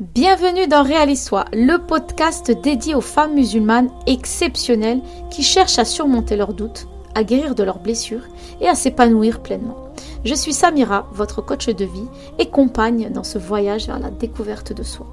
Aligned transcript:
Bienvenue 0.00 0.66
dans 0.66 0.82
Réalisoi, 0.82 1.44
le 1.52 1.76
podcast 1.76 2.50
dédié 2.50 2.96
aux 2.96 3.00
femmes 3.00 3.34
musulmanes 3.34 3.90
exceptionnelles 4.08 5.00
qui 5.30 5.44
cherchent 5.44 5.78
à 5.78 5.84
surmonter 5.84 6.34
leurs 6.34 6.52
doutes, 6.52 6.88
à 7.14 7.22
guérir 7.22 7.54
de 7.54 7.62
leurs 7.62 7.78
blessures 7.78 8.26
et 8.60 8.68
à 8.68 8.74
s'épanouir 8.74 9.40
pleinement. 9.40 9.92
Je 10.24 10.34
suis 10.34 10.52
Samira, 10.52 11.06
votre 11.12 11.42
coach 11.42 11.68
de 11.68 11.84
vie 11.84 12.08
et 12.40 12.50
compagne 12.50 13.08
dans 13.10 13.22
ce 13.22 13.38
voyage 13.38 13.86
vers 13.86 14.00
la 14.00 14.10
découverte 14.10 14.72
de 14.72 14.82
soi. 14.82 15.06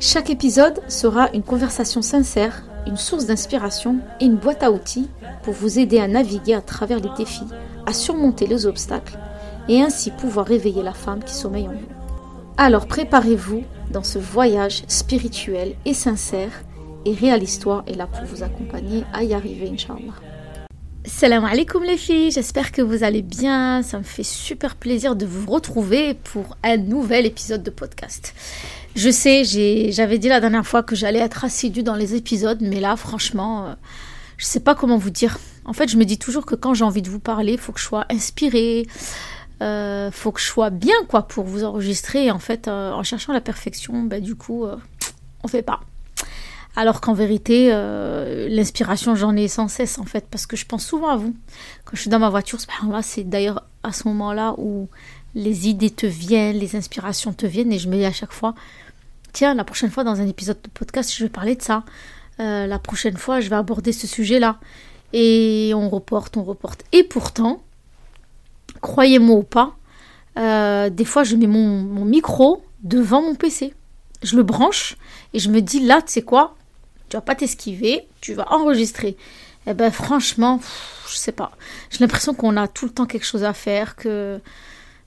Chaque 0.00 0.30
épisode 0.30 0.80
sera 0.88 1.28
une 1.34 1.42
conversation 1.42 2.00
sincère, 2.00 2.62
une 2.86 2.96
source 2.96 3.26
d'inspiration 3.26 3.98
et 4.20 4.24
une 4.24 4.36
boîte 4.36 4.62
à 4.62 4.72
outils 4.72 5.10
pour 5.42 5.52
vous 5.52 5.78
aider 5.78 6.00
à 6.00 6.08
naviguer 6.08 6.54
à 6.54 6.62
travers 6.62 6.98
les 6.98 7.10
défis, 7.18 7.44
à 7.84 7.92
surmonter 7.92 8.46
les 8.46 8.64
obstacles 8.64 9.18
et 9.68 9.82
ainsi 9.82 10.10
pouvoir 10.12 10.46
réveiller 10.46 10.82
la 10.82 10.94
femme 10.94 11.22
qui 11.22 11.34
sommeille 11.34 11.68
en 11.68 11.72
vous. 11.72 12.02
Alors 12.56 12.86
préparez-vous 12.86 13.64
dans 13.92 14.02
ce 14.02 14.18
voyage 14.18 14.82
spirituel 14.88 15.74
et 15.84 15.94
sincère 15.94 16.64
et 17.04 17.12
Réal 17.12 17.42
Histoire 17.42 17.84
est 17.86 17.94
là 17.94 18.06
pour 18.06 18.24
vous 18.24 18.42
accompagner 18.42 19.04
à 19.12 19.22
y 19.22 19.34
arriver, 19.34 19.68
Inch'Allah. 19.68 20.14
Salam 21.04 21.44
alaikum 21.44 21.82
les 21.82 21.96
filles, 21.96 22.30
j'espère 22.30 22.72
que 22.72 22.80
vous 22.80 23.02
allez 23.04 23.22
bien. 23.22 23.82
Ça 23.82 23.98
me 23.98 24.04
fait 24.04 24.22
super 24.22 24.76
plaisir 24.76 25.16
de 25.16 25.26
vous 25.26 25.50
retrouver 25.50 26.14
pour 26.14 26.56
un 26.62 26.76
nouvel 26.76 27.26
épisode 27.26 27.62
de 27.62 27.70
podcast. 27.70 28.34
Je 28.94 29.10
sais, 29.10 29.42
j'avais 29.92 30.18
dit 30.18 30.28
la 30.28 30.40
dernière 30.40 30.66
fois 30.66 30.82
que 30.82 30.94
j'allais 30.94 31.18
être 31.18 31.44
assidue 31.44 31.82
dans 31.82 31.96
les 31.96 32.14
épisodes, 32.14 32.58
mais 32.60 32.80
là, 32.80 32.96
franchement, 32.96 33.66
euh, 33.66 33.74
je 34.36 34.46
sais 34.46 34.60
pas 34.60 34.74
comment 34.74 34.96
vous 34.96 35.10
dire. 35.10 35.38
En 35.64 35.72
fait, 35.72 35.88
je 35.88 35.96
me 35.96 36.04
dis 36.04 36.18
toujours 36.18 36.46
que 36.46 36.54
quand 36.54 36.74
j'ai 36.74 36.84
envie 36.84 37.02
de 37.02 37.10
vous 37.10 37.20
parler, 37.20 37.52
il 37.52 37.58
faut 37.58 37.72
que 37.72 37.80
je 37.80 37.84
sois 37.84 38.06
inspirée, 38.10 38.86
euh, 39.62 40.10
faut 40.10 40.32
que 40.32 40.40
je 40.40 40.46
sois 40.46 40.70
bien 40.70 40.94
quoi 41.08 41.22
pour 41.22 41.44
vous 41.44 41.64
enregistrer. 41.64 42.26
Et 42.26 42.30
en 42.30 42.38
fait, 42.38 42.68
euh, 42.68 42.92
en 42.92 43.02
cherchant 43.02 43.32
la 43.32 43.40
perfection, 43.40 44.02
bah, 44.02 44.20
du 44.20 44.34
coup, 44.34 44.64
euh, 44.64 44.76
on 45.42 45.48
fait 45.48 45.62
pas. 45.62 45.80
Alors 46.74 47.00
qu'en 47.00 47.12
vérité, 47.12 47.68
euh, 47.70 48.48
l'inspiration, 48.48 49.14
j'en 49.14 49.36
ai 49.36 49.46
sans 49.46 49.68
cesse 49.68 49.98
en 49.98 50.04
fait, 50.04 50.26
parce 50.30 50.46
que 50.46 50.56
je 50.56 50.64
pense 50.64 50.84
souvent 50.84 51.08
à 51.08 51.16
vous. 51.16 51.36
Quand 51.84 51.94
je 51.94 52.00
suis 52.00 52.10
dans 52.10 52.18
ma 52.18 52.30
voiture, 52.30 52.58
c'est 53.02 53.28
d'ailleurs 53.28 53.62
à 53.82 53.92
ce 53.92 54.08
moment-là 54.08 54.54
où 54.56 54.88
les 55.34 55.68
idées 55.68 55.90
te 55.90 56.06
viennent, 56.06 56.56
les 56.56 56.74
inspirations 56.74 57.34
te 57.34 57.44
viennent, 57.44 57.72
et 57.72 57.78
je 57.78 57.88
me 57.88 57.96
dis 57.96 58.04
à 58.06 58.12
chaque 58.12 58.32
fois, 58.32 58.54
tiens, 59.32 59.54
la 59.54 59.64
prochaine 59.64 59.90
fois 59.90 60.02
dans 60.02 60.20
un 60.20 60.26
épisode 60.26 60.60
de 60.62 60.70
podcast, 60.70 61.14
je 61.14 61.24
vais 61.24 61.30
parler 61.30 61.56
de 61.56 61.62
ça. 61.62 61.84
la 62.38 62.78
prochaine 62.78 63.18
fois, 63.18 63.40
je 63.40 63.50
vais 63.50 63.56
aborder 63.56 63.92
ce 63.92 64.06
sujet-là. 64.06 64.58
Et 65.12 65.72
on 65.74 65.90
reporte, 65.90 66.38
on 66.38 66.42
reporte. 66.42 66.84
Et 66.92 67.02
pourtant, 67.02 67.62
croyez-moi 68.82 69.36
ou 69.36 69.42
pas, 69.42 69.76
euh, 70.38 70.90
des 70.90 71.06
fois 71.06 71.24
je 71.24 71.36
mets 71.36 71.46
mon, 71.46 72.04
micro 72.04 72.62
devant 72.82 73.22
mon 73.22 73.34
PC. 73.34 73.72
Je 74.22 74.36
le 74.36 74.42
branche 74.42 74.96
et 75.32 75.38
je 75.38 75.48
me 75.48 75.60
dis 75.60 75.80
là, 75.80 76.02
tu 76.02 76.12
sais 76.12 76.22
quoi, 76.22 76.54
tu 77.08 77.16
vas 77.16 77.22
pas 77.22 77.34
t'esquiver, 77.34 78.06
tu 78.20 78.34
vas 78.34 78.52
enregistrer. 78.52 79.16
Eh 79.66 79.74
ben 79.74 79.90
franchement, 79.90 80.60
je 81.08 81.16
sais 81.16 81.32
pas. 81.32 81.52
J'ai 81.90 81.98
l'impression 82.00 82.34
qu'on 82.34 82.56
a 82.56 82.68
tout 82.68 82.84
le 82.84 82.90
temps 82.90 83.06
quelque 83.06 83.24
chose 83.24 83.44
à 83.44 83.52
faire, 83.52 83.96
que 83.96 84.40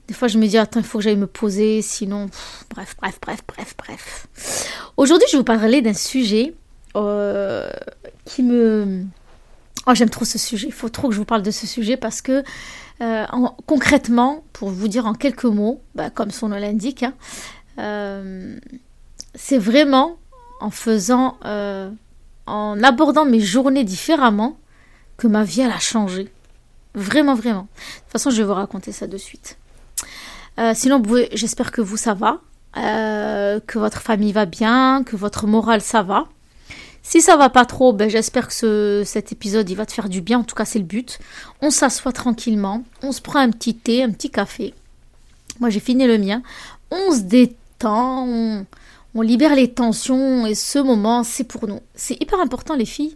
des 0.08 0.14
fois 0.14 0.28
je 0.28 0.38
me 0.38 0.48
dis 0.48 0.58
attends, 0.58 0.80
il 0.80 0.86
faut 0.86 0.98
que 0.98 1.04
j'aille 1.04 1.18
me 1.18 1.28
poser, 1.28 1.82
sinon, 1.82 2.30
bref, 2.74 2.96
bref, 3.00 3.20
bref, 3.22 3.40
bref, 3.48 3.76
bref. 3.78 4.28
Aujourd'hui, 4.98 5.28
je 5.30 5.34
vais 5.34 5.40
vous 5.40 5.44
parler 5.44 5.82
d'un 5.82 5.94
sujet 5.94 6.54
euh, 6.96 7.70
qui 8.24 8.44
me... 8.44 9.04
Oh, 9.88 9.94
j'aime 9.94 10.10
trop 10.10 10.26
ce 10.26 10.38
sujet. 10.38 10.68
Il 10.68 10.74
faut 10.74 10.90
trop 10.90 11.10
que 11.10 11.14
je 11.14 11.20
vous 11.20 11.26
parle 11.26 11.44
de 11.44 11.52
ce 11.52 11.68
sujet 11.68 11.96
parce 11.98 12.22
que 12.22 12.44
euh, 13.02 13.26
concrètement, 13.66 14.44
pour 14.54 14.70
vous 14.70 14.88
dire 14.88 15.06
en 15.06 15.14
quelques 15.14 15.46
mots, 15.46 15.82
bah, 15.96 16.10
comme 16.10 16.32
son 16.32 16.50
nom 16.50 16.58
l'indique, 16.58 17.04
hein, 17.04 17.14
euh, 17.78 18.58
c'est 19.34 19.58
vraiment 19.58 20.18
en 20.62 20.70
faisant, 20.70 21.38
euh, 21.46 21.90
en 22.46 22.82
abordant 22.84 23.26
mes 23.26 23.42
journées 23.42 23.84
différemment 23.84 24.58
que 25.18 25.28
ma 25.28 25.44
vie 25.44 25.62
elle 25.62 25.72
a 25.72 25.80
changé. 25.80 26.32
Vraiment, 26.94 27.36
vraiment. 27.36 27.64
De 27.64 28.02
toute 28.04 28.12
façon, 28.14 28.30
je 28.30 28.38
vais 28.38 28.44
vous 28.44 28.54
raconter 28.54 28.94
ça 28.94 29.08
de 29.08 29.18
suite. 29.18 29.58
sinon, 30.74 31.04
j'espère 31.34 31.74
que 31.74 31.82
vous 31.82 31.98
ça 31.98 32.14
va, 32.14 32.40
que 32.76 33.78
votre 33.78 34.02
famille 34.02 34.32
va 34.32 34.46
bien, 34.46 35.04
que 35.04 35.18
votre 35.18 35.48
morale 35.48 35.82
ça 35.82 36.02
va. 36.02 36.28
Si 37.08 37.22
ça 37.22 37.38
va 37.38 37.52
pas 37.52 37.66
trop, 37.66 37.94
ben 37.94 38.10
j'espère 38.10 38.48
que 38.48 39.04
cet 39.06 39.32
épisode 39.32 39.70
il 39.70 39.76
va 39.76 39.86
te 39.86 39.92
faire 39.92 40.10
du 40.10 40.22
bien. 40.22 40.40
En 40.40 40.44
tout 40.44 40.56
cas, 40.56 40.66
c'est 40.66 40.80
le 40.80 40.86
but. 40.86 41.20
On 41.62 41.70
s'assoit 41.70 42.12
tranquillement, 42.12 42.84
on 43.04 43.12
se 43.12 43.22
prend 43.22 43.38
un 43.38 43.52
petit 43.52 43.76
thé, 43.76 44.02
un 44.02 44.10
petit 44.10 44.32
café. 44.32 44.74
Moi, 45.60 45.70
j'ai 45.70 45.80
fini 45.80 46.08
le 46.08 46.18
mien. 46.18 46.42
On 46.90 47.12
se 47.12 47.20
détend, 47.20 48.28
on, 49.14 49.22
libère 49.22 49.54
les 49.54 49.72
tensions 49.72 50.48
et 50.48 50.56
ce 50.56 50.80
moment, 50.80 51.24
c'est 51.24 51.44
pour 51.44 51.68
nous. 51.68 51.80
C'est 51.94 52.20
hyper 52.20 52.40
important, 52.40 52.76
les 52.76 52.86
filles, 52.86 53.16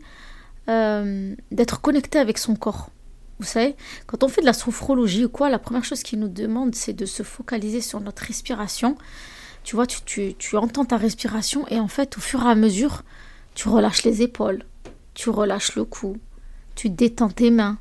euh, 0.69 1.33
d'être 1.51 1.81
connecté 1.81 2.19
avec 2.19 2.37
son 2.37 2.55
corps. 2.55 2.91
Vous 3.39 3.47
savez, 3.47 3.75
quand 4.05 4.21
on 4.23 4.27
fait 4.27 4.41
de 4.41 4.45
la 4.45 4.53
sophrologie 4.53 5.25
ou 5.25 5.29
quoi, 5.29 5.49
la 5.49 5.57
première 5.57 5.83
chose 5.83 6.03
qu'il 6.03 6.19
nous 6.19 6.27
demande, 6.27 6.75
c'est 6.75 6.93
de 6.93 7.07
se 7.07 7.23
focaliser 7.23 7.81
sur 7.81 7.99
notre 8.01 8.21
respiration. 8.21 8.99
Tu 9.63 9.75
vois, 9.75 9.87
tu, 9.87 10.35
tu 10.35 10.57
entends 10.57 10.85
ta 10.85 10.97
respiration 10.97 11.67
et 11.69 11.79
en 11.79 11.87
fait, 11.87 12.19
au 12.19 12.21
fur 12.21 12.43
et 12.45 12.49
à 12.49 12.55
mesure, 12.55 13.03
tu 13.55 13.67
relâches 13.69 14.03
les 14.03 14.21
épaules, 14.21 14.63
tu 15.13 15.29
relâches 15.29 15.75
le 15.75 15.85
cou, 15.85 16.17
tu 16.75 16.89
détends 16.89 17.29
tes 17.29 17.51
mains, 17.51 17.77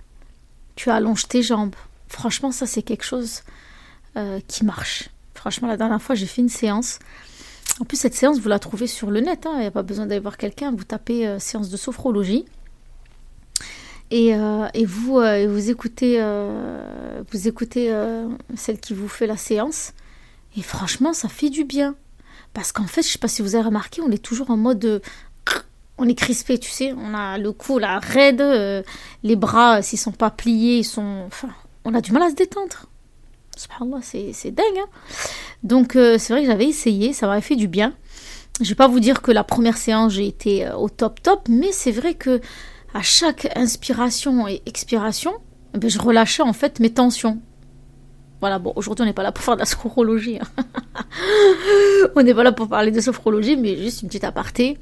tu 0.74 0.90
allonges 0.90 1.28
tes 1.28 1.42
jambes. 1.42 1.74
Franchement, 2.08 2.50
ça 2.52 2.66
c'est 2.66 2.82
quelque 2.82 3.04
chose 3.04 3.42
euh, 4.16 4.40
qui 4.48 4.64
marche. 4.64 5.10
Franchement, 5.34 5.68
la 5.68 5.76
dernière 5.76 6.02
fois, 6.02 6.14
j'ai 6.14 6.26
fait 6.26 6.40
une 6.40 6.48
séance. 6.48 6.98
En 7.80 7.84
plus, 7.84 7.96
cette 7.96 8.14
séance, 8.14 8.40
vous 8.40 8.48
la 8.48 8.58
trouvez 8.58 8.88
sur 8.88 9.10
le 9.10 9.20
net. 9.20 9.46
Hein. 9.46 9.52
Il 9.56 9.60
n'y 9.60 9.66
a 9.66 9.70
pas 9.70 9.82
besoin 9.82 10.06
d'aller 10.06 10.20
voir 10.20 10.36
quelqu'un. 10.36 10.72
Vous 10.72 10.84
tapez 10.84 11.26
euh, 11.26 11.38
séance 11.38 11.68
de 11.68 11.76
sophrologie. 11.76 12.44
Et, 14.10 14.34
euh, 14.34 14.66
vous, 14.86 15.20
écoutez, 15.70 16.20
vous 17.30 17.46
écoutez 17.46 17.94
celle 18.56 18.80
qui 18.80 18.94
vous 18.94 19.06
fait 19.06 19.26
la 19.26 19.36
séance. 19.36 19.92
Et 20.56 20.62
franchement, 20.62 21.12
ça 21.12 21.28
fait 21.28 21.50
du 21.50 21.64
bien. 21.64 21.94
Parce 22.54 22.72
qu'en 22.72 22.86
fait, 22.86 23.02
je 23.02 23.08
ne 23.08 23.12
sais 23.12 23.18
pas 23.18 23.28
si 23.28 23.42
vous 23.42 23.54
avez 23.54 23.66
remarqué, 23.66 24.00
on 24.00 24.10
est 24.10 24.22
toujours 24.22 24.50
en 24.50 24.56
mode 24.56 25.02
on 25.98 26.08
est 26.08 26.14
crispé, 26.14 26.58
tu 26.58 26.70
sais, 26.70 26.92
on 26.92 27.12
a 27.12 27.38
le 27.38 27.52
cou 27.52 27.78
là 27.78 27.98
raide, 27.98 28.40
euh, 28.40 28.82
les 29.24 29.36
bras 29.36 29.82
s'ils 29.82 29.98
sont 29.98 30.12
pas 30.12 30.30
pliés, 30.30 30.78
ils 30.78 30.84
sont, 30.84 31.24
enfin, 31.26 31.48
on 31.84 31.92
a 31.94 32.00
du 32.00 32.12
mal 32.12 32.22
à 32.22 32.30
se 32.30 32.34
détendre. 32.34 32.86
Subhanallah, 33.56 34.00
c'est, 34.02 34.32
c'est 34.32 34.52
dingue. 34.52 34.64
Hein 34.78 34.86
Donc 35.64 35.96
euh, 35.96 36.16
c'est 36.18 36.32
vrai 36.32 36.42
que 36.42 36.48
j'avais 36.48 36.66
essayé, 36.66 37.12
ça 37.12 37.26
m'avait 37.26 37.40
fait 37.40 37.56
du 37.56 37.66
bien. 37.66 37.94
Je 38.60 38.68
vais 38.68 38.74
pas 38.76 38.88
vous 38.88 39.00
dire 39.00 39.22
que 39.22 39.32
la 39.32 39.44
première 39.44 39.76
séance 39.76 40.12
j'ai 40.12 40.26
été 40.26 40.66
euh, 40.66 40.76
au 40.76 40.88
top 40.88 41.20
top, 41.20 41.48
mais 41.48 41.72
c'est 41.72 41.92
vrai 41.92 42.14
que 42.14 42.40
à 42.94 43.02
chaque 43.02 43.48
inspiration 43.56 44.46
et 44.46 44.62
expiration, 44.66 45.32
eh 45.74 45.78
ben, 45.78 45.90
je 45.90 45.98
relâchais 45.98 46.42
en 46.42 46.52
fait 46.52 46.78
mes 46.78 46.90
tensions. 46.90 47.40
Voilà, 48.40 48.60
bon, 48.60 48.72
aujourd'hui 48.76 49.02
on 49.02 49.06
n'est 49.06 49.12
pas 49.12 49.24
là 49.24 49.32
pour 49.32 49.44
faire 49.44 49.54
de 49.54 49.60
la 49.60 49.66
sophrologie. 49.66 50.38
Hein. 50.40 50.64
on 52.14 52.22
n'est 52.22 52.34
pas 52.34 52.44
là 52.44 52.52
pour 52.52 52.68
parler 52.68 52.92
de 52.92 53.00
sophrologie, 53.00 53.56
mais 53.56 53.76
juste 53.76 54.02
une 54.02 54.08
petite 54.08 54.22
aparté 54.22 54.78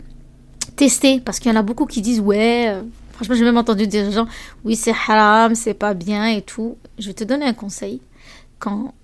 tester, 0.77 1.21
parce 1.21 1.41
qu'il 1.41 1.51
y 1.51 1.55
en 1.55 1.59
a 1.59 1.63
beaucoup 1.63 1.87
qui 1.87 2.03
disent 2.03 2.21
ouais, 2.21 2.69
euh, 2.69 2.83
franchement 3.15 3.35
j'ai 3.35 3.45
même 3.45 3.57
entendu 3.57 3.87
des 3.87 4.13
gens, 4.13 4.27
oui 4.65 4.77
c'est 4.77 4.93
haram, 5.09 5.55
c'est 5.55 5.75
pas 5.75 5.95
bien 5.95 6.27
et 6.27 6.43
tout. 6.43 6.77
Je 6.99 7.09
vais 7.09 7.15
te 7.15 7.25
donner 7.25 7.47
un 7.47 7.55
conseil. 7.55 8.01
Quand 8.59 8.95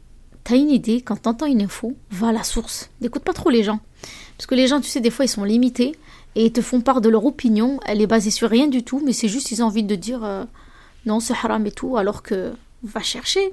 t'as 0.44 0.56
une 0.56 0.70
idée, 0.70 1.00
quand 1.00 1.16
t'entends 1.22 1.46
une 1.46 1.62
info, 1.62 1.94
va 2.10 2.28
à 2.28 2.32
la 2.32 2.42
source. 2.42 2.90
N'écoute 3.00 3.22
pas 3.24 3.32
trop 3.32 3.50
les 3.50 3.62
gens. 3.62 3.80
Parce 4.36 4.46
que 4.46 4.54
les 4.54 4.66
gens, 4.66 4.80
tu 4.80 4.88
sais, 4.88 5.00
des 5.00 5.10
fois 5.10 5.24
ils 5.24 5.28
sont 5.28 5.44
limités 5.44 5.96
et 6.34 6.46
ils 6.46 6.52
te 6.52 6.62
font 6.62 6.80
part 6.80 7.00
de 7.00 7.08
leur 7.08 7.24
opinion. 7.24 7.80
Elle 7.86 8.00
est 8.00 8.06
basée 8.06 8.30
sur 8.30 8.48
rien 8.48 8.68
du 8.68 8.82
tout, 8.82 9.02
mais 9.04 9.12
c'est 9.12 9.28
juste 9.28 9.50
ils 9.50 9.62
ont 9.62 9.66
envie 9.66 9.84
de 9.84 9.94
dire 9.94 10.24
euh, 10.24 10.44
non 11.06 11.20
c'est 11.20 11.34
haram 11.34 11.66
et 11.66 11.72
tout, 11.72 11.96
alors 11.96 12.22
que 12.22 12.52
va 12.82 13.00
chercher. 13.00 13.52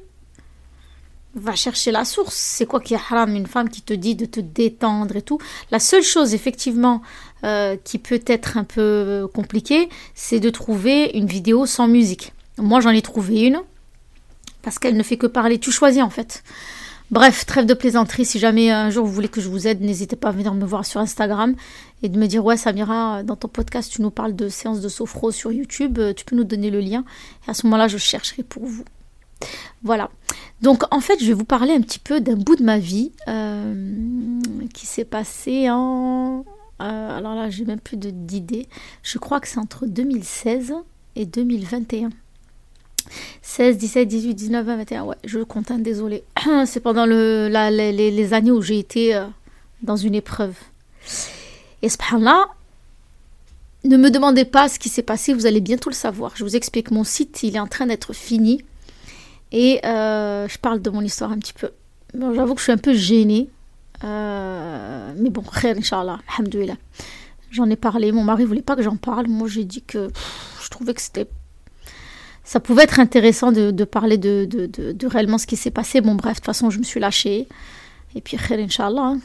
Va 1.36 1.56
chercher 1.56 1.92
la 1.92 2.06
source. 2.06 2.34
C'est 2.34 2.66
quoi 2.66 2.80
qui 2.80 2.96
est 2.96 2.98
haram? 2.98 3.36
Une 3.36 3.46
femme 3.46 3.70
qui 3.70 3.84
te 3.84 3.94
dit 3.94 4.16
de 4.16 4.26
te 4.26 4.40
détendre 4.40 5.16
et 5.16 5.22
tout. 5.22 5.38
La 5.70 5.80
seule 5.80 6.02
chose, 6.02 6.34
effectivement, 6.34 7.04
euh, 7.44 7.78
qui 7.84 8.00
peut 8.00 8.22
être 8.26 8.58
un 8.58 8.64
peu 8.64 9.28
compliqué, 9.34 9.90
c'est 10.16 10.40
de 10.40 10.50
trouver 10.50 11.12
une 11.14 11.26
vidéo 11.26 11.66
sans 11.66 11.88
musique. 11.88 12.34
Moi, 12.58 12.82
j'en 12.82 12.90
ai 12.90 13.02
trouvé 13.02 13.42
une 13.48 13.62
parce 14.62 14.80
qu'elle 14.80 14.98
ne 14.98 15.04
fait 15.04 15.18
que 15.18 15.28
parler. 15.28 15.60
Tu 15.60 15.72
choisis 15.72 16.02
en 16.02 16.10
fait. 16.10 16.44
Bref, 17.12 17.46
trêve 17.46 17.66
de 17.66 17.74
plaisanterie. 17.74 18.26
Si 18.26 18.38
jamais 18.38 18.70
un 18.70 18.92
jour 18.92 19.06
vous 19.06 19.12
voulez 19.12 19.30
que 19.30 19.42
je 19.42 19.50
vous 19.50 19.68
aide, 19.68 19.82
n'hésitez 19.82 20.16
pas 20.16 20.30
à 20.30 20.32
venir 20.32 20.54
me 20.54 20.66
voir 20.66 20.86
sur 20.86 21.00
Instagram 21.00 21.56
et 22.04 22.10
de 22.10 22.20
me 22.20 22.28
dire 22.28 22.46
Ouais, 22.46 22.58
Samira, 22.58 23.24
dans 23.24 23.36
ton 23.36 23.48
podcast, 23.48 23.92
tu 23.92 24.02
nous 24.02 24.12
parles 24.12 24.36
de 24.36 24.48
séances 24.48 24.82
de 24.82 24.90
sophro 24.90 25.32
sur 25.32 25.52
YouTube. 25.52 25.98
Euh, 25.98 26.14
tu 26.14 26.24
peux 26.26 26.36
nous 26.36 26.44
donner 26.44 26.70
le 26.70 26.80
lien. 26.80 27.04
Et 27.48 27.52
à 27.52 27.54
ce 27.54 27.66
moment-là, 27.66 27.88
je 27.88 27.98
chercherai 27.98 28.44
pour 28.44 28.66
vous. 28.66 28.84
Voilà. 29.82 30.12
Donc 30.62 30.84
en 30.94 31.00
fait, 31.00 31.20
je 31.20 31.26
vais 31.26 31.34
vous 31.34 31.46
parler 31.46 31.74
un 31.74 31.82
petit 31.82 32.00
peu 32.00 32.20
d'un 32.20 32.36
bout 32.36 32.56
de 32.56 32.64
ma 32.64 32.78
vie 32.78 33.12
euh, 33.28 34.40
qui 34.74 34.86
s'est 34.86 35.06
passé 35.06 35.70
en 35.72 36.46
euh, 36.82 37.18
alors 37.18 37.36
là, 37.36 37.50
j'ai 37.50 37.66
même 37.66 37.80
plus 37.80 37.98
d'idées. 37.98 38.68
Je 39.04 39.18
crois 39.18 39.40
que 39.40 39.48
c'est 39.48 39.60
entre 39.60 39.86
2016 39.86 40.74
et 41.16 41.26
2021. 41.26 42.10
16, 43.42 43.78
17, 43.78 44.08
18, 44.08 44.34
19, 44.36 44.66
20, 44.66 44.78
21. 44.78 45.04
Ouais, 45.04 45.16
je 45.24 45.40
compte, 45.40 45.72
hein, 45.72 45.80
désolé. 45.80 46.24
C'est 46.66 46.80
pendant 46.80 47.06
le, 47.06 47.50
les, 47.50 48.34
années 48.34 48.52
où 48.52 48.62
j'ai 48.62 48.78
été 48.78 49.16
euh, 49.16 49.26
dans 49.82 49.96
une 49.96 50.16
épreuve. 50.16 50.56
Et 51.82 51.90
subhanallah, 51.90 52.48
ne 53.86 53.98
me 53.98 54.12
demandez 54.12 54.46
pas 54.46 54.68
ce 54.70 54.78
qui 54.78 54.90
s'est 54.90 55.04
passé, 55.04 55.34
vous 55.34 55.46
allez 55.46 55.62
bientôt 55.62 55.90
le 55.90 55.96
savoir. 55.96 56.34
Je 56.36 56.44
vous 56.44 56.56
explique, 56.56 56.92
mon 56.92 57.04
site, 57.04 57.44
il 57.44 57.56
est 57.56 57.60
en 57.60 57.68
train 57.68 57.88
d'être 57.88 58.14
fini. 58.14 58.64
Et 59.52 59.80
euh, 59.86 60.48
je 60.48 60.58
parle 60.60 60.82
de 60.82 60.90
mon 60.90 61.02
histoire 61.02 61.32
un 61.32 61.40
petit 61.40 61.54
peu. 61.54 61.72
J'avoue 62.14 62.54
que 62.54 62.60
je 62.60 62.64
suis 62.64 62.72
un 62.72 62.78
peu 62.78 62.94
gênée. 62.94 63.50
Euh, 64.04 65.14
mais 65.18 65.30
bon, 65.30 65.44
Inch'Allah, 65.64 66.20
alhamdoulilah. 66.38 66.78
J'en 67.52 67.70
ai 67.70 67.76
parlé, 67.76 68.12
mon 68.12 68.24
mari 68.24 68.46
voulait 68.46 68.62
pas 68.62 68.76
que 68.76 68.84
j'en 68.84 68.96
parle. 68.96 69.28
Moi, 69.28 69.48
j'ai 69.48 69.66
dit 69.66 69.82
que 69.82 70.10
je 70.62 70.70
trouvais 70.70 70.94
que 70.94 71.02
c'était. 71.02 71.28
Ça 72.44 72.60
pouvait 72.60 72.84
être 72.84 73.00
intéressant 73.00 73.52
de, 73.52 73.72
parler 73.84 74.18
de, 74.18 74.46
de, 74.50 74.66
de, 74.68 75.08
réellement 75.08 75.38
ce 75.38 75.48
qui 75.48 75.56
s'est 75.56 75.72
passé. 75.72 76.02
Bon, 76.02 76.16
bref, 76.16 76.34
de 76.34 76.38
toute 76.38 76.46
façon, 76.46 76.70
je 76.70 76.80
me 76.80 76.84
suis 76.84 77.00
lâchée. 77.00 77.48
Et 78.16 78.22
puis, 78.22 78.38
khair, 78.38 78.60
Inch'Allah. 78.60 79.02
hein. 79.02 79.20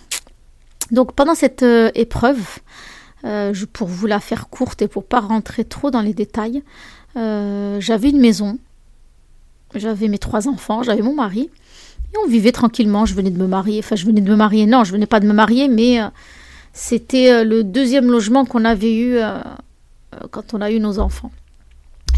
Donc, 0.90 1.14
pendant 1.14 1.34
cette 1.34 1.62
euh, 1.62 1.90
épreuve, 1.94 2.58
euh, 3.24 3.54
pour 3.72 3.88
vous 3.88 4.06
la 4.06 4.20
faire 4.20 4.48
courte 4.48 4.82
et 4.82 4.88
pour 4.88 5.04
pas 5.04 5.20
rentrer 5.20 5.64
trop 5.64 5.90
dans 5.90 6.02
les 6.02 6.14
détails, 6.14 6.62
j'avais 7.16 8.10
une 8.10 8.20
maison. 8.20 8.58
J'avais 9.74 10.08
mes 10.08 10.18
trois 10.18 10.48
enfants, 10.48 10.82
j'avais 10.82 11.02
mon 11.02 11.14
mari. 11.14 11.50
On 12.22 12.28
vivait 12.28 12.52
tranquillement. 12.52 13.06
Je 13.06 13.14
venais 13.14 13.30
de 13.30 13.38
me 13.38 13.46
marier. 13.46 13.80
Enfin, 13.80 13.96
je 13.96 14.06
venais 14.06 14.20
de 14.20 14.30
me 14.30 14.36
marier. 14.36 14.66
Non, 14.66 14.84
je 14.84 14.92
venais 14.92 15.06
pas 15.06 15.20
de 15.20 15.26
me 15.26 15.32
marier, 15.32 15.68
mais 15.68 16.00
euh, 16.00 16.06
c'était 16.72 17.32
euh, 17.32 17.44
le 17.44 17.64
deuxième 17.64 18.10
logement 18.10 18.44
qu'on 18.44 18.64
avait 18.64 18.94
eu 18.94 19.16
euh, 19.16 19.38
quand 20.30 20.54
on 20.54 20.60
a 20.60 20.70
eu 20.70 20.80
nos 20.80 20.98
enfants. 20.98 21.32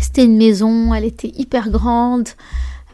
C'était 0.00 0.24
une 0.24 0.36
maison, 0.36 0.92
elle 0.94 1.04
était 1.04 1.32
hyper 1.36 1.70
grande. 1.70 2.28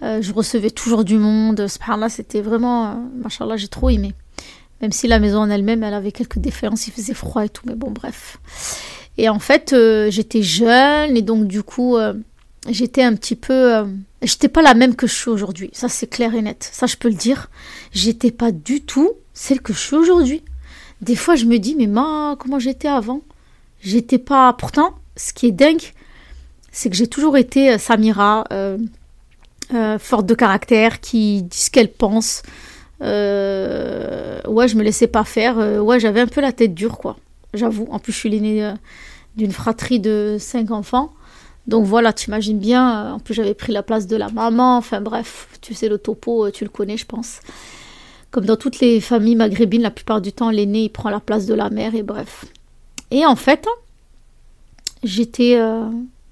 Je 0.02 0.32
recevais 0.32 0.70
toujours 0.70 1.04
du 1.04 1.16
monde. 1.16 1.68
Subhanallah, 1.68 2.08
c'était 2.08 2.40
vraiment, 2.40 2.96
machallah, 3.22 3.56
j'ai 3.56 3.68
trop 3.68 3.88
aimé. 3.88 4.14
Même 4.80 4.90
si 4.90 5.06
la 5.06 5.20
maison 5.20 5.38
en 5.38 5.50
elle-même, 5.50 5.84
elle 5.84 5.94
avait 5.94 6.10
quelques 6.10 6.38
défaillances, 6.38 6.88
il 6.88 6.92
faisait 6.92 7.14
froid 7.14 7.44
et 7.44 7.48
tout, 7.48 7.62
mais 7.66 7.76
bon, 7.76 7.92
bref. 7.92 8.38
Et 9.16 9.28
en 9.28 9.38
fait, 9.38 9.74
j'étais 10.08 10.42
jeune 10.42 11.16
et 11.16 11.22
donc 11.22 11.46
du 11.46 11.62
coup, 11.62 11.96
j'étais 12.68 13.02
un 13.02 13.14
petit 13.14 13.36
peu, 13.36 13.76
euh, 13.76 13.84
j'étais 14.22 14.48
pas 14.48 14.62
la 14.62 14.74
même 14.74 14.94
que 14.94 15.06
je 15.06 15.14
suis 15.14 15.30
aujourd'hui. 15.30 15.70
Ça, 15.72 15.88
c'est 15.88 16.06
clair 16.06 16.34
et 16.34 16.42
net. 16.42 16.68
Ça, 16.72 16.86
je 16.86 16.96
peux 16.96 17.08
le 17.08 17.14
dire. 17.14 17.50
J'étais 17.92 18.30
pas 18.30 18.52
du 18.52 18.82
tout 18.82 19.10
celle 19.34 19.60
que 19.60 19.72
je 19.72 19.78
suis 19.78 19.96
aujourd'hui. 19.96 20.42
Des 21.00 21.16
fois, 21.16 21.34
je 21.34 21.46
me 21.46 21.58
dis, 21.58 21.74
mais 21.76 21.86
ma, 21.86 22.36
comment 22.38 22.58
j'étais 22.58 22.88
avant? 22.88 23.22
J'étais 23.80 24.18
pas. 24.18 24.52
Pourtant, 24.52 24.94
ce 25.16 25.32
qui 25.32 25.46
est 25.46 25.52
dingue, 25.52 25.82
c'est 26.70 26.90
que 26.90 26.96
j'ai 26.96 27.08
toujours 27.08 27.36
été 27.36 27.72
euh, 27.72 27.78
Samira, 27.78 28.44
euh, 28.52 28.78
forte 29.98 30.26
de 30.26 30.34
caractère, 30.34 31.00
qui 31.00 31.42
dit 31.42 31.58
ce 31.58 31.70
qu'elle 31.70 31.90
pense. 31.90 32.42
Ouais, 33.00 33.08
je 34.68 34.76
me 34.76 34.82
laissais 34.82 35.06
pas 35.06 35.24
faire. 35.24 35.56
Ouais, 35.82 35.98
j'avais 35.98 36.20
un 36.20 36.26
peu 36.26 36.40
la 36.40 36.52
tête 36.52 36.74
dure, 36.74 36.98
quoi. 36.98 37.16
J'avoue. 37.54 37.88
En 37.90 37.98
plus, 37.98 38.12
je 38.12 38.18
suis 38.18 38.28
l'aînée 38.28 38.74
d'une 39.34 39.50
fratrie 39.50 39.98
de 39.98 40.36
cinq 40.38 40.70
enfants. 40.70 41.12
Donc 41.66 41.84
voilà, 41.86 42.12
tu 42.12 42.28
imagines 42.28 42.58
bien. 42.58 43.06
euh, 43.06 43.12
en 43.12 43.18
plus, 43.20 43.34
j'avais 43.34 43.54
pris 43.54 43.72
la 43.72 43.82
place 43.82 44.06
de 44.06 44.16
la 44.16 44.28
maman. 44.28 44.76
Enfin 44.76 45.00
bref, 45.00 45.48
tu 45.60 45.74
sais, 45.74 45.88
le 45.88 45.98
topo, 45.98 46.46
euh, 46.46 46.50
tu 46.50 46.64
le 46.64 46.70
connais, 46.70 46.96
je 46.96 47.06
pense. 47.06 47.40
Comme 48.30 48.44
dans 48.46 48.56
toutes 48.56 48.80
les 48.80 49.00
familles 49.00 49.36
maghrébines, 49.36 49.82
la 49.82 49.90
plupart 49.90 50.20
du 50.20 50.32
temps, 50.32 50.50
l'aîné, 50.50 50.84
il 50.84 50.88
prend 50.90 51.10
la 51.10 51.20
place 51.20 51.46
de 51.46 51.54
la 51.54 51.70
mère, 51.70 51.94
et 51.94 52.02
bref. 52.02 52.44
Et 53.10 53.24
en 53.26 53.36
fait, 53.36 53.66
j'étais. 55.02 55.56
euh, 55.56 55.88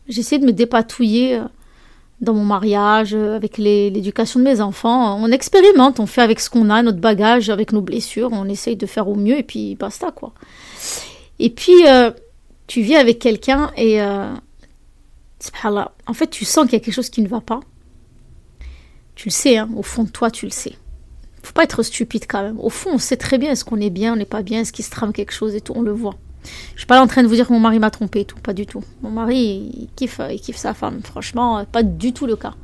J'essayais 0.09 0.41
de 0.41 0.47
me 0.47 0.53
dépatouiller 0.53 1.41
dans 2.21 2.35
mon 2.35 2.45
mariage, 2.45 3.15
avec 3.15 3.59
l'éducation 3.59 4.41
de 4.41 4.45
mes 4.45 4.61
enfants. 4.61 5.17
On 5.23 5.31
expérimente, 5.31 6.01
on 6.01 6.07
fait 6.07 6.21
avec 6.23 6.41
ce 6.41 6.51
qu'on 6.51 6.69
a, 6.69 6.83
notre 6.83 6.99
bagage, 6.99 7.49
avec 7.49 7.73
nos 7.73 7.81
blessures, 7.81 8.31
on 8.33 8.47
essaye 8.47 8.75
de 8.75 8.87
faire 8.87 9.07
au 9.09 9.15
mieux 9.15 9.39
et 9.39 9.45
puis 9.45 9.77
basta 9.77 10.11
quoi. 10.11 10.33
Et 11.39 11.49
puis 11.51 11.85
tu 12.67 12.83
vis 12.83 12.97
avec 12.97 13.21
quelqu'un 13.21 13.71
et 13.77 14.01
en 16.07 16.13
fait 16.13 16.29
tu 16.31 16.45
sens 16.45 16.65
qu'il 16.65 16.75
y 16.75 16.77
a 16.77 16.81
quelque 16.81 16.95
chose 16.95 17.11
qui 17.11 17.23
ne 17.23 17.29
va 17.29 17.41
pas. 17.41 17.61
Tu 19.15 19.29
le 19.29 19.33
sais, 19.33 19.59
hein, 19.59 19.69
au 19.77 19.83
fond 19.83 20.05
de 20.05 20.11
toi 20.11 20.31
tu 20.31 20.47
le 20.47 20.51
sais. 20.51 20.75
Faut 21.43 21.53
pas 21.53 21.65
être 21.65 21.83
stupide 21.83 22.25
quand 22.29 22.43
même. 22.43 22.59
Au 22.61 22.71
fond 22.71 22.91
on 22.95 22.99
sait 22.99 23.17
très 23.17 23.39
bien 23.39 23.51
est-ce 23.53 23.65
qu'on 23.65 23.81
est 23.81 23.91
bien, 23.91 24.13
on 24.13 24.17
n'est 24.17 24.25
pas 24.25 24.43
bien, 24.43 24.61
est-ce 24.61 24.73
qu'il 24.73 24.85
se 24.85 24.91
trame 24.91 25.13
quelque 25.13 25.33
chose 25.33 25.55
et 25.55 25.61
tout, 25.61 25.73
on 25.77 25.83
le 25.83 25.93
voit. 25.93 26.17
Je 26.75 26.79
suis 26.81 26.87
pas 26.87 26.95
là 26.97 27.03
en 27.03 27.07
train 27.07 27.23
de 27.23 27.29
vous 27.29 27.35
dire 27.35 27.47
que 27.47 27.53
mon 27.53 27.61
mari 27.61 27.79
m'a 27.79 27.91
trompé 27.91 28.21
et 28.21 28.25
tout, 28.25 28.39
pas 28.39 28.55
du 28.55 28.65
tout. 28.65 28.83
Mon 29.03 29.11
mari, 29.11 29.71
il 29.83 29.89
kiffe, 29.95 30.23
il 30.31 30.41
kiffe 30.41 30.57
sa 30.57 30.73
femme, 30.73 31.01
franchement, 31.05 31.59
euh, 31.59 31.65
pas 31.71 31.83
du 31.83 32.15
tout 32.15 32.25
le 32.25 32.35
cas. 32.35 32.55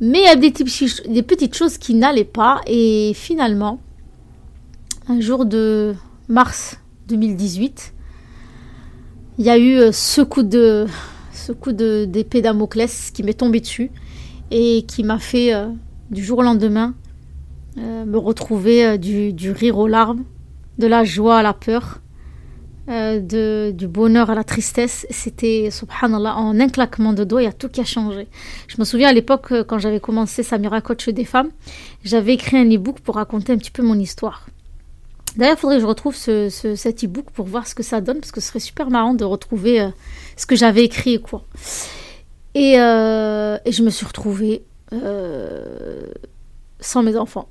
Mais 0.00 0.18
il 0.18 0.24
y 0.24 0.28
a 0.28 0.34
des, 0.34 0.50
petits- 0.50 1.02
des 1.08 1.22
petites 1.22 1.56
choses 1.56 1.78
qui 1.78 1.94
n'allaient 1.94 2.24
pas 2.24 2.60
et 2.66 3.12
finalement, 3.14 3.80
un 5.08 5.20
jour 5.20 5.46
de 5.46 5.94
mars 6.28 6.78
2018, 7.06 7.94
il 9.38 9.44
y 9.44 9.50
a 9.50 9.58
eu 9.58 9.76
euh, 9.78 9.92
ce 9.92 10.20
coup 10.20 10.42
de 10.42 10.86
ce 11.48 11.52
coup 11.54 11.72
de 11.72 12.04
d'épée 12.04 12.42
Damoclès 12.42 13.10
qui 13.10 13.22
m'est 13.22 13.38
tombé 13.38 13.60
dessus 13.60 13.90
et 14.50 14.84
qui 14.86 15.02
m'a 15.02 15.18
fait 15.18 15.54
euh, 15.54 15.68
du 16.10 16.22
jour 16.22 16.40
au 16.40 16.42
lendemain 16.42 16.94
euh, 17.78 18.04
me 18.04 18.18
retrouver 18.18 18.84
euh, 18.84 18.96
du, 18.98 19.32
du 19.32 19.50
rire 19.50 19.78
aux 19.78 19.86
larmes, 19.86 20.24
de 20.76 20.86
la 20.86 21.04
joie 21.04 21.38
à 21.38 21.42
la 21.42 21.54
peur, 21.54 22.00
de, 22.86 23.70
du 23.70 23.86
bonheur 23.86 24.30
à 24.30 24.34
la 24.34 24.44
tristesse. 24.44 25.06
C'était, 25.10 25.68
subhanallah, 25.70 26.36
en 26.36 26.58
un 26.58 26.68
claquement 26.68 27.12
de 27.12 27.24
doigts, 27.24 27.42
il 27.42 27.44
y 27.44 27.48
a 27.48 27.52
tout 27.52 27.68
qui 27.68 27.80
a 27.82 27.84
changé. 27.84 28.28
Je 28.66 28.76
me 28.78 28.84
souviens 28.84 29.08
à 29.08 29.12
l'époque, 29.12 29.52
quand 29.68 29.78
j'avais 29.78 30.00
commencé 30.00 30.42
Samira 30.42 30.80
Coach 30.80 31.08
des 31.10 31.26
femmes, 31.26 31.50
j'avais 32.02 32.32
écrit 32.34 32.56
un 32.56 32.70
e-book 32.70 33.00
pour 33.00 33.16
raconter 33.16 33.52
un 33.52 33.58
petit 33.58 33.70
peu 33.70 33.82
mon 33.82 33.98
histoire. 33.98 34.46
D'ailleurs, 35.38 35.56
il 35.56 35.60
faudrait 35.60 35.76
que 35.76 35.82
je 35.82 35.86
retrouve 35.86 36.14
ce, 36.16 36.50
ce- 36.50 36.74
cet 36.74 37.04
e-book 37.04 37.30
pour 37.30 37.46
voir 37.46 37.66
ce 37.66 37.74
que 37.74 37.82
ça 37.82 38.00
donne, 38.00 38.18
parce 38.18 38.32
que 38.32 38.40
ce 38.40 38.48
serait 38.48 38.58
super 38.60 38.90
marrant 38.90 39.14
de 39.14 39.24
retrouver 39.24 39.80
euh, 39.80 39.88
ce 40.36 40.44
que 40.46 40.56
j'avais 40.56 40.84
écrit 40.84 41.14
et 41.14 41.20
quoi. 41.20 41.44
Et, 42.54 42.78
euh, 42.80 43.56
je 43.66 43.82
me 43.82 43.90
suis 43.90 44.04
retrouvée 44.04 44.64
euh, 44.92 46.06
sans 46.80 47.02
mes 47.02 47.16
enfants. 47.16 47.48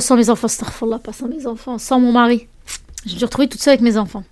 Sans 0.00 0.16
mes 0.16 0.28
enfants, 0.30 0.46
astaghfirullah, 0.46 0.98
pas 0.98 1.12
sans 1.12 1.28
mes 1.28 1.46
enfants, 1.46 1.78
sans 1.78 2.00
mon 2.00 2.12
mari. 2.12 2.48
Je 3.06 3.12
me 3.12 3.16
suis 3.18 3.24
retrouvée 3.24 3.48
toute 3.48 3.60
seule 3.62 3.74
avec 3.74 3.82
mes 3.82 3.96
enfants. 3.96 4.24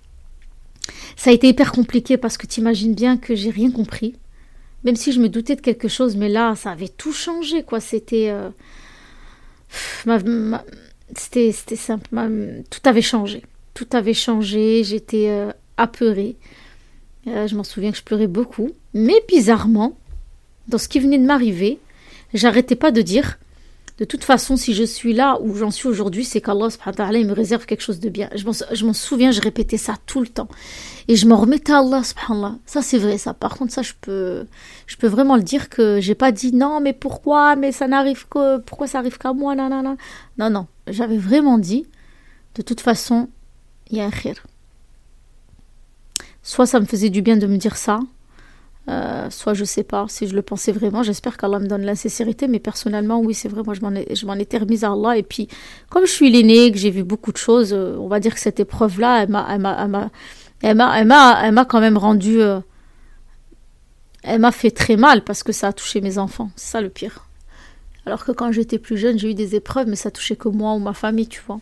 Ça 1.16 1.30
a 1.30 1.32
été 1.32 1.48
hyper 1.48 1.70
compliqué 1.72 2.16
parce 2.16 2.36
que 2.36 2.46
tu 2.48 2.60
imagines 2.60 2.92
bien 2.94 3.16
que 3.16 3.34
j'ai 3.36 3.50
rien 3.50 3.70
compris. 3.70 4.16
Même 4.82 4.96
si 4.96 5.12
je 5.12 5.20
me 5.20 5.28
doutais 5.28 5.54
de 5.56 5.60
quelque 5.60 5.86
chose, 5.88 6.16
mais 6.16 6.28
là, 6.28 6.56
ça 6.56 6.72
avait 6.72 6.88
tout 6.88 7.12
changé, 7.12 7.62
quoi. 7.62 7.78
C'était. 7.80 8.34
C'était 11.16 11.52
c'était 11.52 11.76
simple. 11.76 12.08
Ma- 12.12 12.28
Tout 12.70 12.80
avait 12.84 13.02
changé. 13.02 13.42
Tout 13.74 13.86
avait 13.92 14.14
changé. 14.14 14.82
J'étais 14.84 15.28
euh, 15.28 15.52
apeurée. 15.76 16.36
Euh, 17.26 17.46
je 17.46 17.56
m'en 17.56 17.64
souviens 17.64 17.90
que 17.90 17.98
je 17.98 18.02
pleurais 18.02 18.26
beaucoup. 18.26 18.70
Mais 18.92 19.14
bizarrement, 19.28 19.96
dans 20.68 20.78
ce 20.78 20.88
qui 20.88 21.00
venait 21.00 21.18
de 21.18 21.24
m'arriver, 21.26 21.78
j'arrêtais 22.32 22.76
pas 22.76 22.90
de 22.90 23.02
dire 23.02 23.38
de 23.98 24.04
toute 24.04 24.24
façon, 24.24 24.56
si 24.56 24.74
je 24.74 24.82
suis 24.82 25.12
là 25.12 25.38
où 25.40 25.54
j'en 25.54 25.70
suis 25.70 25.86
aujourd'hui, 25.86 26.24
c'est 26.24 26.40
qu'Allah 26.40 26.68
me 26.88 27.32
réserve 27.32 27.64
quelque 27.64 27.80
chose 27.82 28.00
de 28.00 28.08
bien. 28.08 28.28
Je 28.34 28.44
m'en, 28.84 28.92
souviens, 28.92 29.30
je 29.30 29.40
répétais 29.40 29.76
ça 29.76 29.94
tout 30.06 30.20
le 30.20 30.26
temps. 30.26 30.48
Et 31.06 31.14
je 31.14 31.28
m'en 31.28 31.36
remettais 31.36 31.72
à 31.72 31.78
Allah 31.78 32.02
subhanallah. 32.02 32.56
Ça, 32.66 32.82
c'est 32.82 32.98
vrai, 32.98 33.18
ça. 33.18 33.34
Par 33.34 33.56
contre, 33.56 33.72
ça, 33.72 33.82
je 33.82 33.92
peux, 34.00 34.46
je 34.88 34.96
peux 34.96 35.06
vraiment 35.06 35.36
le 35.36 35.42
dire 35.44 35.68
que 35.68 36.00
j'ai 36.00 36.16
pas 36.16 36.32
dit 36.32 36.52
non, 36.52 36.80
mais 36.80 36.92
pourquoi, 36.92 37.54
mais 37.54 37.70
ça 37.70 37.86
n'arrive 37.86 38.26
que, 38.28 38.58
pourquoi 38.58 38.88
ça 38.88 38.98
arrive 38.98 39.16
qu'à 39.16 39.32
moi, 39.32 39.54
non, 39.54 39.68
non, 39.70 39.96
non. 40.50 40.66
J'avais 40.86 41.18
vraiment 41.18 41.58
dit, 41.58 41.86
de 42.56 42.62
toute 42.62 42.80
façon, 42.80 43.28
il 43.90 43.98
y 43.98 44.00
a 44.00 44.04
un 44.04 44.10
khir. 44.10 44.46
Soit 46.42 46.66
ça 46.66 46.80
me 46.80 46.84
faisait 46.84 47.10
du 47.10 47.22
bien 47.22 47.36
de 47.36 47.46
me 47.46 47.56
dire 47.56 47.76
ça, 47.76 48.00
euh, 48.90 49.30
soit 49.30 49.54
je 49.54 49.64
sais 49.64 49.82
pas 49.82 50.04
si 50.08 50.26
je 50.26 50.34
le 50.34 50.42
pensais 50.42 50.72
vraiment. 50.72 51.02
J'espère 51.02 51.38
qu'Allah 51.38 51.58
me 51.58 51.66
donne 51.66 51.82
la 51.82 51.94
mais 52.48 52.58
personnellement, 52.58 53.20
oui, 53.20 53.32
c'est 53.32 53.48
vrai. 53.48 53.62
Moi, 53.64 53.74
je 53.74 54.26
m'en 54.26 54.34
étais 54.34 54.58
remise 54.58 54.84
à 54.84 54.92
Allah. 54.92 55.16
Et 55.16 55.22
puis, 55.22 55.48
comme 55.88 56.06
je 56.06 56.12
suis 56.12 56.30
l'aînée, 56.30 56.70
que 56.70 56.76
j'ai 56.78 56.90
vu 56.90 57.02
beaucoup 57.02 57.32
de 57.32 57.38
choses, 57.38 57.72
euh, 57.72 57.96
on 57.98 58.08
va 58.08 58.20
dire 58.20 58.34
que 58.34 58.40
cette 58.40 58.60
épreuve-là, 58.60 59.22
elle 59.22 59.30
m'a 61.54 61.64
quand 61.64 61.80
même 61.80 61.96
rendu. 61.96 62.40
euh, 62.42 62.60
elle 64.22 64.40
m'a 64.40 64.52
fait 64.52 64.70
très 64.70 64.96
mal 64.96 65.22
parce 65.22 65.42
que 65.42 65.52
ça 65.52 65.68
a 65.68 65.72
touché 65.72 66.00
mes 66.00 66.18
enfants. 66.18 66.50
C'est 66.56 66.72
ça 66.72 66.80
le 66.80 66.88
pire. 66.88 67.23
Alors 68.06 68.24
que 68.24 68.32
quand 68.32 68.52
j'étais 68.52 68.78
plus 68.78 68.96
jeune, 68.98 69.18
j'ai 69.18 69.30
eu 69.30 69.34
des 69.34 69.54
épreuves, 69.54 69.88
mais 69.88 69.96
ça 69.96 70.10
touchait 70.10 70.36
que 70.36 70.48
moi 70.48 70.74
ou 70.74 70.78
ma 70.78 70.92
famille, 70.92 71.28
tu 71.28 71.40
vois. 71.46 71.60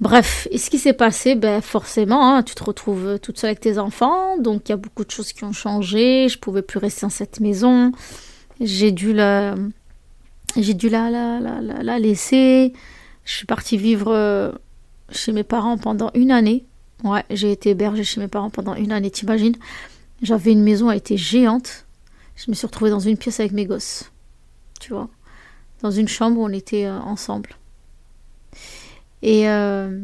Bref, 0.00 0.46
et 0.50 0.58
ce 0.58 0.70
qui 0.70 0.78
s'est 0.78 0.92
passé, 0.92 1.34
ben 1.34 1.60
forcément, 1.60 2.34
hein, 2.34 2.42
tu 2.44 2.54
te 2.54 2.62
retrouves 2.62 3.18
toute 3.20 3.38
seule 3.38 3.48
avec 3.48 3.60
tes 3.60 3.78
enfants, 3.78 4.38
donc 4.38 4.68
il 4.68 4.70
y 4.70 4.72
a 4.72 4.76
beaucoup 4.76 5.04
de 5.04 5.10
choses 5.10 5.32
qui 5.32 5.42
ont 5.44 5.52
changé. 5.52 6.28
Je 6.28 6.38
pouvais 6.38 6.62
plus 6.62 6.78
rester 6.78 7.02
dans 7.02 7.10
cette 7.10 7.40
maison. 7.40 7.90
J'ai 8.60 8.92
dû 8.92 9.12
la, 9.12 9.56
j'ai 10.56 10.74
dû 10.74 10.88
la, 10.88 11.10
la, 11.10 11.40
la, 11.40 11.60
la, 11.60 11.82
la 11.82 11.98
laisser. 11.98 12.72
Je 13.24 13.34
suis 13.34 13.46
partie 13.46 13.76
vivre 13.76 14.12
euh, 14.12 14.52
chez 15.10 15.32
mes 15.32 15.42
parents 15.42 15.78
pendant 15.78 16.10
une 16.14 16.30
année. 16.30 16.64
Ouais, 17.04 17.24
j'ai 17.30 17.52
été 17.52 17.70
hébergée 17.70 18.04
chez 18.04 18.20
mes 18.20 18.28
parents 18.28 18.50
pendant 18.50 18.74
une 18.74 18.92
année. 18.92 19.10
T'imagines 19.10 19.56
J'avais 20.22 20.52
une 20.52 20.62
maison, 20.62 20.90
elle 20.90 20.98
était 20.98 21.16
géante. 21.16 21.86
Je 22.36 22.50
me 22.50 22.54
suis 22.54 22.66
retrouvée 22.66 22.90
dans 22.90 23.00
une 23.00 23.16
pièce 23.16 23.40
avec 23.40 23.52
mes 23.52 23.66
gosses. 23.66 24.10
Tu 24.80 24.92
vois 24.92 25.08
Dans 25.82 25.90
une 25.90 26.08
chambre 26.08 26.40
où 26.40 26.44
on 26.44 26.52
était 26.52 26.86
euh, 26.86 26.98
ensemble. 26.98 27.50
Et 29.22 29.48
euh, 29.48 30.00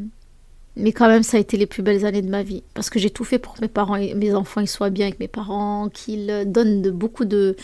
mais 0.76 0.92
quand 0.92 1.08
même, 1.08 1.22
ça 1.22 1.36
a 1.36 1.40
été 1.40 1.56
les 1.56 1.66
plus 1.66 1.82
belles 1.82 2.04
années 2.04 2.22
de 2.22 2.30
ma 2.30 2.42
vie 2.42 2.62
parce 2.74 2.90
que 2.90 2.98
j'ai 2.98 3.10
tout 3.10 3.24
fait 3.24 3.38
pour 3.38 3.54
que 3.54 3.60
mes 3.60 3.68
parents, 3.68 3.96
et 3.96 4.14
mes 4.14 4.34
enfants, 4.34 4.64
soient 4.66 4.90
bien 4.90 5.06
avec 5.06 5.20
mes 5.20 5.28
parents, 5.28 5.88
qu'ils 5.88 6.44
donnent 6.46 6.82
de, 6.82 6.90
beaucoup 6.90 7.24
de 7.24 7.56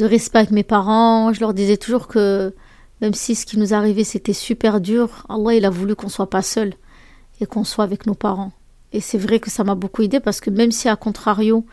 respect 0.00 0.38
avec 0.38 0.50
mes 0.50 0.62
parents. 0.62 1.32
Je 1.32 1.40
leur 1.40 1.54
disais 1.54 1.76
toujours 1.76 2.06
que 2.06 2.54
même 3.00 3.14
si 3.14 3.34
ce 3.34 3.46
qui 3.46 3.58
nous 3.58 3.74
arrivait 3.74 4.04
c'était 4.04 4.32
super 4.32 4.80
dur, 4.80 5.24
Allah 5.28 5.54
il 5.54 5.64
a 5.64 5.70
voulu 5.70 5.94
qu'on 5.96 6.08
soit 6.08 6.30
pas 6.30 6.42
seul 6.42 6.74
et 7.40 7.46
qu'on 7.46 7.64
soit 7.64 7.84
avec 7.84 8.06
nos 8.06 8.14
parents. 8.14 8.52
Et 8.92 9.00
c'est 9.00 9.18
vrai 9.18 9.40
que 9.40 9.50
ça 9.50 9.64
m'a 9.64 9.74
beaucoup 9.74 10.02
aidé 10.02 10.20
parce 10.20 10.40
que 10.40 10.50
même 10.50 10.70
si 10.70 10.88
à 10.88 10.96
contrario, 10.96 11.66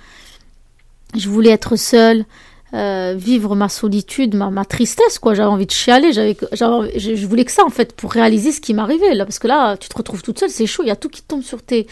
je 1.16 1.30
voulais 1.30 1.52
être 1.52 1.76
seule, 1.76 2.26
euh, 2.74 3.16
vivre 3.18 3.56
ma 3.56 3.68
solitude, 3.68 4.36
ma, 4.36 4.50
ma 4.50 4.64
tristesse, 4.64 5.20
quoi. 5.20 5.34
J'avais 5.34 5.50
envie 5.50 5.66
de 5.66 5.72
chialer, 5.72 6.14
j'avais, 6.14 6.38
je, 6.54 7.16
je, 7.16 7.28
voulais 7.28 7.44
que 7.44 7.52
ça, 7.52 7.66
en 7.66 7.70
fait, 7.70 7.94
pour 7.94 8.12
réaliser 8.12 8.52
ce 8.52 8.62
qui 8.62 8.74
m'arrivait, 8.74 9.14
là. 9.14 9.26
Parce 9.26 9.40
que 9.40 9.48
là, 9.48 9.76
tu 9.78 9.90
te 9.90 9.98
retrouves 9.98 10.22
toute 10.22 10.40
seule, 10.40 10.50
c'est 10.50 10.66
chaud, 10.66 10.84
il 10.84 10.88
y 10.88 10.92
a 10.92 10.96
tout 10.96 11.10
qui 11.10 11.22
tombe 11.22 11.44
sur 11.44 11.62
tes 11.62 11.88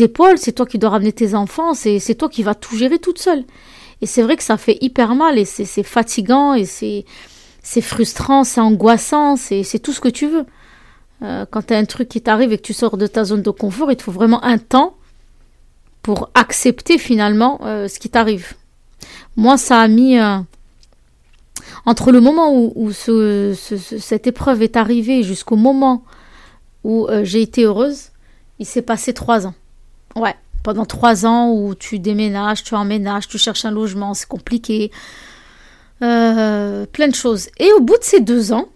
épaules, 0.00 0.38
c'est 0.38 0.52
toi 0.52 0.66
qui 0.66 0.78
dois 0.78 0.90
ramener 0.90 1.12
tes 1.12 1.34
enfants, 1.34 1.74
c'est, 1.74 1.98
c'est 1.98 2.14
toi 2.14 2.28
qui 2.28 2.42
vas 2.42 2.54
tout 2.54 2.76
gérer 2.76 2.98
toute 2.98 3.18
seule. 3.18 3.44
Et 4.02 4.06
c'est 4.06 4.22
vrai 4.22 4.36
que 4.36 4.42
ça 4.42 4.56
fait 4.56 4.78
hyper 4.80 5.14
mal 5.14 5.38
et 5.38 5.44
c'est, 5.44 5.64
c'est 5.64 5.82
fatigant 5.82 6.54
et 6.54 6.64
c'est, 6.64 7.04
c'est 7.62 7.80
frustrant, 7.80 8.44
c'est 8.44 8.60
angoissant, 8.60 9.36
c'est, 9.36 9.62
c'est 9.62 9.78
tout 9.78 9.92
ce 9.92 10.00
que 10.00 10.08
tu 10.08 10.26
veux. 10.26 10.44
Euh, 11.22 11.46
quand 11.50 11.66
tu 11.66 11.74
as 11.74 11.78
un 11.78 11.84
truc 11.84 12.08
qui 12.08 12.20
t'arrive 12.20 12.52
et 12.52 12.58
que 12.58 12.62
tu 12.62 12.74
sors 12.74 12.96
de 12.96 13.06
ta 13.06 13.24
zone 13.24 13.42
de 13.42 13.50
confort, 13.50 13.90
il 13.90 13.96
te 13.96 14.02
faut 14.02 14.12
vraiment 14.12 14.44
un 14.44 14.58
temps 14.58 14.96
pour 16.02 16.30
accepter 16.34 16.98
finalement 16.98 17.60
euh, 17.64 17.88
ce 17.88 17.98
qui 17.98 18.10
t'arrive. 18.10 18.52
Moi, 19.36 19.58
ça 19.58 19.80
a 19.80 19.88
mis 19.88 20.18
euh, 20.18 20.38
entre 21.84 22.10
le 22.10 22.20
moment 22.20 22.52
où, 22.54 22.90
cette 22.92 24.26
épreuve 24.26 24.62
est 24.62 24.76
arrivée 24.76 25.22
jusqu'au 25.22 25.56
moment 25.56 26.04
où 26.84 27.06
euh, 27.08 27.22
j'ai 27.24 27.42
été 27.42 27.64
heureuse, 27.64 28.10
il 28.58 28.66
s'est 28.66 28.82
passé 28.82 29.12
trois 29.12 29.46
ans. 29.46 29.54
Ouais, 30.14 30.34
pendant 30.62 30.86
trois 30.86 31.26
ans 31.26 31.52
où 31.52 31.74
tu 31.74 31.98
déménages, 31.98 32.64
tu 32.64 32.74
emménages, 32.74 33.28
tu 33.28 33.36
cherches 33.36 33.66
un 33.66 33.70
logement, 33.70 34.14
c'est 34.14 34.28
compliqué, 34.28 34.90
euh, 36.02 36.86
plein 36.86 37.08
de 37.08 37.14
choses. 37.14 37.48
Et 37.58 37.70
au 37.74 37.80
bout 37.80 37.98
de 37.98 38.04
ces 38.04 38.20
deux 38.20 38.52
ans, 38.52 38.68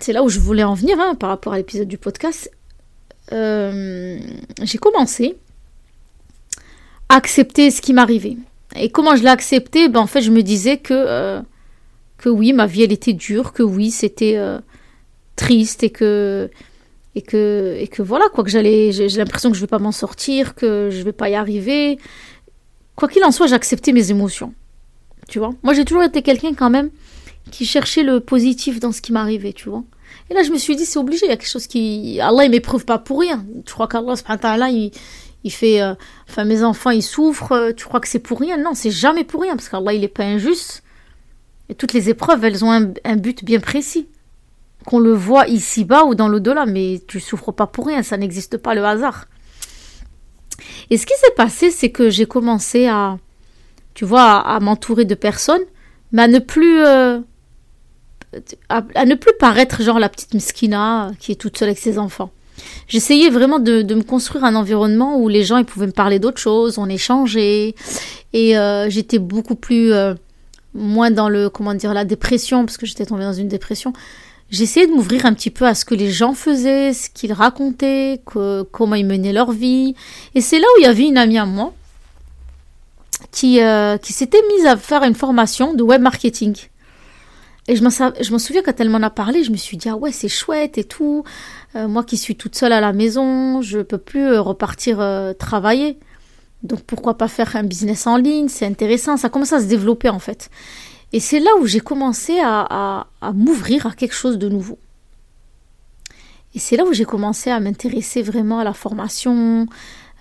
c'est 0.00 0.12
là 0.12 0.24
où 0.24 0.28
je 0.28 0.40
voulais 0.40 0.64
en 0.64 0.74
venir 0.74 0.98
hein, 0.98 1.14
par 1.14 1.28
rapport 1.28 1.52
à 1.52 1.58
l'épisode 1.58 1.88
du 1.88 1.98
podcast, 1.98 2.50
j'ai 3.30 4.78
commencé 4.78 5.38
à 7.08 7.16
accepter 7.16 7.70
ce 7.70 7.80
qui 7.80 7.92
m'arrivait. 7.92 8.36
Et 8.76 8.90
comment 8.90 9.16
je 9.16 9.22
l'ai 9.22 9.28
accepté? 9.28 9.88
Ben, 9.88 10.00
En 10.00 10.06
fait, 10.06 10.22
je 10.22 10.30
me 10.30 10.42
disais 10.42 10.78
que, 10.78 10.94
euh, 10.94 11.40
que 12.18 12.28
oui, 12.28 12.52
ma 12.52 12.66
vie, 12.66 12.82
elle 12.82 12.92
était 12.92 13.12
dure, 13.12 13.52
que 13.52 13.62
oui, 13.62 13.90
c'était 13.90 14.36
euh, 14.36 14.58
triste 15.36 15.82
et 15.82 15.90
que, 15.90 16.50
et, 17.14 17.22
que, 17.22 17.76
et 17.78 17.88
que 17.88 18.02
voilà, 18.02 18.26
quoi, 18.32 18.44
que 18.44 18.50
j'allais, 18.50 18.92
j'ai, 18.92 19.08
l'impression 19.08 19.50
que 19.50 19.56
je 19.56 19.60
ne 19.60 19.66
vais 19.66 19.70
pas 19.70 19.78
m'en 19.78 19.92
sortir, 19.92 20.54
que 20.54 20.88
je 20.90 20.98
ne 20.98 21.04
vais 21.04 21.12
pas 21.12 21.28
y 21.28 21.34
arriver. 21.34 21.98
Quoi 22.96 23.08
qu'il 23.08 23.24
en 23.24 23.30
soit, 23.30 23.46
j'acceptais 23.46 23.92
mes 23.92 24.10
émotions. 24.10 24.54
Tu 25.28 25.38
vois? 25.38 25.50
Moi, 25.62 25.74
j'ai 25.74 25.84
toujours 25.84 26.02
été 26.02 26.22
quelqu'un 26.22 26.54
quand 26.54 26.70
même 26.70 26.90
qui 27.50 27.66
cherchait 27.66 28.02
le 28.02 28.20
positif 28.20 28.80
dans 28.80 28.92
ce 28.92 29.00
qui 29.00 29.12
m'arrivait, 29.12 29.52
tu 29.52 29.68
vois? 29.68 29.84
Et 30.30 30.34
là, 30.34 30.42
je 30.42 30.50
me 30.50 30.58
suis 30.58 30.76
dit, 30.76 30.86
c'est 30.86 30.98
obligé, 30.98 31.26
il 31.26 31.28
y 31.28 31.32
a 31.32 31.36
quelque 31.36 31.48
chose 31.48 31.66
qui... 31.66 32.20
Allah, 32.20 32.44
il 32.44 32.50
m'éprouve 32.50 32.84
pas 32.84 32.98
pour 32.98 33.20
rien. 33.20 33.44
Je 33.66 33.72
crois 33.72 33.88
qu'Allah, 33.88 34.70
il, 34.70 34.92
il 35.44 35.50
fait, 35.50 35.82
euh, 35.82 35.94
enfin 36.28 36.44
mes 36.44 36.62
enfants 36.62 36.90
ils 36.90 37.02
souffrent, 37.02 37.52
euh, 37.52 37.72
tu 37.72 37.84
crois 37.84 38.00
que 38.00 38.08
c'est 38.08 38.18
pour 38.18 38.38
rien? 38.40 38.56
Non, 38.56 38.74
c'est 38.74 38.90
jamais 38.90 39.24
pour 39.24 39.42
rien 39.42 39.56
parce 39.56 39.68
qu'Allah 39.68 39.92
il 39.92 40.02
n'est 40.02 40.08
pas 40.08 40.24
injuste. 40.24 40.82
Et 41.68 41.74
toutes 41.74 41.92
les 41.92 42.10
épreuves, 42.10 42.44
elles 42.44 42.64
ont 42.64 42.70
un, 42.70 43.16
but 43.16 43.44
bien 43.44 43.60
précis. 43.60 44.06
Qu'on 44.84 44.98
le 44.98 45.12
voit 45.12 45.46
ici-bas 45.48 46.04
ou 46.04 46.14
dans 46.14 46.28
l'au-delà, 46.28 46.66
mais 46.66 47.00
tu 47.06 47.20
souffres 47.20 47.52
pas 47.52 47.66
pour 47.66 47.86
rien, 47.86 48.02
ça 48.02 48.16
n'existe 48.16 48.56
pas 48.56 48.74
le 48.74 48.84
hasard. 48.84 49.26
Et 50.90 50.98
ce 50.98 51.06
qui 51.06 51.14
s'est 51.14 51.34
passé, 51.36 51.70
c'est 51.70 51.90
que 51.90 52.10
j'ai 52.10 52.26
commencé 52.26 52.88
à, 52.88 53.18
tu 53.94 54.04
vois, 54.04 54.40
à, 54.40 54.60
m'entourer 54.60 55.04
de 55.04 55.14
personnes, 55.14 55.62
mais 56.10 56.22
à 56.22 56.28
ne 56.28 56.40
plus, 56.40 56.84
euh, 56.84 57.20
à, 58.68 59.04
ne 59.04 59.14
plus 59.14 59.32
paraître 59.38 59.82
genre 59.82 59.98
la 59.98 60.08
petite 60.08 60.34
miskina 60.34 61.12
qui 61.18 61.32
est 61.32 61.36
toute 61.36 61.56
seule 61.56 61.68
avec 61.68 61.78
ses 61.78 61.98
enfants. 61.98 62.32
J'essayais 62.88 63.30
vraiment 63.30 63.58
de, 63.58 63.82
me 63.94 64.02
construire 64.02 64.44
un 64.44 64.54
environnement 64.54 65.18
où 65.18 65.28
les 65.28 65.44
gens 65.44 65.56
ils 65.58 65.64
pouvaient 65.64 65.86
me 65.86 65.92
parler 65.92 66.18
d'autres 66.18 66.40
choses, 66.40 66.78
on 66.78 66.88
échangeait, 66.88 67.74
et 68.32 68.58
euh, 68.58 68.88
j'étais 68.90 69.18
beaucoup 69.18 69.54
plus 69.54 69.92
euh, 69.92 70.14
moins 70.74 71.10
dans 71.10 71.28
le 71.28 71.48
comment 71.48 71.74
dire 71.74 71.94
la 71.94 72.04
dépression 72.04 72.64
parce 72.64 72.76
que 72.76 72.86
j'étais 72.86 73.06
tombée 73.06 73.24
dans 73.24 73.32
une 73.32 73.48
dépression. 73.48 73.92
J'essayais 74.50 74.86
de 74.86 74.92
m'ouvrir 74.92 75.24
un 75.24 75.32
petit 75.32 75.50
peu 75.50 75.66
à 75.66 75.74
ce 75.74 75.86
que 75.86 75.94
les 75.94 76.10
gens 76.10 76.34
faisaient, 76.34 76.92
ce 76.92 77.08
qu'ils 77.08 77.32
racontaient, 77.32 78.20
comment 78.24 78.94
ils 78.94 79.06
menaient 79.06 79.32
leur 79.32 79.50
vie. 79.50 79.94
Et 80.34 80.42
c'est 80.42 80.58
là 80.58 80.66
où 80.76 80.80
il 80.80 80.82
y 80.82 80.86
avait 80.86 81.08
une 81.08 81.16
amie 81.16 81.38
à 81.38 81.46
moi 81.46 81.72
qui, 83.30 83.62
euh, 83.62 83.96
qui 83.96 84.12
s'était 84.12 84.42
mise 84.54 84.66
à 84.66 84.76
faire 84.76 85.04
une 85.04 85.14
formation 85.14 85.72
de 85.72 85.82
web 85.82 86.02
marketing. 86.02 86.54
Et 87.68 87.76
je 87.76 87.82
m'en 88.32 88.38
souviens 88.38 88.62
quand 88.62 88.80
elle 88.80 88.90
m'en 88.90 89.02
a 89.02 89.10
parlé, 89.10 89.44
je 89.44 89.52
me 89.52 89.56
suis 89.56 89.76
dit, 89.76 89.88
ah 89.88 89.96
ouais, 89.96 90.10
c'est 90.10 90.28
chouette 90.28 90.78
et 90.78 90.84
tout. 90.84 91.22
Euh, 91.76 91.86
moi 91.86 92.02
qui 92.02 92.16
suis 92.16 92.34
toute 92.34 92.56
seule 92.56 92.72
à 92.72 92.80
la 92.80 92.92
maison, 92.92 93.62
je 93.62 93.80
peux 93.80 93.98
plus 93.98 94.26
euh, 94.26 94.40
repartir 94.40 95.00
euh, 95.00 95.32
travailler. 95.32 95.98
Donc 96.64 96.80
pourquoi 96.82 97.16
pas 97.16 97.28
faire 97.28 97.54
un 97.54 97.62
business 97.62 98.06
en 98.06 98.16
ligne 98.16 98.48
C'est 98.48 98.66
intéressant, 98.66 99.16
ça 99.16 99.28
commence 99.28 99.52
à 99.52 99.60
se 99.60 99.66
développer 99.66 100.08
en 100.08 100.18
fait. 100.18 100.50
Et 101.12 101.20
c'est 101.20 101.38
là 101.38 101.50
où 101.60 101.66
j'ai 101.66 101.80
commencé 101.80 102.40
à, 102.42 103.06
à 103.20 103.32
m'ouvrir 103.32 103.86
à 103.86 103.92
quelque 103.92 104.14
chose 104.14 104.38
de 104.38 104.48
nouveau. 104.48 104.78
Et 106.54 106.58
c'est 106.58 106.76
là 106.76 106.84
où 106.84 106.92
j'ai 106.92 107.04
commencé 107.04 107.50
à 107.50 107.60
m'intéresser 107.60 108.22
vraiment 108.22 108.58
à 108.58 108.64
la 108.64 108.72
formation, 108.72 109.66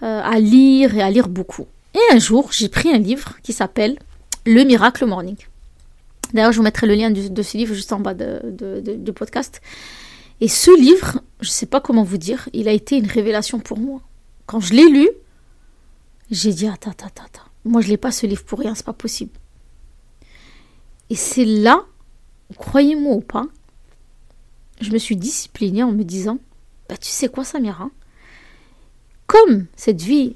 à 0.01 0.39
lire 0.39 0.95
et 0.95 1.01
à 1.01 1.09
lire 1.09 1.29
beaucoup. 1.29 1.65
Et 1.93 2.13
un 2.13 2.19
jour, 2.19 2.51
j'ai 2.51 2.67
pris 2.67 2.89
un 2.89 2.97
livre 2.97 3.37
qui 3.43 3.53
s'appelle 3.53 3.97
Le 4.45 4.63
Miracle 4.63 5.05
Morning. 5.05 5.37
D'ailleurs, 6.33 6.51
je 6.51 6.57
vous 6.57 6.63
mettrai 6.63 6.87
le 6.87 6.95
lien 6.95 7.11
de, 7.11 7.41
ce 7.41 7.57
livre 7.57 7.73
juste 7.73 7.91
en 7.93 7.99
bas 7.99 8.13
du 8.13 9.13
podcast. 9.13 9.61
Et 10.39 10.47
ce 10.47 10.75
livre, 10.79 11.21
je 11.39 11.47
ne 11.47 11.51
sais 11.51 11.65
pas 11.65 11.81
comment 11.81 12.03
vous 12.03 12.17
dire, 12.17 12.49
il 12.53 12.67
a 12.67 12.71
été 12.71 12.97
une 12.97 13.07
révélation 13.07 13.59
pour 13.59 13.77
moi. 13.77 14.01
Quand 14.45 14.59
je 14.59 14.73
l'ai 14.73 14.89
lu, 14.89 15.07
j'ai 16.31 16.53
dit 16.53 16.67
attends, 16.67 16.91
attends, 16.91 17.09
attends. 17.09 17.41
Moi, 17.63 17.81
je 17.81 17.89
l'ai 17.89 17.97
pas 17.97 18.11
ce 18.11 18.25
livre 18.25 18.43
pour 18.43 18.59
rien, 18.59 18.73
c'est 18.73 18.85
pas 18.85 18.93
possible. 18.93 19.31
Et 21.09 21.15
c'est 21.15 21.45
là, 21.45 21.85
croyez-moi 22.57 23.15
ou 23.15 23.21
pas, 23.21 23.45
je 24.79 24.91
me 24.91 24.97
suis 24.97 25.15
disciplinée 25.15 25.83
en 25.83 25.91
me 25.91 26.03
disant 26.03 26.39
bah, 26.89 26.97
tu 26.97 27.09
sais 27.09 27.29
quoi, 27.29 27.43
Samira? 27.43 27.89
Comme 29.27 29.67
cette 29.75 30.01
vie, 30.01 30.35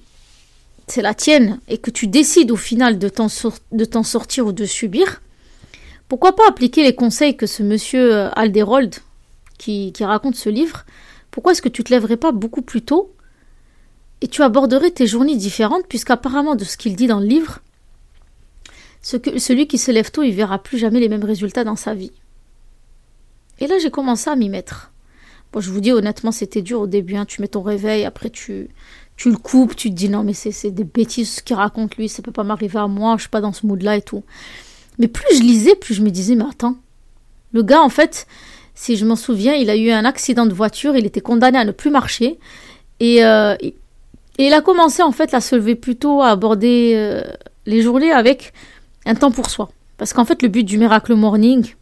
c'est 0.87 1.01
la 1.01 1.13
tienne 1.13 1.59
et 1.67 1.79
que 1.79 1.91
tu 1.91 2.07
décides 2.07 2.51
au 2.51 2.55
final 2.55 2.99
de 2.99 3.09
t'en 3.09 4.03
sortir 4.03 4.47
ou 4.47 4.51
de 4.51 4.65
subir, 4.65 5.21
pourquoi 6.07 6.35
pas 6.35 6.47
appliquer 6.47 6.83
les 6.83 6.95
conseils 6.95 7.35
que 7.35 7.47
ce 7.47 7.63
monsieur 7.63 8.13
euh, 8.13 8.29
Alderold, 8.35 8.95
qui, 9.57 9.93
raconte 10.01 10.35
ce 10.35 10.49
livre, 10.49 10.85
pourquoi 11.31 11.53
est-ce 11.53 11.61
que 11.61 11.69
tu 11.69 11.83
te 11.83 11.91
lèverais 11.91 12.17
pas 12.17 12.31
beaucoup 12.31 12.61
plus 12.61 12.81
tôt 12.81 13.11
et 14.21 14.27
tu 14.27 14.41
aborderais 14.41 14.91
tes 14.91 15.07
journées 15.07 15.35
différentes, 15.35 15.87
puisqu'apparemment 15.87 16.55
de 16.55 16.63
ce 16.63 16.77
qu'il 16.77 16.95
dit 16.95 17.07
dans 17.07 17.19
le 17.19 17.25
livre, 17.25 17.59
ce 19.01 19.17
celui 19.37 19.67
qui 19.67 19.77
se 19.77 19.91
lève 19.91 20.09
tôt, 20.09 20.23
il 20.23 20.31
verra 20.31 20.57
plus 20.57 20.77
jamais 20.77 20.99
les 20.99 21.09
mêmes 21.09 21.23
résultats 21.23 21.63
dans 21.63 21.75
sa 21.75 21.93
vie. 21.93 22.11
Et 23.59 23.67
là, 23.67 23.77
j'ai 23.77 23.91
commencé 23.91 24.29
à 24.29 24.35
m'y 24.35 24.49
mettre. 24.49 24.91
Bon, 25.51 25.59
je 25.59 25.69
vous 25.69 25.79
dis 25.79 25.91
honnêtement, 25.91 26.31
c'était 26.31 26.61
dur 26.61 26.81
au 26.81 26.87
début. 26.87 27.15
Hein. 27.15 27.25
Tu 27.25 27.41
mets 27.41 27.47
ton 27.47 27.61
réveil, 27.61 28.03
après 28.05 28.29
tu, 28.29 28.69
le 29.25 29.37
coupes, 29.37 29.75
tu 29.75 29.89
te 29.89 29.95
dis 29.95 30.09
non, 30.09 30.23
mais 30.23 30.33
c'est 30.33 30.71
des 30.71 30.83
bêtises 30.83 31.41
qu'il 31.41 31.55
raconte 31.55 31.95
lui, 31.97 32.09
ça 32.09 32.21
peut 32.21 32.31
pas 32.31 32.43
m'arriver 32.43 32.79
à 32.79 32.87
moi, 32.87 33.15
je 33.17 33.21
suis 33.21 33.29
pas 33.29 33.41
dans 33.41 33.53
ce 33.53 33.65
mood-là 33.65 33.97
et 33.97 34.01
tout. 34.01 34.23
Mais 34.99 35.07
plus 35.07 35.37
je 35.37 35.41
lisais, 35.41 35.75
plus 35.75 35.93
je 35.93 36.01
me 36.01 36.09
disais, 36.09 36.35
mais 36.35 36.45
attends, 36.49 36.77
le 37.53 37.63
gars, 37.63 37.81
en 37.81 37.89
fait, 37.89 38.27
si 38.75 38.97
je 38.97 39.05
m'en 39.05 39.15
souviens, 39.15 39.53
il 39.53 39.69
a 39.69 39.75
eu 39.75 39.91
un 39.91 40.05
accident 40.05 40.45
de 40.45 40.53
voiture, 40.53 40.95
il 40.95 41.05
était 41.05 41.21
condamné 41.21 41.57
à 41.57 41.65
ne 41.65 41.71
plus 41.71 41.89
marcher. 41.89 42.39
Et, 42.99 43.23
euh, 43.25 43.55
il 44.37 44.53
a 44.53 44.61
commencé, 44.61 45.01
en 45.01 45.13
fait, 45.13 45.33
à 45.33 45.39
se 45.39 45.55
lever 45.55 45.75
plus 45.75 45.95
tôt, 45.95 46.21
à 46.21 46.29
aborder 46.29 46.93
euh, 46.95 47.23
les 47.65 47.81
journées 47.81 48.11
avec 48.11 48.53
un 49.05 49.15
temps 49.15 49.31
pour 49.31 49.49
soi. 49.49 49.69
Parce 49.97 50.11
qu'en 50.11 50.25
fait, 50.25 50.41
le 50.41 50.49
but 50.49 50.63
du 50.63 50.77
Miracle 50.77 51.15
Morning, 51.15 51.73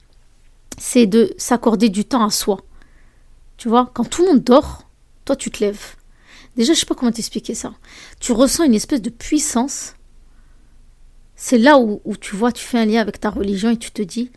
c'est 0.77 1.07
de 1.07 1.33
s'accorder 1.37 1.89
du 1.89 2.05
temps 2.05 2.23
à 2.23 2.29
soi. 2.29 2.59
Tu 3.57 3.69
vois, 3.69 3.89
quand 3.93 4.07
tout 4.07 4.21
le 4.23 4.29
monde 4.29 4.43
dort, 4.43 4.87
toi, 5.25 5.35
tu 5.35 5.49
te 5.49 5.63
lèves. 5.63 5.95
Déjà, 6.55 6.73
je 6.73 6.79
sais 6.79 6.85
pas 6.85 6.93
comment 6.93 7.11
t'expliquer 7.11 7.55
ça. 7.55 7.73
Tu 8.19 8.31
ressens 8.31 8.65
une 8.65 8.75
espèce 8.75 9.01
de 9.01 9.09
puissance 9.09 9.95
c'est 11.45 11.57
là 11.57 11.77
où, 11.77 11.99
tu 12.21 12.37
vois, 12.37 12.53
tu 12.53 12.63
fais 12.63 12.77
un 12.79 12.85
lien 12.85 13.01
avec 13.01 13.19
ta 13.19 13.29
religion 13.29 13.69
et 13.69 13.75
tu 13.75 13.91
te 13.91 14.01
dis, 14.01 14.31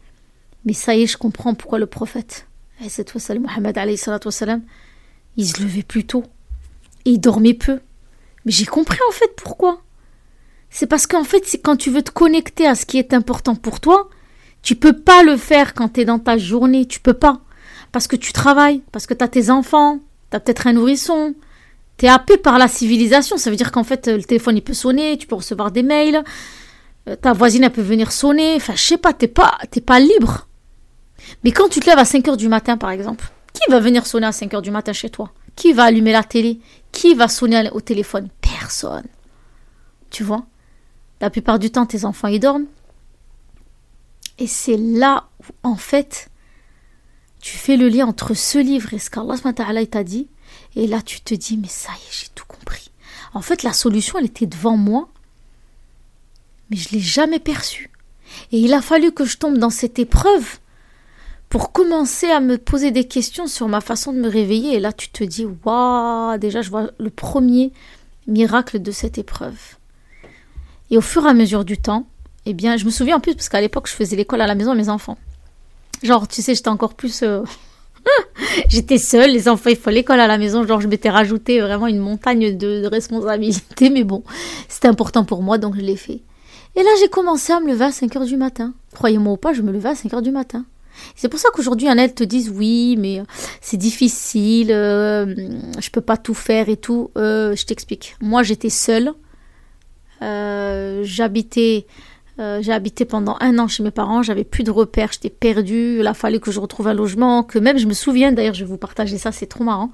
mais 0.64 0.72
ça 0.72 0.96
y 0.96 1.04
est, 1.04 1.06
je 1.06 1.16
comprends 1.16 1.54
pourquoi 1.54 1.78
le 1.78 1.86
prophète, 1.86 2.48
cette 2.88 3.14
Mohammed 3.14 3.80
il 5.36 5.46
se 5.46 5.62
levait 5.62 5.84
plus 5.84 6.04
tôt 6.04 6.24
et 7.04 7.10
il 7.10 7.20
dormait 7.20 7.54
peu. 7.54 7.78
Mais 8.44 8.50
j'ai 8.50 8.66
compris 8.66 8.98
en 9.08 9.12
fait 9.12 9.36
pourquoi. 9.36 9.82
C'est 10.68 10.88
parce 10.88 11.06
qu'en 11.06 11.22
fait, 11.22 11.44
quand 11.62 11.76
tu 11.76 11.90
veux 11.90 12.02
te 12.02 12.10
connecter 12.10 12.66
à 12.66 12.74
ce 12.74 12.84
qui 12.84 12.98
est 12.98 13.14
important 13.14 13.54
pour 13.54 13.78
toi, 13.78 14.10
tu 14.62 14.74
peux 14.74 14.92
pas 14.92 15.22
le 15.22 15.36
faire 15.36 15.74
quand 15.74 15.90
tu 15.90 16.00
es 16.00 16.04
dans 16.04 16.18
ta 16.18 16.36
journée, 16.36 16.86
tu 16.86 16.98
peux 16.98 17.14
pas. 17.14 17.40
parce 17.92 18.08
que 18.08 18.16
tu 18.16 18.32
travailles, 18.32 18.82
parce 18.90 19.06
que 19.06 19.14
tu 19.14 19.22
as 19.22 19.28
tes 19.28 19.50
enfants, 19.50 20.00
tu 20.32 20.36
as 20.36 20.40
peut-être 20.40 20.66
un 20.66 20.72
nourrisson, 20.72 21.36
tu 21.98 22.06
es 22.06 22.08
happé 22.08 22.36
par 22.36 22.58
la 22.58 22.66
civilisation. 22.66 23.36
Ça 23.36 23.48
veut 23.48 23.56
dire 23.56 23.70
qu'en 23.70 23.84
fait, 23.84 24.08
le 24.08 24.24
téléphone, 24.24 24.56
il 24.56 24.62
peut 24.62 24.74
sonner, 24.74 25.16
tu 25.18 25.28
peux 25.28 25.36
recevoir 25.36 25.70
des 25.70 25.84
mails, 25.84 26.16
euh, 26.16 26.22
ta 27.14 27.32
voisine, 27.32 27.64
elle 27.64 27.72
peut 27.72 27.82
venir 27.82 28.10
sonner. 28.12 28.56
Enfin, 28.56 28.74
je 28.74 28.82
sais 28.82 28.98
pas, 28.98 29.12
t'es 29.12 29.28
pas, 29.28 29.58
pas 29.84 30.00
libre. 30.00 30.48
Mais 31.44 31.52
quand 31.52 31.68
tu 31.68 31.80
te 31.80 31.86
lèves 31.86 31.98
à 31.98 32.04
5 32.04 32.26
heures 32.28 32.36
du 32.36 32.48
matin, 32.48 32.76
par 32.76 32.90
exemple, 32.90 33.30
qui 33.52 33.70
va 33.70 33.80
venir 33.80 34.06
sonner 34.06 34.26
à 34.26 34.32
5 34.32 34.54
heures 34.54 34.62
du 34.62 34.70
matin 34.70 34.92
chez 34.92 35.10
toi? 35.10 35.32
Qui 35.54 35.72
va 35.72 35.84
allumer 35.84 36.12
la 36.12 36.22
télé? 36.22 36.60
Qui 36.92 37.14
va 37.14 37.28
sonner 37.28 37.70
au 37.70 37.80
téléphone? 37.80 38.28
Personne. 38.40 39.06
Tu 40.10 40.22
vois? 40.24 40.46
La 41.20 41.30
plupart 41.30 41.58
du 41.58 41.70
temps, 41.70 41.86
tes 41.86 42.04
enfants, 42.04 42.28
ils 42.28 42.40
dorment. 42.40 42.66
Et 44.38 44.46
c'est 44.46 44.76
là 44.76 45.28
où, 45.40 45.44
en 45.62 45.76
fait, 45.76 46.28
tu 47.40 47.56
fais 47.56 47.76
le 47.76 47.88
lien 47.88 48.06
entre 48.06 48.34
ce 48.34 48.58
livre 48.58 48.92
et 48.92 48.98
ce 48.98 49.08
qu'Allah 49.08 49.86
t'a 49.86 50.04
dit. 50.04 50.28
Et 50.74 50.86
là, 50.86 51.00
tu 51.00 51.20
te 51.20 51.34
dis, 51.34 51.56
mais 51.56 51.68
ça 51.68 51.92
y 51.92 52.08
est, 52.08 52.12
j'ai 52.12 52.28
tout 52.34 52.44
compris. 52.46 52.90
En 53.32 53.40
fait, 53.40 53.62
la 53.62 53.72
solution, 53.72 54.18
elle 54.18 54.26
était 54.26 54.46
devant 54.46 54.76
moi, 54.76 55.08
mais 56.70 56.76
je 56.76 56.88
ne 56.88 56.94
l'ai 56.94 57.04
jamais 57.04 57.38
perçue. 57.38 57.90
Et 58.52 58.58
il 58.58 58.72
a 58.74 58.82
fallu 58.82 59.12
que 59.12 59.24
je 59.24 59.38
tombe 59.38 59.58
dans 59.58 59.70
cette 59.70 59.98
épreuve 59.98 60.58
pour 61.48 61.72
commencer 61.72 62.26
à 62.26 62.40
me 62.40 62.58
poser 62.58 62.90
des 62.90 63.04
questions 63.04 63.46
sur 63.46 63.68
ma 63.68 63.80
façon 63.80 64.12
de 64.12 64.18
me 64.18 64.28
réveiller. 64.28 64.74
Et 64.74 64.80
là, 64.80 64.92
tu 64.92 65.10
te 65.10 65.24
dis, 65.24 65.46
waouh, 65.64 66.38
déjà, 66.38 66.62
je 66.62 66.70
vois 66.70 66.90
le 66.98 67.10
premier 67.10 67.72
miracle 68.26 68.80
de 68.80 68.90
cette 68.90 69.18
épreuve. 69.18 69.76
Et 70.90 70.98
au 70.98 71.00
fur 71.00 71.24
et 71.24 71.30
à 71.30 71.34
mesure 71.34 71.64
du 71.64 71.78
temps, 71.78 72.06
eh 72.46 72.52
bien, 72.52 72.76
je 72.76 72.84
me 72.84 72.90
souviens 72.90 73.16
en 73.16 73.20
plus, 73.20 73.34
parce 73.34 73.48
qu'à 73.48 73.60
l'époque, 73.60 73.88
je 73.88 73.94
faisais 73.94 74.16
l'école 74.16 74.40
à 74.40 74.46
la 74.46 74.54
maison 74.54 74.72
à 74.72 74.74
mes 74.74 74.88
enfants. 74.88 75.18
Genre, 76.02 76.28
tu 76.28 76.42
sais, 76.42 76.54
j'étais 76.54 76.68
encore 76.68 76.94
plus. 76.94 77.22
Euh, 77.22 77.42
j'étais 78.68 78.98
seule, 78.98 79.30
les 79.30 79.48
enfants, 79.48 79.70
il 79.70 79.76
faut 79.76 79.90
l'école 79.90 80.20
à 80.20 80.26
la 80.26 80.38
maison. 80.38 80.66
Genre, 80.66 80.80
je 80.80 80.88
m'étais 80.88 81.10
rajouté 81.10 81.60
vraiment 81.60 81.86
une 81.86 81.98
montagne 81.98 82.56
de, 82.56 82.82
de 82.82 82.86
responsabilités, 82.86 83.90
mais 83.90 84.04
bon, 84.04 84.22
c'était 84.68 84.88
important 84.88 85.24
pour 85.24 85.42
moi, 85.42 85.58
donc 85.58 85.74
je 85.76 85.80
l'ai 85.80 85.96
fait. 85.96 86.20
Et 86.76 86.82
là, 86.82 86.90
j'ai 87.00 87.08
commencé 87.08 87.52
à 87.52 87.60
me 87.60 87.68
lever 87.68 87.86
à 87.86 87.92
5 87.92 88.14
heures 88.16 88.26
du 88.26 88.36
matin. 88.36 88.74
Croyez-moi 88.94 89.32
ou 89.32 89.36
pas, 89.38 89.54
je 89.54 89.62
me 89.62 89.72
levais 89.72 89.88
à 89.88 89.94
5 89.94 90.12
heures 90.12 90.22
du 90.22 90.30
matin. 90.30 90.66
C'est 91.14 91.28
pour 91.28 91.38
ça 91.38 91.48
qu'aujourd'hui, 91.52 91.88
en 91.88 91.96
elles 91.96 92.14
te 92.14 92.24
disent 92.24 92.50
oui, 92.50 92.96
mais 92.98 93.20
euh, 93.20 93.24
c'est 93.60 93.76
difficile, 93.76 94.70
euh, 94.70 95.34
je 95.78 95.90
peux 95.90 96.00
pas 96.00 96.16
tout 96.16 96.34
faire 96.34 96.68
et 96.68 96.76
tout. 96.76 97.10
Euh, 97.16 97.54
je 97.56 97.64
t'explique. 97.64 98.16
Moi, 98.20 98.42
j'étais 98.42 98.70
seule. 98.70 99.12
j'habitais, 100.20 101.86
j'ai 102.38 103.04
pendant 103.08 103.36
un 103.40 103.58
an 103.58 103.68
chez 103.68 103.82
mes 103.82 103.90
parents. 103.90 104.22
J'avais 104.22 104.44
plus 104.44 104.62
de 104.64 104.70
repères, 104.70 105.12
j'étais 105.12 105.30
perdue. 105.30 105.98
Il 106.00 106.06
a 106.06 106.14
fallu 106.14 106.40
que 106.40 106.50
je 106.50 106.60
retrouve 106.60 106.88
un 106.88 106.94
logement. 106.94 107.42
Que 107.42 107.58
même, 107.58 107.78
je 107.78 107.86
me 107.86 107.94
souviens. 107.94 108.32
D'ailleurs, 108.32 108.54
je 108.54 108.64
vais 108.64 108.70
vous 108.70 108.78
partager 108.78 109.18
ça. 109.18 109.32
C'est 109.32 109.46
trop 109.46 109.64
marrant. 109.64 109.90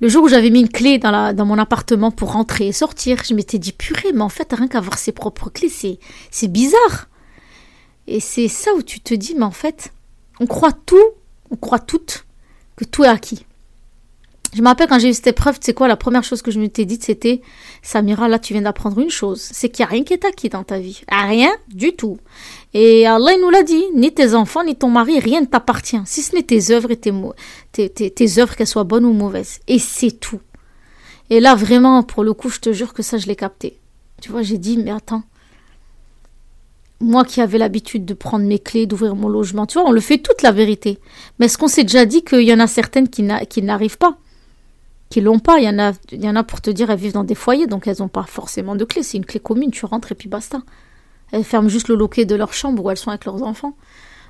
Le 0.00 0.08
jour 0.08 0.24
où 0.24 0.28
j'avais 0.28 0.50
mis 0.50 0.60
une 0.60 0.68
clé 0.68 0.98
dans, 0.98 1.10
la, 1.10 1.32
dans 1.32 1.46
mon 1.46 1.58
appartement 1.58 2.10
pour 2.10 2.32
rentrer 2.32 2.68
et 2.68 2.72
sortir, 2.72 3.22
je 3.24 3.34
m'étais 3.34 3.58
dit 3.58 3.72
purée, 3.72 4.12
mais 4.12 4.22
en 4.22 4.28
fait, 4.28 4.52
rien 4.52 4.68
qu'avoir 4.68 4.98
ses 4.98 5.12
propres 5.12 5.50
clés, 5.50 5.68
c'est, 5.68 5.98
c'est 6.30 6.48
bizarre. 6.48 7.08
Et 8.06 8.20
c'est 8.20 8.48
ça 8.48 8.72
où 8.74 8.82
tu 8.82 9.00
te 9.00 9.14
dis, 9.14 9.34
mais 9.36 9.44
en 9.44 9.50
fait, 9.50 9.92
on 10.40 10.46
croit 10.46 10.72
tout, 10.72 10.96
on 11.50 11.56
croit 11.56 11.78
toutes 11.78 12.26
que 12.76 12.84
tout 12.84 13.04
est 13.04 13.08
acquis. 13.08 13.44
Je 14.54 14.62
me 14.62 14.68
rappelle 14.68 14.88
quand 14.88 14.98
j'ai 14.98 15.10
eu 15.10 15.14
cette 15.14 15.26
épreuve, 15.26 15.58
tu 15.58 15.66
sais 15.66 15.74
quoi, 15.74 15.88
la 15.88 15.96
première 15.96 16.24
chose 16.24 16.40
que 16.40 16.50
je 16.50 16.58
m'étais 16.58 16.84
dite, 16.84 17.04
c'était 17.04 17.42
Samira, 17.82 18.28
là, 18.28 18.38
tu 18.38 18.54
viens 18.54 18.62
d'apprendre 18.62 18.98
une 19.00 19.10
chose, 19.10 19.40
c'est 19.40 19.68
qu'il 19.68 19.84
n'y 19.84 19.88
a 19.88 19.92
rien 19.92 20.04
qui 20.04 20.14
est 20.14 20.24
acquis 20.24 20.48
dans 20.48 20.64
ta 20.64 20.78
vie. 20.78 21.02
Rien 21.10 21.50
du 21.68 21.92
tout. 21.92 22.18
Et 22.78 23.06
Allah 23.06 23.32
nous 23.40 23.48
l'a 23.48 23.62
dit, 23.62 23.82
ni 23.94 24.12
tes 24.12 24.34
enfants, 24.34 24.62
ni 24.62 24.76
ton 24.76 24.90
mari, 24.90 25.18
rien 25.18 25.40
ne 25.40 25.46
t'appartient, 25.46 26.02
si 26.04 26.20
ce 26.20 26.34
n'est 26.34 26.42
tes 26.42 26.72
œuvres 26.72 26.90
et 26.90 26.98
tes, 26.98 27.10
tes 28.10 28.38
œuvres, 28.38 28.54
qu'elles 28.54 28.66
soient 28.66 28.84
bonnes 28.84 29.06
ou 29.06 29.14
mauvaises. 29.14 29.60
Et 29.66 29.78
c'est 29.78 30.10
tout. 30.10 30.40
Et 31.30 31.40
là, 31.40 31.54
vraiment, 31.54 32.02
pour 32.02 32.22
le 32.22 32.34
coup, 32.34 32.50
je 32.50 32.60
te 32.60 32.74
jure 32.74 32.92
que 32.92 33.02
ça, 33.02 33.16
je 33.16 33.28
l'ai 33.28 33.34
capté. 33.34 33.80
Tu 34.20 34.30
vois, 34.30 34.42
j'ai 34.42 34.58
dit, 34.58 34.76
mais 34.76 34.90
attends, 34.90 35.22
moi 37.00 37.24
qui 37.24 37.40
avais 37.40 37.56
l'habitude 37.56 38.04
de 38.04 38.12
prendre 38.12 38.44
mes 38.44 38.58
clés, 38.58 38.84
d'ouvrir 38.84 39.16
mon 39.16 39.30
logement, 39.30 39.64
tu 39.64 39.78
vois, 39.78 39.88
on 39.88 39.92
le 39.92 40.00
fait 40.00 40.18
toute 40.18 40.42
la 40.42 40.52
vérité. 40.52 40.98
Mais 41.38 41.46
est-ce 41.46 41.56
qu'on 41.56 41.68
s'est 41.68 41.84
déjà 41.84 42.04
dit 42.04 42.24
qu'il 42.24 42.42
y 42.42 42.52
en 42.52 42.60
a 42.60 42.66
certaines 42.66 43.08
qui 43.08 43.22
n'arrivent 43.22 43.96
pas? 43.96 44.18
Qui 45.08 45.22
l'ont 45.22 45.38
pas? 45.38 45.60
Il 45.60 45.64
y, 45.64 45.68
en 45.70 45.78
a, 45.78 45.92
il 46.12 46.22
y 46.22 46.28
en 46.28 46.36
a 46.36 46.42
pour 46.42 46.60
te 46.60 46.68
dire, 46.68 46.90
elles 46.90 46.98
vivent 46.98 47.14
dans 47.14 47.24
des 47.24 47.34
foyers, 47.34 47.66
donc 47.66 47.86
elles 47.86 48.00
n'ont 48.00 48.08
pas 48.08 48.24
forcément 48.24 48.76
de 48.76 48.84
clé. 48.84 49.02
C'est 49.02 49.16
une 49.16 49.24
clé 49.24 49.40
commune, 49.40 49.70
tu 49.70 49.86
rentres 49.86 50.12
et 50.12 50.14
puis 50.14 50.28
basta. 50.28 50.60
Elles 51.32 51.44
ferment 51.44 51.68
juste 51.68 51.88
le 51.88 51.94
loquet 51.94 52.24
de 52.24 52.34
leur 52.34 52.52
chambre 52.52 52.84
où 52.84 52.90
elles 52.90 52.96
sont 52.96 53.10
avec 53.10 53.24
leurs 53.24 53.42
enfants. 53.42 53.74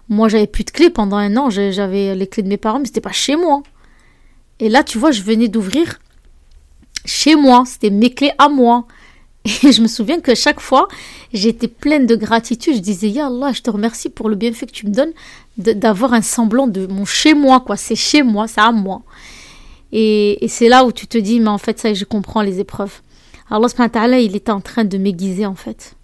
Moi, 0.09 0.29
j'avais 0.29 0.47
plus 0.47 0.65
de 0.65 0.71
clés 0.71 0.91
pendant 0.91 1.17
un 1.17 1.37
an. 1.37 1.51
J'avais 1.51 2.15
les 2.15 2.27
clés 2.27 2.43
de 2.43 2.49
mes 2.49 2.57
parents, 2.57 2.79
mais 2.79 2.87
c'était 2.87 3.01
pas 3.01 3.13
chez 3.13 3.37
moi. 3.37 3.63
Et 4.61 4.69
là, 4.69 4.83
tu 4.83 4.99
vois, 4.99 5.11
je 5.11 5.23
venais 5.23 5.49
d'ouvrir 5.49 5.99
chez 7.05 7.37
moi. 7.37 7.65
C'était 7.67 7.91
mes 7.91 8.11
clés 8.11 8.33
à 8.39 8.49
moi. 8.49 8.87
Et 9.63 9.73
je 9.73 9.83
me 9.83 9.87
souviens 9.87 10.21
que 10.21 10.35
chaque 10.35 10.61
fois, 10.61 10.89
j'étais 11.33 11.69
pleine 11.69 12.07
de 12.07 12.17
gratitude. 12.17 12.77
Je 12.77 12.81
disais, 12.81 13.09
Ya 13.09 13.27
Allah, 13.27 13.53
je 13.53 13.63
te 13.63 13.71
remercie 13.71 14.09
pour 14.09 14.29
le 14.29 14.37
bienfait 14.37 14.67
que 14.67 14.73
tu 14.73 14.87
me 14.87 14.93
donnes 14.93 15.13
d'avoir 15.57 16.13
un 16.13 16.23
semblant 16.23 16.67
de 16.67 16.87
mon 16.87 17.05
chez 17.05 17.35
moi, 17.35 17.61
quoi. 17.61 17.77
C'est 17.77 17.97
chez 17.97 18.23
moi, 18.23 18.49
c'est 18.49 18.61
à 18.61 18.73
moi. 18.73 19.03
Et, 19.93 20.45
c'est 20.49 20.69
là 20.69 20.85
où 20.85 20.93
tu 20.93 21.07
te 21.07 21.19
dis, 21.19 21.41
mais 21.41 21.49
en 21.49 21.59
fait, 21.59 21.79
ça, 21.79 21.95
je 21.95 22.05
comprends 22.05 22.43
les 22.43 22.61
épreuves. 22.61 23.01
Allah, 23.49 24.19
il 24.21 24.35
était 24.35 24.51
en 24.51 24.61
train 24.61 24.85
de 24.85 24.99
m'aiguiser, 24.99 25.47
en 25.47 25.55
fait. 25.55 25.96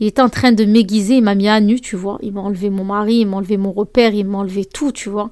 Il 0.00 0.06
était 0.06 0.22
en 0.22 0.28
train 0.28 0.52
de 0.52 0.64
m'aiguiser, 0.64 1.16
il 1.16 1.22
m'a 1.22 1.34
mis 1.34 1.48
à 1.48 1.60
nu, 1.60 1.80
tu 1.80 1.96
vois. 1.96 2.18
Il 2.22 2.32
m'a 2.32 2.42
enlevé 2.42 2.70
mon 2.70 2.84
mari, 2.84 3.20
il 3.20 3.26
m'a 3.26 3.38
enlevé 3.38 3.56
mon 3.56 3.72
repère, 3.72 4.14
il 4.14 4.26
m'a 4.26 4.38
enlevé 4.38 4.64
tout, 4.64 4.92
tu 4.92 5.08
vois. 5.08 5.30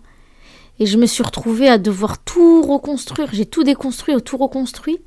Et 0.80 0.86
je 0.86 0.98
me 0.98 1.06
suis 1.06 1.22
retrouvée 1.22 1.68
à 1.68 1.78
devoir 1.78 2.18
tout 2.18 2.62
reconstruire. 2.62 3.28
J'ai 3.32 3.46
tout 3.46 3.62
déconstruit, 3.62 4.20
tout 4.22 4.36
reconstruit. 4.36 4.98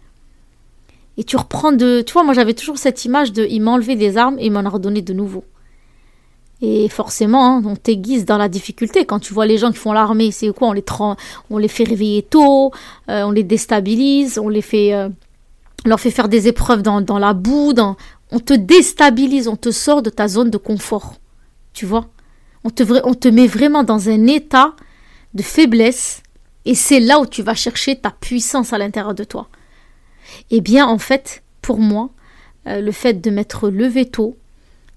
Et 1.18 1.24
tu 1.24 1.36
reprends 1.36 1.72
de. 1.72 2.02
Tu 2.02 2.14
vois, 2.14 2.24
moi 2.24 2.34
j'avais 2.34 2.54
toujours 2.54 2.78
cette 2.78 3.04
image 3.06 3.34
de. 3.34 3.46
Il 3.50 3.62
m'a 3.62 3.72
enlevé 3.72 3.96
des 3.96 4.18
armes 4.18 4.38
et 4.40 4.46
il 4.46 4.52
m'en 4.52 4.64
a 4.66 4.70
redonné 4.70 5.02
de 5.02 5.14
nouveau. 5.14 5.44
Et 6.62 6.90
forcément, 6.90 7.58
hein, 7.58 7.62
on 7.66 7.76
t'aiguise 7.76 8.26
dans 8.26 8.38
la 8.38 8.50
difficulté. 8.50 9.06
Quand 9.06 9.20
tu 9.20 9.34
vois 9.34 9.46
les 9.46 9.58
gens 9.58 9.72
qui 9.72 9.78
font 9.78 9.94
l'armée, 9.94 10.32
c'est 10.32 10.52
quoi 10.52 10.70
on 10.70 10.74
les, 10.74 10.84
on 11.50 11.58
les 11.58 11.68
fait 11.68 11.84
réveiller 11.84 12.24
tôt, 12.24 12.72
euh, 13.10 13.24
on 13.24 13.32
les 13.32 13.44
déstabilise, 13.44 14.40
on 14.40 14.50
les 14.50 14.62
fait. 14.62 14.94
Euh, 14.94 15.10
on 15.86 15.90
leur 15.90 16.00
fait 16.00 16.12
faire 16.12 16.28
des 16.28 16.48
épreuves 16.48 16.82
dans, 16.82 17.02
dans 17.02 17.20
la 17.20 17.34
boue, 17.34 17.72
dans... 17.72 17.96
on 18.32 18.40
te 18.40 18.54
déstabilise, 18.54 19.48
on 19.48 19.56
te 19.56 19.72
sort 19.72 20.02
de 20.02 20.10
ta 20.10 20.28
zone 20.28 20.50
de 20.50 20.58
confort. 20.58 21.16
Tu 21.74 21.86
vois? 21.86 22.10
On 22.64 22.70
te, 22.70 23.28
met 23.30 23.48
vraiment 23.48 23.84
dans 23.84 24.10
un 24.10 24.28
état 24.28 24.76
de 25.34 25.42
faiblesse 25.42 26.22
et 26.66 26.76
c'est 26.76 27.00
là 27.00 27.20
où 27.20 27.26
tu 27.26 27.42
vas 27.42 27.54
chercher 27.54 27.96
ta 27.96 28.12
puissance 28.12 28.74
à 28.74 28.78
l'intérieur 28.78 29.14
de 29.14 29.24
toi. 29.24 29.48
Eh 30.52 30.60
bien, 30.60 30.86
en 30.86 30.98
fait, 30.98 31.44
pour 31.62 31.78
moi, 31.78 32.10
euh, 32.68 32.82
le 32.82 32.92
fait 32.92 33.22
de 33.22 33.30
mettre 33.30 33.70
le 33.70 33.88
veto, 33.88 34.36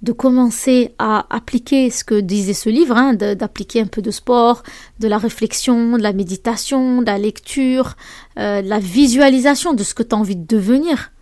de 0.02 0.12
commencer 0.12 0.94
à 0.98 1.26
appliquer 1.34 1.90
ce 1.90 2.02
que 2.02 2.18
disait 2.18 2.54
ce 2.54 2.70
livre, 2.70 2.96
hein, 2.96 3.12
d'appliquer 3.14 3.82
un 3.82 3.86
peu 3.86 4.02
de 4.02 4.10
sport, 4.10 4.62
de 4.98 5.06
la 5.06 5.18
réflexion, 5.18 5.96
de 5.96 6.02
la 6.02 6.12
méditation, 6.12 7.02
de 7.02 7.06
la 7.06 7.18
lecture, 7.18 7.96
euh, 8.38 8.62
de 8.62 8.68
la 8.68 8.78
visualisation 8.78 9.74
de 9.74 9.84
ce 9.84 9.94
que 9.94 10.02
tu 10.02 10.14
as 10.14 10.18
envie 10.18 10.36
de 10.36 10.46
devenir. 10.46 11.12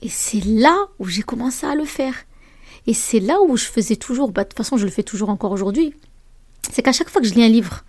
Et 0.00 0.08
c'est 0.08 0.44
là 0.44 0.76
où 0.98 1.06
j'ai 1.06 1.22
commencé 1.22 1.66
à 1.66 1.74
le 1.74 1.84
faire. 1.84 2.14
Et 2.86 2.94
c'est 2.94 3.20
là 3.20 3.40
où 3.42 3.56
je 3.56 3.64
faisais 3.64 3.96
toujours, 3.96 4.30
bah, 4.30 4.44
de 4.44 4.48
toute 4.48 4.56
façon 4.56 4.76
je 4.76 4.84
le 4.84 4.90
fais 4.90 5.02
toujours 5.02 5.28
encore 5.28 5.52
aujourd'hui, 5.52 5.94
c'est 6.72 6.82
qu'à 6.82 6.92
chaque 6.92 7.10
fois 7.10 7.20
que 7.20 7.28
je 7.28 7.34
lis 7.34 7.44
un 7.44 7.48
livre 7.48 7.84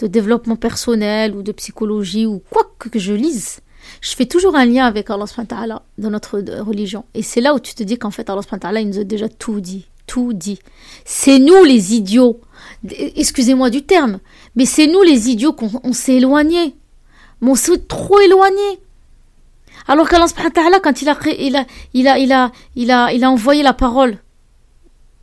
de 0.00 0.06
développement 0.06 0.56
personnel 0.56 1.34
ou 1.34 1.42
de 1.42 1.52
psychologie 1.52 2.26
ou 2.26 2.42
quoi 2.50 2.62
que 2.78 2.98
je 2.98 3.12
lise, 3.12 3.60
je 4.00 4.14
fais 4.14 4.26
toujours 4.26 4.56
un 4.56 4.64
lien 4.64 4.86
avec 4.86 5.10
Allah 5.10 5.26
dans 5.98 6.10
notre 6.10 6.38
religion. 6.60 7.04
Et 7.14 7.22
c'est 7.22 7.40
là 7.40 7.54
où 7.54 7.60
tu 7.60 7.74
te 7.74 7.82
dis 7.82 7.98
qu'en 7.98 8.10
fait, 8.10 8.28
Allah 8.30 8.80
il 8.80 8.88
nous 8.88 8.98
a 8.98 9.04
déjà 9.04 9.28
tout 9.28 9.60
dit. 9.60 9.86
Tout 10.06 10.32
dit. 10.32 10.58
C'est 11.04 11.38
nous 11.38 11.62
les 11.64 11.94
idiots. 11.94 12.40
Excusez-moi 12.88 13.70
du 13.70 13.82
terme. 13.82 14.18
Mais 14.56 14.64
c'est 14.64 14.86
nous 14.86 15.02
les 15.02 15.30
idiots 15.30 15.52
qu'on 15.52 15.92
s'est 15.92 16.16
éloignés. 16.16 16.74
Mais 17.40 17.50
on 17.50 17.54
s'est 17.54 17.78
trop 17.78 18.18
éloignés. 18.18 18.80
Alors 19.88 20.08
qu'Allah 20.08 20.26
quand 20.82 21.02
il 21.02 21.08
a, 21.08 21.16
il 21.38 21.56
a, 21.56 21.66
il 21.94 22.08
a, 22.08 22.18
il 22.18 22.32
a, 22.32 22.52
il 22.76 22.90
a, 22.90 23.12
il 23.12 23.24
a 23.24 23.30
envoyé 23.30 23.62
la 23.62 23.72
parole, 23.72 24.18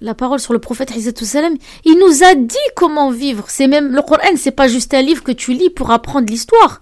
la 0.01 0.13
parole 0.13 0.39
sur 0.39 0.53
le 0.53 0.59
prophète 0.59 0.93
il 0.95 1.99
nous 1.99 2.23
a 2.23 2.35
dit 2.35 2.55
comment 2.75 3.11
vivre. 3.11 3.45
C'est 3.47 3.67
même 3.67 3.93
le 3.93 4.01
Coran, 4.01 4.35
c'est 4.35 4.51
pas 4.51 4.67
juste 4.67 4.93
un 4.93 5.01
livre 5.01 5.23
que 5.23 5.31
tu 5.31 5.53
lis 5.53 5.69
pour 5.69 5.91
apprendre 5.91 6.27
l'histoire. 6.27 6.81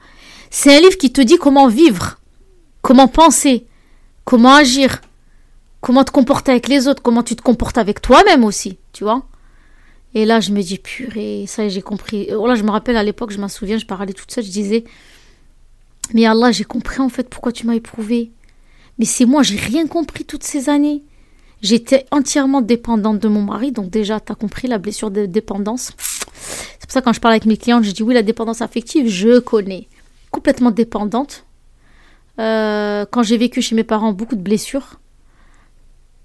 C'est 0.49 0.75
un 0.75 0.79
livre 0.79 0.97
qui 0.97 1.11
te 1.11 1.21
dit 1.21 1.37
comment 1.37 1.67
vivre, 1.67 2.19
comment 2.81 3.07
penser, 3.07 3.65
comment 4.23 4.53
agir, 4.53 5.01
comment 5.81 6.03
te 6.03 6.11
comporter 6.11 6.51
avec 6.51 6.67
les 6.67 6.87
autres, 6.87 7.01
comment 7.01 7.23
tu 7.23 7.35
te 7.35 7.41
comportes 7.41 7.77
avec 7.77 8.01
toi-même 8.01 8.43
aussi, 8.43 8.77
tu 8.93 9.03
vois. 9.03 9.23
Et 10.13 10.25
là, 10.25 10.39
je 10.39 10.51
me 10.51 10.61
dis, 10.61 10.77
purée, 10.77 11.43
ça 11.45 11.67
j'ai 11.67 11.81
compris. 11.81 12.29
Oh 12.33 12.47
là, 12.47 12.55
je 12.55 12.63
me 12.63 12.71
rappelle 12.71 12.95
à 12.95 13.03
l'époque, 13.03 13.31
je 13.31 13.37
m'en 13.37 13.49
souviens, 13.49 13.77
je 13.77 13.85
parlais 13.85 14.13
toute 14.13 14.31
seule, 14.31 14.45
je 14.45 14.49
disais, 14.49 14.85
mais 16.13 16.25
Allah, 16.25 16.51
j'ai 16.51 16.63
compris 16.63 16.99
en 17.01 17.09
fait 17.09 17.29
pourquoi 17.29 17.51
tu 17.51 17.65
m'as 17.65 17.75
éprouvé. 17.75 18.31
Mais 18.99 19.05
c'est 19.05 19.25
moi, 19.25 19.43
j'ai 19.43 19.57
rien 19.57 19.87
compris 19.87 20.25
toutes 20.25 20.43
ces 20.43 20.69
années. 20.69 21.03
J'étais 21.61 22.05
entièrement 22.11 22.61
dépendante 22.61 23.19
de 23.19 23.27
mon 23.27 23.41
mari, 23.41 23.71
donc 23.71 23.89
déjà, 23.89 24.19
tu 24.19 24.31
as 24.31 24.35
compris 24.35 24.67
la 24.67 24.77
blessure 24.77 25.11
de 25.11 25.25
dépendance. 25.25 25.91
C'est 26.79 26.81
pour 26.81 26.91
ça 26.91 27.01
que 27.01 27.05
quand 27.05 27.13
je 27.13 27.19
parle 27.19 27.33
avec 27.33 27.45
mes 27.45 27.57
clientes, 27.57 27.83
je 27.83 27.91
dis 27.91 28.03
oui, 28.03 28.13
la 28.13 28.23
dépendance 28.23 28.61
affective, 28.61 29.07
je 29.07 29.39
connais. 29.39 29.87
Complètement 30.31 30.71
dépendante. 30.71 31.45
Euh, 32.39 33.05
quand 33.09 33.23
j'ai 33.23 33.37
vécu 33.37 33.61
chez 33.61 33.75
mes 33.75 33.83
parents, 33.83 34.13
beaucoup 34.13 34.35
de 34.35 34.41
blessures. 34.41 34.99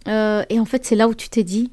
Euh, 0.08 0.44
et 0.48 0.58
en 0.60 0.64
fait, 0.64 0.84
c'est 0.84 0.96
là 0.96 1.08
où 1.08 1.14
tu 1.14 1.28
t'es 1.28 1.44
dit. 1.44 1.70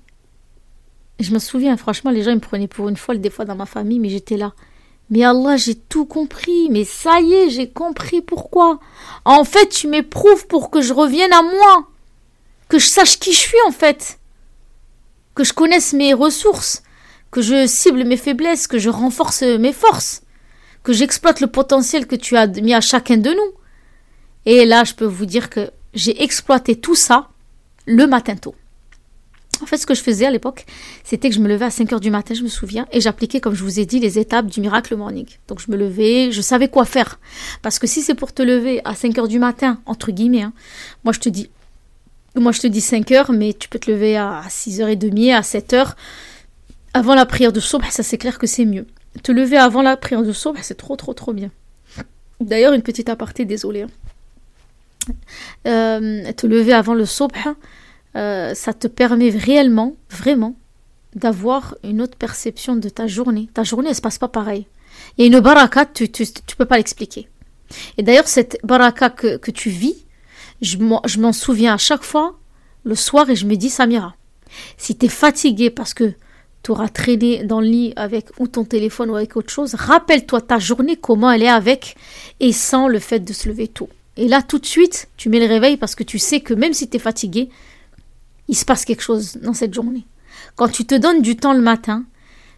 Je 1.19 1.33
me 1.33 1.39
souviens, 1.39 1.75
franchement, 1.77 2.11
les 2.11 2.23
gens 2.23 2.33
me 2.33 2.39
prenaient 2.39 2.67
pour 2.67 2.87
une 2.89 2.97
folle 2.97 3.19
des 3.19 3.29
fois 3.29 3.45
dans 3.45 3.55
ma 3.55 3.65
famille, 3.65 3.99
mais 3.99 4.09
j'étais 4.09 4.37
là. 4.37 4.53
Mais 5.09 5.23
Allah, 5.23 5.57
j'ai 5.57 5.75
tout 5.75 6.05
compris. 6.05 6.69
Mais 6.69 6.83
ça 6.83 7.19
y 7.21 7.33
est, 7.33 7.49
j'ai 7.49 7.69
compris 7.69 8.21
pourquoi. 8.21 8.79
En 9.25 9.43
fait, 9.43 9.69
tu 9.69 9.87
m'éprouves 9.87 10.47
pour 10.47 10.69
que 10.69 10.81
je 10.81 10.93
revienne 10.93 11.33
à 11.33 11.41
moi. 11.41 11.87
Que 12.69 12.79
je 12.79 12.87
sache 12.87 13.19
qui 13.19 13.33
je 13.33 13.39
suis, 13.39 13.61
en 13.67 13.71
fait. 13.71 14.19
Que 15.35 15.43
je 15.43 15.53
connaisse 15.53 15.93
mes 15.93 16.13
ressources 16.13 16.83
que 17.31 17.41
je 17.41 17.67
cible 17.67 18.03
mes 18.03 18.17
faiblesses, 18.17 18.67
que 18.67 18.79
je 18.79 18.89
renforce 18.89 19.41
mes 19.41 19.73
forces, 19.73 20.21
que 20.83 20.93
j'exploite 20.93 21.39
le 21.39 21.47
potentiel 21.47 22.07
que 22.07 22.15
tu 22.15 22.37
as 22.37 22.47
mis 22.47 22.73
à 22.73 22.81
chacun 22.81 23.17
de 23.17 23.29
nous. 23.29 23.53
Et 24.45 24.65
là, 24.65 24.83
je 24.83 24.93
peux 24.93 25.05
vous 25.05 25.25
dire 25.25 25.49
que 25.49 25.71
j'ai 25.93 26.23
exploité 26.23 26.75
tout 26.75 26.95
ça 26.95 27.29
le 27.85 28.07
matin 28.07 28.35
tôt. 28.35 28.55
En 29.61 29.65
fait, 29.65 29.77
ce 29.77 29.85
que 29.85 29.95
je 29.95 30.01
faisais 30.01 30.25
à 30.25 30.31
l'époque, 30.31 30.65
c'était 31.03 31.29
que 31.29 31.35
je 31.35 31.39
me 31.39 31.47
levais 31.47 31.65
à 31.65 31.71
5 31.71 31.91
heures 31.93 31.99
du 31.99 32.11
matin, 32.11 32.33
je 32.33 32.43
me 32.43 32.47
souviens, 32.47 32.87
et 32.91 33.01
j'appliquais, 33.01 33.39
comme 33.39 33.55
je 33.55 33.63
vous 33.63 33.79
ai 33.79 33.85
dit, 33.85 33.99
les 33.99 34.19
étapes 34.19 34.45
du 34.47 34.61
miracle 34.61 34.95
morning. 34.95 35.25
Donc, 35.47 35.59
je 35.59 35.71
me 35.71 35.77
levais, 35.77 36.31
je 36.31 36.41
savais 36.41 36.67
quoi 36.67 36.85
faire. 36.85 37.19
Parce 37.61 37.79
que 37.79 37.87
si 37.87 38.01
c'est 38.01 38.15
pour 38.15 38.33
te 38.33 38.43
lever 38.43 38.81
à 38.85 38.93
5 38.93 39.17
heures 39.17 39.27
du 39.27 39.39
matin, 39.39 39.79
entre 39.85 40.11
guillemets, 40.11 40.43
hein, 40.43 40.53
moi 41.03 41.13
je 41.13 41.19
te 41.19 41.29
dis, 41.29 41.49
moi 42.35 42.51
je 42.51 42.59
te 42.59 42.67
dis 42.67 42.81
5 42.81 43.11
heures, 43.11 43.31
mais 43.31 43.53
tu 43.53 43.67
peux 43.67 43.79
te 43.79 43.89
lever 43.89 44.15
à 44.15 44.43
6h30, 44.47 45.33
à 45.33 45.43
7 45.43 45.73
heures 45.73 45.95
avant 46.97 47.15
la 47.15 47.25
prière 47.25 47.53
de 47.53 47.59
Sobh, 47.59 47.83
ça 47.89 48.03
c'est 48.03 48.17
clair 48.17 48.39
que 48.39 48.47
c'est 48.47 48.65
mieux. 48.65 48.87
Te 49.21 49.31
lever 49.31 49.57
avant 49.57 49.81
la 49.81 49.97
prière 49.97 50.23
de 50.23 50.31
Sobh, 50.31 50.57
c'est 50.61 50.77
trop 50.77 50.95
trop 50.95 51.13
trop 51.13 51.33
bien. 51.33 51.51
D'ailleurs, 52.39 52.73
une 52.73 52.81
petite 52.81 53.09
aparté, 53.09 53.45
désolé. 53.45 53.83
Hein. 53.83 55.13
Euh, 55.67 56.31
te 56.33 56.45
lever 56.47 56.73
avant 56.73 56.93
le 56.93 57.05
Sobh, 57.05 57.31
euh, 58.17 58.53
ça 58.55 58.73
te 58.73 58.87
permet 58.87 59.29
réellement, 59.29 59.95
vraiment, 60.09 60.55
d'avoir 61.15 61.75
une 61.83 62.01
autre 62.01 62.17
perception 62.17 62.75
de 62.75 62.89
ta 62.89 63.07
journée. 63.07 63.49
Ta 63.53 63.63
journée, 63.63 63.89
elle 63.89 63.95
se 63.95 64.01
passe 64.01 64.17
pas 64.17 64.27
pareil. 64.27 64.67
Il 65.17 65.21
y 65.21 65.23
a 65.25 65.27
une 65.27 65.39
baraka, 65.39 65.85
tu, 65.85 66.09
tu, 66.11 66.25
peux 66.57 66.65
pas 66.65 66.77
l'expliquer. 66.77 67.29
Et 67.97 68.03
d'ailleurs, 68.03 68.27
cette 68.27 68.57
baraka 68.63 69.09
que, 69.09 69.51
tu 69.51 69.69
vis, 69.69 70.05
je 70.61 70.77
m'en 70.77 71.33
souviens 71.33 71.75
à 71.75 71.77
chaque 71.77 72.03
fois, 72.03 72.37
le 72.83 72.95
soir, 72.95 73.29
et 73.29 73.35
je 73.35 73.45
me 73.45 73.55
dis, 73.55 73.69
Samira, 73.69 74.15
si 74.77 74.97
tu 74.97 75.05
es 75.05 75.09
fatigué 75.09 75.69
parce 75.69 75.93
que 75.93 76.13
tu 76.63 76.71
auras 76.71 76.89
traîné 76.89 77.43
dans 77.43 77.61
le 77.61 77.67
lit 77.67 77.93
avec 77.95 78.27
ou 78.39 78.47
ton 78.47 78.63
téléphone 78.63 79.09
ou 79.09 79.15
avec 79.15 79.35
autre 79.37 79.51
chose, 79.51 79.75
rappelle-toi 79.75 80.41
ta 80.41 80.59
journée, 80.59 80.95
comment 80.95 81.31
elle 81.31 81.43
est 81.43 81.49
avec 81.49 81.95
et 82.39 82.51
sans 82.51 82.87
le 82.87 82.99
fait 82.99 83.19
de 83.19 83.33
se 83.33 83.47
lever 83.47 83.67
tôt. 83.67 83.89
Et 84.15 84.27
là, 84.27 84.41
tout 84.41 84.57
de 84.57 84.65
suite, 84.65 85.09
tu 85.17 85.29
mets 85.29 85.39
le 85.39 85.45
réveil 85.45 85.77
parce 85.77 85.93
que 85.93 86.03
tu 86.03 86.17
sais 86.17 86.39
que 86.39 86.53
même 86.53 86.73
si 86.73 86.89
tu 86.89 86.97
es 86.97 86.99
fatigué, 86.99 87.49
il 88.47 88.55
se 88.55 88.65
passe 88.65 88.85
quelque 88.85 89.03
chose 89.03 89.37
dans 89.37 89.53
cette 89.53 89.73
journée. 89.73 90.05
Quand 90.55 90.69
tu 90.69 90.85
te 90.85 90.95
donnes 90.95 91.21
du 91.21 91.35
temps 91.35 91.53
le 91.53 91.61
matin, 91.61 92.05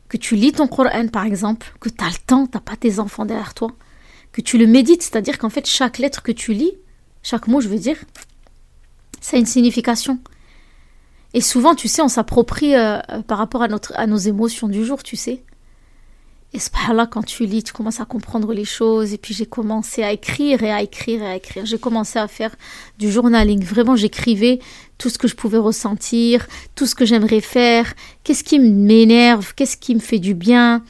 que 0.07 0.17
tu 0.17 0.35
lis 0.35 0.51
ton 0.51 0.67
Coran 0.67 1.07
par 1.07 1.25
exemple, 1.25 1.73
que 1.79 1.89
tu 1.89 2.03
as 2.03 2.09
le 2.09 2.17
temps, 2.25 2.47
tu 2.47 2.59
pas 2.59 2.75
tes 2.75 2.99
enfants 2.99 3.25
derrière 3.25 3.53
toi, 3.53 3.71
que 4.31 4.41
tu 4.41 4.57
le 4.57 4.67
médites, 4.67 5.03
c'est-à-dire 5.03 5.37
qu'en 5.37 5.49
fait 5.49 5.67
chaque 5.67 5.97
lettre 5.97 6.21
que 6.21 6.31
tu 6.31 6.53
lis, 6.53 6.73
chaque 7.23 7.47
mot 7.47 7.61
je 7.61 7.67
veux 7.67 7.79
dire, 7.79 7.97
ça 9.21 9.37
a 9.37 9.39
une 9.39 9.45
signification. 9.45 10.19
Et 11.33 11.41
souvent, 11.41 11.75
tu 11.75 11.87
sais, 11.87 12.01
on 12.01 12.07
s'approprie 12.07 12.75
euh, 12.75 12.99
par 13.27 13.37
rapport 13.37 13.61
à, 13.61 13.67
notre, 13.67 13.93
à 13.95 14.07
nos 14.07 14.17
émotions 14.17 14.67
du 14.67 14.83
jour, 14.83 15.03
tu 15.03 15.15
sais. 15.15 15.43
Et 16.53 16.57
là, 16.93 17.05
quand 17.05 17.21
tu 17.21 17.45
lis, 17.45 17.61
tu 17.61 17.73
commences 17.73 17.99
à 17.99 18.05
comprendre 18.05 18.53
les 18.53 18.65
choses. 18.65 19.13
Et 19.13 19.17
puis 19.17 19.33
j'ai 19.33 19.45
commencé 19.45 20.01
à 20.01 20.11
écrire 20.11 20.63
et 20.63 20.71
à 20.71 20.81
écrire 20.81 21.21
et 21.21 21.27
à 21.27 21.35
écrire. 21.35 21.65
J'ai 21.65 21.77
commencé 21.77 22.17
à 22.17 22.27
faire 22.27 22.55
du 22.97 23.11
journaling. 23.11 23.63
Vraiment, 23.63 23.95
j'écrivais 23.95 24.59
tout 24.97 25.09
ce 25.09 25.17
que 25.17 25.27
je 25.27 25.35
pouvais 25.35 25.59
ressentir, 25.59 26.47
tout 26.75 26.85
ce 26.85 26.95
que 26.95 27.05
j'aimerais 27.05 27.41
faire, 27.41 27.93
qu'est-ce 28.23 28.43
qui 28.43 28.59
m'énerve, 28.59 29.53
qu'est-ce 29.55 29.77
qui 29.77 29.95
me 29.95 29.99
fait 29.99 30.19
du 30.19 30.33
bien, 30.33 30.83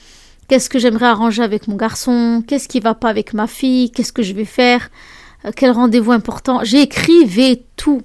qu'est-ce 0.47 0.69
que 0.69 0.79
j'aimerais 0.79 1.05
arranger 1.05 1.43
avec 1.43 1.67
mon 1.67 1.75
garçon, 1.75 2.43
qu'est-ce 2.45 2.67
qui 2.67 2.79
va 2.79 2.95
pas 2.95 3.09
avec 3.09 3.33
ma 3.33 3.47
fille, 3.47 3.91
qu'est-ce 3.91 4.11
que 4.11 4.23
je 4.23 4.33
vais 4.33 4.45
faire, 4.45 4.89
euh, 5.45 5.51
quel 5.55 5.71
rendez-vous 5.71 6.11
important? 6.11 6.63
J'écrivais 6.63 7.63
tout. 7.75 8.01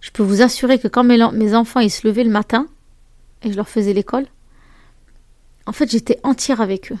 Je 0.00 0.10
peux 0.10 0.22
vous 0.22 0.42
assurer 0.42 0.78
que 0.78 0.88
quand 0.88 1.04
mes, 1.04 1.54
enfants 1.54 1.80
ils 1.80 1.90
se 1.90 2.06
levaient 2.06 2.24
le 2.24 2.30
matin 2.30 2.66
et 3.42 3.50
je 3.50 3.56
leur 3.56 3.68
faisais 3.68 3.92
l'école, 3.92 4.26
en 5.68 5.72
fait 5.72 5.90
j'étais 5.90 6.18
entière 6.22 6.60
avec 6.62 6.92
eux. 6.92 6.98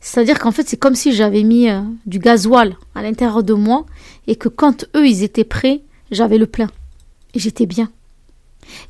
C'est-à-dire 0.00 0.38
qu'en 0.38 0.50
fait 0.50 0.66
c'est 0.66 0.78
comme 0.78 0.94
si 0.94 1.12
j'avais 1.12 1.42
mis 1.42 1.68
euh, 1.68 1.82
du 2.06 2.18
gasoil 2.18 2.76
à 2.94 3.02
l'intérieur 3.02 3.42
de 3.42 3.52
moi 3.52 3.84
et 4.26 4.34
que 4.34 4.48
quand 4.48 4.86
eux 4.96 5.06
ils 5.06 5.22
étaient 5.22 5.44
prêts, 5.44 5.82
j'avais 6.10 6.38
le 6.38 6.46
plein 6.46 6.70
et 7.34 7.38
j'étais 7.38 7.66
bien. 7.66 7.90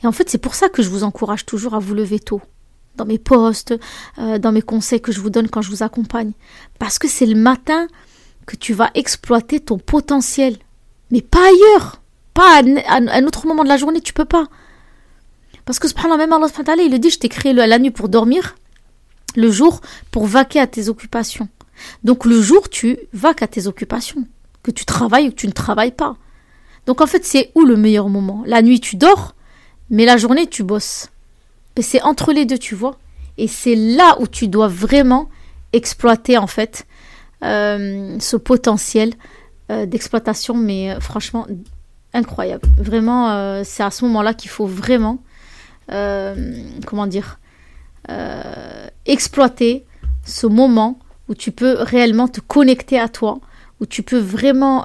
Et 0.03 0.07
en 0.07 0.13
fait 0.13 0.31
c'est 0.31 0.39
pour 0.39 0.55
ça 0.55 0.69
que 0.69 0.83
je 0.83 0.89
vous 0.89 1.03
encourage 1.03 1.47
toujours 1.47 1.75
à 1.75 1.81
vous 1.81 1.95
lever 1.95 2.21
tôt 2.21 2.41
dans 2.95 3.05
mes 3.05 3.19
postes, 3.19 3.75
euh, 4.19 4.39
dans 4.39 4.53
mes 4.53 4.63
conseils 4.63 5.01
que 5.01 5.11
je 5.11 5.21
vous 5.21 5.31
donne 5.31 5.49
quand 5.49 5.63
je 5.63 5.71
vous 5.71 5.83
accompagne. 5.83 6.33
Parce 6.79 6.99
que 7.01 7.09
c'est 7.09 7.27
le 7.27 7.37
matin 7.37 7.89
que 8.47 8.55
tu 8.55 8.73
vas 8.73 8.91
exploiter 8.95 9.59
ton 9.59 9.79
potentiel, 9.79 10.59
mais 11.11 11.23
pas 11.23 11.45
ailleurs. 11.45 12.01
Pas 12.35 12.63
à, 12.87 12.97
un 12.97 13.27
autre 13.27 13.47
moment 13.49 13.65
de 13.65 13.69
la 13.69 13.77
journée, 13.77 14.01
tu 14.01 14.13
peux 14.13 14.25
pas. 14.25 14.47
Parce 15.65 15.79
que 15.79 15.89
subhanallah, 15.89 16.27
même 16.27 16.33
Allah 16.33 16.83
il 16.83 16.93
le 16.93 16.99
dit, 16.99 17.11
je 17.11 17.19
t'ai 17.19 17.29
créé 17.29 17.53
la 17.53 17.79
nuit 17.79 17.91
pour 17.91 18.09
dormir, 18.09 18.57
le 19.37 19.51
jour 19.51 19.81
pour 20.11 20.27
vaquer 20.27 20.61
à 20.61 20.67
tes 20.67 20.89
occupations. 20.89 21.49
Donc 22.05 22.25
le 22.25 22.41
jour, 22.41 22.69
tu 22.69 22.99
vaques 23.13 23.43
à 23.43 23.49
tes 23.49 23.67
occupations. 23.67 24.27
Que 24.63 24.71
tu 24.71 24.85
travailles 24.85 25.29
ou 25.29 25.31
que 25.31 25.37
tu 25.37 25.47
ne 25.47 25.53
travailles 25.53 25.93
pas. 25.93 26.17
Donc 26.87 27.01
en 27.01 27.07
fait, 27.07 27.25
c'est 27.25 27.51
où 27.55 27.65
le 27.65 27.77
meilleur 27.77 28.09
moment? 28.09 28.43
La 28.47 28.63
nuit, 28.63 28.81
tu 28.81 28.97
dors, 28.97 29.35
mais 29.89 30.05
la 30.05 30.17
journée, 30.17 30.47
tu 30.47 30.63
bosses. 30.63 31.09
Et 31.77 31.83
c'est 31.83 32.03
entre 32.03 32.33
les 32.33 32.45
deux, 32.45 32.59
tu 32.59 32.75
vois. 32.75 32.99
Et 33.39 33.49
c'est 33.49 33.75
là 33.75 34.17
où 34.21 34.27
tu 34.27 34.49
dois 34.49 34.69
vraiment 34.69 35.31
exploiter, 35.73 36.37
en 36.37 36.47
fait, 36.47 36.87
euh, 37.43 38.19
ce 38.19 38.37
potentiel 38.37 39.15
euh, 39.71 39.87
d'exploitation, 39.87 40.55
mais 40.55 40.91
euh, 40.91 41.01
franchement, 41.01 41.47
incroyable. 42.13 42.69
Vraiment, 42.77 43.63
c'est 43.65 43.83
à 43.83 43.91
ce 43.91 44.05
moment-là 44.05 44.35
qu'il 44.35 44.51
faut 44.51 44.67
vraiment, 44.67 45.23
comment 45.89 47.07
dire, 47.07 47.40
euh, 48.11 48.87
exploiter 49.07 49.87
ce 50.25 50.47
moment 50.47 50.99
où 51.29 51.35
tu 51.35 51.53
peux 51.53 51.77
réellement 51.79 52.29
te 52.29 52.41
connecter 52.41 52.99
à 52.99 53.09
toi, 53.09 53.41
où 53.81 53.87
tu 53.87 54.03
peux 54.03 54.19
vraiment 54.19 54.85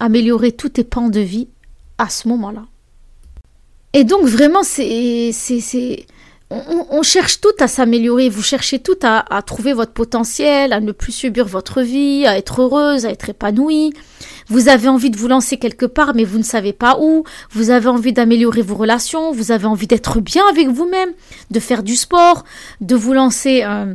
améliorer 0.00 0.52
tous 0.52 0.70
tes 0.70 0.84
pans 0.84 1.08
de 1.08 1.20
vie 1.20 1.48
à 1.98 2.08
ce 2.08 2.28
moment-là. 2.28 2.64
Et 3.92 4.04
donc 4.04 4.26
vraiment, 4.26 4.62
c'est, 4.62 5.30
on, 6.90 7.02
cherche 7.02 7.40
tout 7.40 7.54
à 7.58 7.68
s'améliorer. 7.68 8.28
Vous 8.28 8.42
cherchez 8.42 8.78
tout 8.78 8.98
à, 9.02 9.24
à, 9.34 9.42
trouver 9.42 9.72
votre 9.72 9.92
potentiel, 9.92 10.72
à 10.72 10.80
ne 10.80 10.92
plus 10.92 11.12
subir 11.12 11.46
votre 11.46 11.82
vie, 11.82 12.26
à 12.26 12.36
être 12.36 12.62
heureuse, 12.62 13.06
à 13.06 13.10
être 13.10 13.30
épanouie. 13.30 13.92
Vous 14.48 14.68
avez 14.68 14.88
envie 14.88 15.10
de 15.10 15.16
vous 15.16 15.28
lancer 15.28 15.56
quelque 15.56 15.86
part, 15.86 16.14
mais 16.14 16.24
vous 16.24 16.38
ne 16.38 16.42
savez 16.42 16.72
pas 16.72 16.98
où. 17.00 17.24
Vous 17.50 17.70
avez 17.70 17.88
envie 17.88 18.12
d'améliorer 18.12 18.62
vos 18.62 18.74
relations. 18.74 19.32
Vous 19.32 19.50
avez 19.50 19.66
envie 19.66 19.86
d'être 19.86 20.20
bien 20.20 20.44
avec 20.48 20.68
vous-même, 20.68 21.10
de 21.50 21.60
faire 21.60 21.82
du 21.82 21.96
sport, 21.96 22.44
de 22.80 22.94
vous 22.94 23.12
lancer, 23.12 23.62
euh, 23.64 23.94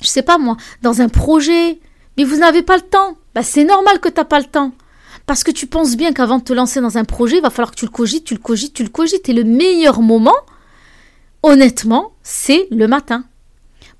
je 0.00 0.06
sais 0.06 0.22
pas 0.22 0.38
moi, 0.38 0.56
dans 0.82 1.00
un 1.00 1.08
projet. 1.08 1.80
Mais 2.16 2.24
vous 2.24 2.36
n'avez 2.36 2.62
pas 2.62 2.76
le 2.76 2.82
temps. 2.82 3.16
Bah, 3.34 3.42
c'est 3.42 3.64
normal 3.64 4.00
que 4.00 4.08
tu 4.08 4.16
n'as 4.16 4.24
pas 4.24 4.40
le 4.40 4.46
temps. 4.46 4.72
Parce 5.26 5.44
que 5.44 5.50
tu 5.50 5.66
penses 5.66 5.96
bien 5.96 6.12
qu'avant 6.12 6.38
de 6.38 6.44
te 6.44 6.52
lancer 6.52 6.80
dans 6.80 6.98
un 6.98 7.04
projet, 7.04 7.36
il 7.36 7.42
va 7.42 7.50
falloir 7.50 7.70
que 7.70 7.76
tu 7.76 7.84
le 7.84 7.90
cogites, 7.90 8.24
tu 8.24 8.34
le 8.34 8.40
cogites, 8.40 8.72
tu 8.72 8.82
le 8.82 8.88
cogites. 8.88 9.28
Et 9.28 9.32
le 9.32 9.44
meilleur 9.44 10.00
moment, 10.00 10.34
honnêtement, 11.42 12.12
c'est 12.22 12.66
le 12.70 12.86
matin. 12.88 13.24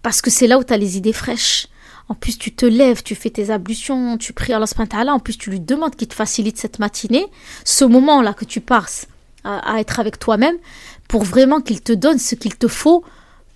Parce 0.03 0.23
que 0.23 0.31
c'est 0.31 0.47
là 0.47 0.59
où 0.59 0.65
tu 0.65 0.73
as 0.73 0.77
les 0.77 0.97
idées 0.97 1.13
fraîches. 1.13 1.69
En 2.09 2.15
plus, 2.15 2.39
tu 2.39 2.55
te 2.55 2.65
lèves, 2.65 3.03
tu 3.03 3.15
fais 3.15 3.31
tes 3.31 3.51
ablutions, 3.51 4.17
tu 4.17 4.33
pries 4.33 4.53
Allah. 4.55 4.67
En 5.13 5.19
plus, 5.19 5.37
tu 5.37 5.51
lui 5.51 5.61
demandes 5.61 5.95
qu'il 5.95 6.09
te 6.09 6.15
facilite 6.15 6.57
cette 6.57 6.79
matinée, 6.79 7.27
ce 7.65 7.85
moment-là 7.85 8.33
que 8.33 8.47
tu 8.47 8.61
passes 8.61 9.09
à, 9.45 9.79
être 9.79 10.01
avec 10.01 10.19
toi-même, 10.19 10.57
pour 11.07 11.23
vraiment 11.23 11.61
qu'il 11.61 11.81
te 11.81 11.93
donne 11.93 12.19
ce 12.19 12.35
qu'il 12.35 12.57
te 12.57 12.69
faut 12.69 13.05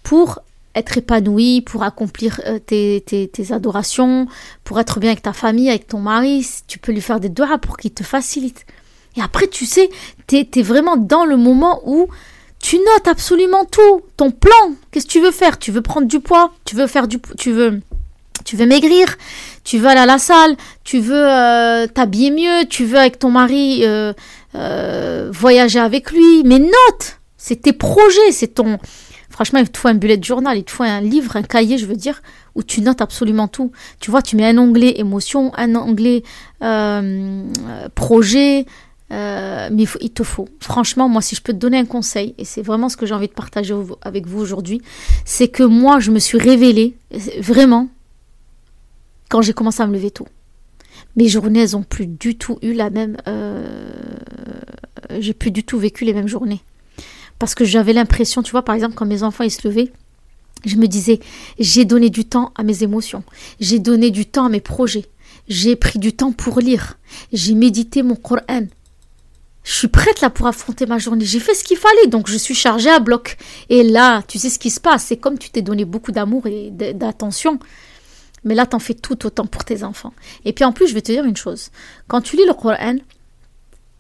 pour 0.02 0.40
être 0.74 0.98
épanoui, 0.98 1.60
pour 1.62 1.82
accomplir 1.82 2.40
euh, 2.46 2.58
tes, 2.58 3.30
adorations, 3.50 4.26
pour 4.64 4.80
être 4.80 5.00
bien 5.00 5.10
avec 5.10 5.22
ta 5.22 5.32
famille, 5.32 5.68
avec 5.68 5.86
ton 5.86 6.00
mari. 6.00 6.46
Tu 6.66 6.78
peux 6.78 6.92
lui 6.92 7.00
faire 7.00 7.20
des 7.20 7.28
doigts 7.28 7.58
pour 7.58 7.76
qu'il 7.76 7.92
te 7.92 8.02
facilite. 8.02 8.66
Et 9.16 9.22
après, 9.22 9.46
tu 9.48 9.66
sais, 9.66 9.90
tu 10.26 10.36
es, 10.36 10.62
vraiment 10.62 10.96
dans 10.96 11.24
le 11.24 11.36
moment 11.36 11.82
où 11.84 12.08
tu 12.62 12.78
notes 12.78 13.08
absolument 13.08 13.66
tout, 13.66 14.00
ton 14.16 14.30
plan. 14.30 14.50
Qu'est-ce 14.90 15.06
que 15.06 15.10
tu 15.10 15.20
veux 15.20 15.32
faire? 15.32 15.58
Tu 15.58 15.72
veux 15.72 15.82
prendre 15.82 16.06
du 16.06 16.20
poids? 16.20 16.54
Tu 16.64 16.76
veux 16.76 16.86
faire 16.86 17.08
du, 17.08 17.18
tu 17.36 17.52
veux 17.52 17.80
tu 18.44 18.56
veux 18.56 18.66
maigrir, 18.66 19.16
tu 19.62 19.78
veux 19.78 19.88
aller 19.88 20.00
à 20.00 20.06
la 20.06 20.18
salle, 20.18 20.56
tu 20.82 20.98
veux 20.98 21.14
euh, 21.14 21.86
t'habiller 21.86 22.30
mieux, 22.30 22.66
tu 22.68 22.84
veux 22.84 22.98
avec 22.98 23.18
ton 23.18 23.30
mari 23.30 23.82
euh, 23.82 24.12
euh, 24.54 25.30
voyager 25.32 25.78
avec 25.78 26.10
lui, 26.10 26.42
mais 26.44 26.58
note, 26.58 27.20
c'est 27.36 27.62
tes 27.62 27.72
projets, 27.72 28.32
c'est 28.32 28.54
ton... 28.54 28.78
Franchement, 29.30 29.60
il 29.60 29.70
te 29.70 29.78
faut 29.78 29.88
un 29.88 29.94
bullet 29.94 30.18
journal, 30.20 30.58
il 30.58 30.64
te 30.64 30.72
faut 30.72 30.82
un 30.82 31.00
livre, 31.00 31.36
un 31.36 31.42
cahier, 31.42 31.78
je 31.78 31.86
veux 31.86 31.96
dire, 31.96 32.20
où 32.54 32.62
tu 32.62 32.82
notes 32.82 33.00
absolument 33.00 33.48
tout. 33.48 33.72
Tu 33.98 34.10
vois, 34.10 34.20
tu 34.22 34.36
mets 34.36 34.46
un 34.46 34.58
onglet 34.58 34.98
émotion, 34.98 35.52
un 35.56 35.74
onglet 35.74 36.22
projet, 37.94 38.66
euh, 39.12 39.68
mais 39.70 39.84
il, 40.00 40.10
te 40.10 40.22
faut. 40.22 40.48
Franchement, 40.60 41.08
moi, 41.08 41.20
si 41.20 41.34
je 41.34 41.42
peux 41.42 41.52
te 41.52 41.58
donner 41.58 41.78
un 41.78 41.84
conseil, 41.84 42.34
et 42.38 42.44
c'est 42.44 42.62
vraiment 42.62 42.88
ce 42.88 42.96
que 42.96 43.04
j'ai 43.04 43.14
envie 43.14 43.28
de 43.28 43.32
partager 43.32 43.74
avec 44.00 44.26
vous 44.26 44.40
aujourd'hui, 44.40 44.80
c'est 45.24 45.48
que 45.48 45.62
moi, 45.62 46.00
je 46.00 46.10
me 46.10 46.18
suis 46.18 46.38
révélée, 46.38 46.96
vraiment, 47.38 47.88
quand 49.28 49.42
j'ai 49.42 49.52
commencé 49.52 49.82
à 49.82 49.86
me 49.86 49.92
lever 49.92 50.10
tôt. 50.10 50.28
Mes 51.16 51.28
journées, 51.28 51.60
elles 51.60 51.76
ont 51.76 51.82
plus 51.82 52.06
du 52.06 52.36
tout 52.36 52.58
eu 52.62 52.72
la 52.72 52.88
même. 52.88 53.18
Euh, 53.28 53.66
j'ai 55.18 55.34
plus 55.34 55.50
du 55.50 55.62
tout 55.62 55.78
vécu 55.78 56.04
les 56.04 56.14
mêmes 56.14 56.28
journées. 56.28 56.62
Parce 57.38 57.54
que 57.54 57.64
j'avais 57.64 57.92
l'impression, 57.92 58.42
tu 58.42 58.52
vois, 58.52 58.62
par 58.62 58.74
exemple, 58.74 58.94
quand 58.94 59.04
mes 59.04 59.22
enfants 59.22 59.44
ils 59.44 59.50
se 59.50 59.66
levaient, 59.66 59.92
je 60.64 60.76
me 60.76 60.86
disais, 60.86 61.20
j'ai 61.58 61.84
donné 61.84 62.08
du 62.08 62.24
temps 62.24 62.52
à 62.56 62.62
mes 62.62 62.82
émotions, 62.82 63.24
j'ai 63.60 63.78
donné 63.78 64.10
du 64.10 64.26
temps 64.26 64.46
à 64.46 64.48
mes 64.48 64.60
projets, 64.60 65.06
j'ai 65.48 65.76
pris 65.76 65.98
du 65.98 66.12
temps 66.12 66.32
pour 66.32 66.60
lire, 66.60 66.98
j'ai 67.32 67.54
médité 67.54 68.02
mon 68.02 68.14
Coran, 68.14 68.66
je 69.64 69.72
suis 69.72 69.88
prête 69.88 70.20
là 70.20 70.30
pour 70.30 70.46
affronter 70.46 70.86
ma 70.86 70.98
journée. 70.98 71.24
J'ai 71.24 71.38
fait 71.38 71.54
ce 71.54 71.62
qu'il 71.62 71.76
fallait, 71.76 72.08
donc 72.08 72.28
je 72.28 72.36
suis 72.36 72.54
chargée 72.54 72.90
à 72.90 72.98
bloc. 72.98 73.36
Et 73.68 73.84
là, 73.84 74.22
tu 74.26 74.38
sais 74.38 74.50
ce 74.50 74.58
qui 74.58 74.70
se 74.70 74.80
passe. 74.80 75.04
C'est 75.04 75.16
comme 75.16 75.38
tu 75.38 75.50
t'es 75.50 75.62
donné 75.62 75.84
beaucoup 75.84 76.10
d'amour 76.10 76.46
et 76.46 76.70
d'attention. 76.70 77.58
Mais 78.44 78.54
là, 78.56 78.66
t'en 78.66 78.80
fais 78.80 78.94
tout 78.94 79.24
autant 79.24 79.46
pour 79.46 79.64
tes 79.64 79.84
enfants. 79.84 80.12
Et 80.44 80.52
puis 80.52 80.64
en 80.64 80.72
plus, 80.72 80.88
je 80.88 80.94
vais 80.94 81.02
te 81.02 81.12
dire 81.12 81.24
une 81.24 81.36
chose. 81.36 81.70
Quand 82.08 82.20
tu 82.20 82.36
lis 82.36 82.46
le 82.46 82.54
Coran, 82.54 82.96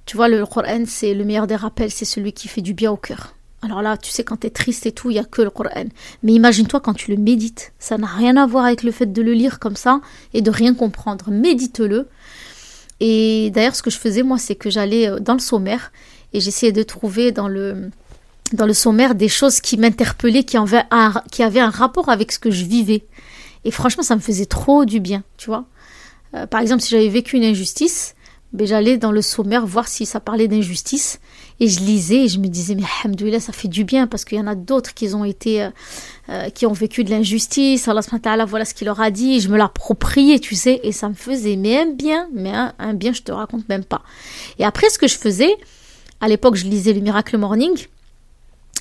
tu 0.04 0.16
vois, 0.16 0.28
le 0.28 0.44
Coran, 0.46 0.82
c'est 0.86 1.14
le 1.14 1.24
meilleur 1.24 1.46
des 1.46 1.54
rappels. 1.54 1.92
C'est 1.92 2.04
celui 2.04 2.32
qui 2.32 2.48
fait 2.48 2.60
du 2.60 2.74
bien 2.74 2.90
au 2.90 2.96
cœur. 2.96 3.34
Alors 3.64 3.80
là, 3.80 3.96
tu 3.96 4.10
sais, 4.10 4.24
quand 4.24 4.38
t'es 4.38 4.50
triste 4.50 4.86
et 4.86 4.92
tout, 4.92 5.10
il 5.10 5.14
n'y 5.14 5.20
a 5.20 5.24
que 5.24 5.42
le 5.42 5.50
Coran. 5.50 5.84
Mais 6.24 6.32
imagine-toi 6.32 6.80
quand 6.80 6.94
tu 6.94 7.12
le 7.12 7.16
médites. 7.16 7.72
Ça 7.78 7.98
n'a 7.98 8.08
rien 8.08 8.36
à 8.36 8.46
voir 8.46 8.64
avec 8.64 8.82
le 8.82 8.90
fait 8.90 9.12
de 9.12 9.22
le 9.22 9.32
lire 9.32 9.60
comme 9.60 9.76
ça 9.76 10.00
et 10.34 10.42
de 10.42 10.50
rien 10.50 10.74
comprendre. 10.74 11.30
Médite-le. 11.30 12.08
Et 13.04 13.50
d'ailleurs, 13.50 13.74
ce 13.74 13.82
que 13.82 13.90
je 13.90 13.98
faisais, 13.98 14.22
moi, 14.22 14.38
c'est 14.38 14.54
que 14.54 14.70
j'allais 14.70 15.08
euh, 15.08 15.18
dans 15.18 15.32
le 15.32 15.40
sommaire 15.40 15.90
et 16.32 16.38
j'essayais 16.38 16.70
de 16.70 16.84
trouver 16.84 17.32
dans 17.32 17.48
le, 17.48 17.90
dans 18.52 18.64
le 18.64 18.74
sommaire 18.74 19.16
des 19.16 19.26
choses 19.26 19.60
qui 19.60 19.76
m'interpellaient, 19.76 20.44
qui, 20.44 20.56
avaient 20.56 20.84
un, 20.92 21.12
qui 21.32 21.42
avaient 21.42 21.58
un 21.58 21.70
rapport 21.70 22.10
avec 22.10 22.30
ce 22.30 22.38
que 22.38 22.52
je 22.52 22.64
vivais. 22.64 23.04
Et 23.64 23.72
franchement, 23.72 24.04
ça 24.04 24.14
me 24.14 24.20
faisait 24.20 24.46
trop 24.46 24.84
du 24.84 25.00
bien, 25.00 25.24
tu 25.36 25.46
vois. 25.46 25.64
Euh, 26.36 26.46
par 26.46 26.60
exemple, 26.60 26.80
si 26.80 26.90
j'avais 26.90 27.08
vécu 27.08 27.36
une 27.36 27.42
injustice, 27.42 28.14
ben, 28.52 28.66
j'allais 28.66 28.98
dans 28.98 29.12
le 29.12 29.22
sommaire 29.22 29.66
voir 29.66 29.88
si 29.88 30.04
ça 30.04 30.20
parlait 30.20 30.48
d'injustice. 30.48 31.20
Et 31.60 31.68
je 31.68 31.80
lisais 31.80 32.24
et 32.24 32.28
je 32.28 32.38
me 32.38 32.48
disais, 32.48 32.74
mais 32.74 32.82
alhamdoulilah, 33.02 33.40
ça 33.40 33.52
fait 33.52 33.68
du 33.68 33.84
bien 33.84 34.06
parce 34.06 34.24
qu'il 34.24 34.36
y 34.36 34.40
en 34.40 34.46
a 34.46 34.54
d'autres 34.54 34.94
qui 34.94 35.14
ont 35.14 35.24
été, 35.24 35.62
euh, 35.62 35.70
euh, 36.28 36.50
qui 36.50 36.66
ont 36.66 36.72
vécu 36.72 37.04
de 37.04 37.10
l'injustice. 37.10 37.88
Allah 37.88 38.44
voilà 38.44 38.64
ce 38.64 38.74
qu'il 38.74 38.86
leur 38.86 39.00
a 39.00 39.10
dit. 39.10 39.40
je 39.40 39.48
me 39.48 39.56
l'appropriais, 39.56 40.38
tu 40.38 40.54
sais. 40.54 40.80
Et 40.82 40.92
ça 40.92 41.08
me 41.08 41.14
faisait 41.14 41.56
mais 41.56 41.78
un 41.78 41.86
bien, 41.86 42.28
mais 42.32 42.52
un, 42.52 42.94
bien, 42.94 43.12
je 43.12 43.22
te 43.22 43.32
raconte 43.32 43.68
même 43.68 43.84
pas. 43.84 44.02
Et 44.58 44.64
après, 44.64 44.90
ce 44.90 44.98
que 44.98 45.08
je 45.08 45.16
faisais, 45.16 45.54
à 46.20 46.28
l'époque, 46.28 46.56
je 46.56 46.66
lisais 46.66 46.92
le 46.92 47.00
Miracle 47.00 47.38
Morning. 47.38 47.86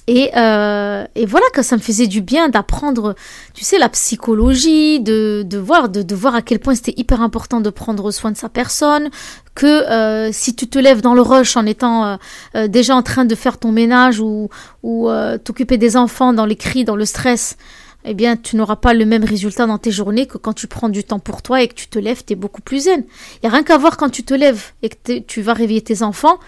Et, 0.08 0.32
euh, 0.36 1.06
et, 1.16 1.26
voilà 1.26 1.46
que 1.54 1.62
ça 1.62 1.76
me 1.78 1.82
faisait 1.82 2.08
du 2.08 2.22
bien 2.22 2.50
d'apprendre, 2.50 3.16
tu 3.54 3.64
sais, 3.64 3.78
la 3.78 3.88
psychologie, 3.90 5.00
de, 5.00 5.46
voir, 5.58 5.90
de, 5.90 6.16
voir 6.16 6.34
à 6.36 6.42
quel 6.42 6.60
point 6.60 6.74
c'était 6.74 6.96
hyper 6.98 7.22
important 7.22 7.62
de 7.62 7.70
prendre 7.70 8.10
soin 8.12 8.32
de 8.32 8.38
sa 8.38 8.50
personne, 8.50 9.10
que 9.54 9.68
euh, 9.68 10.32
si 10.32 10.56
tu 10.56 10.68
te 10.68 10.80
lèves 10.80 11.02
dans 11.02 11.14
le 11.14 11.22
rush 11.22 11.56
en 11.56 11.66
étant 11.66 12.18
euh, 12.56 12.68
déjà 12.68 12.96
en 12.96 13.04
train 13.04 13.26
de 13.26 13.36
faire 13.36 13.60
ton 13.60 13.72
ménage 13.72 14.20
ou, 14.20 14.50
ou 14.82 15.10
t'occuper 15.44 15.78
des 15.78 15.96
enfants 15.98 16.34
dans 16.34 16.46
les 16.46 16.56
cris, 16.56 16.84
dans 16.84 16.96
le 16.96 17.06
stress, 17.06 17.58
eh 18.04 18.14
bien, 18.14 18.36
tu 18.36 18.56
n'auras 18.56 18.78
pas 18.78 18.94
le 18.94 19.06
même 19.06 19.24
résultat 19.24 19.68
dans 19.68 19.78
tes 19.78 19.92
journées 19.92 20.26
que 20.26 20.38
quand 20.38 20.54
tu 20.54 20.68
prends 20.68 20.90
du 20.90 21.04
temps 21.04 21.20
pour 21.20 21.42
toi 21.42 21.62
et 21.62 21.68
que 21.68 21.76
tu 21.76 21.88
te 21.88 22.00
lèves, 22.00 22.24
tu 22.26 22.34
es 22.34 22.36
beaucoup 22.36 22.62
plus 22.62 22.86
zen. 22.86 23.04
Il 23.36 23.40
n'y 23.44 23.50
a 23.50 23.52
rien 23.52 23.64
qu'à 23.64 23.78
voir 23.78 23.98
quand 23.98 24.10
tu 24.10 24.24
te 24.24 24.34
lèves 24.34 24.72
et 24.82 24.90
que 24.90 25.20
tu 25.20 25.42
vas 25.42 25.54
réveiller 25.54 25.82
tes 25.82 26.02
enfants. 26.02 26.40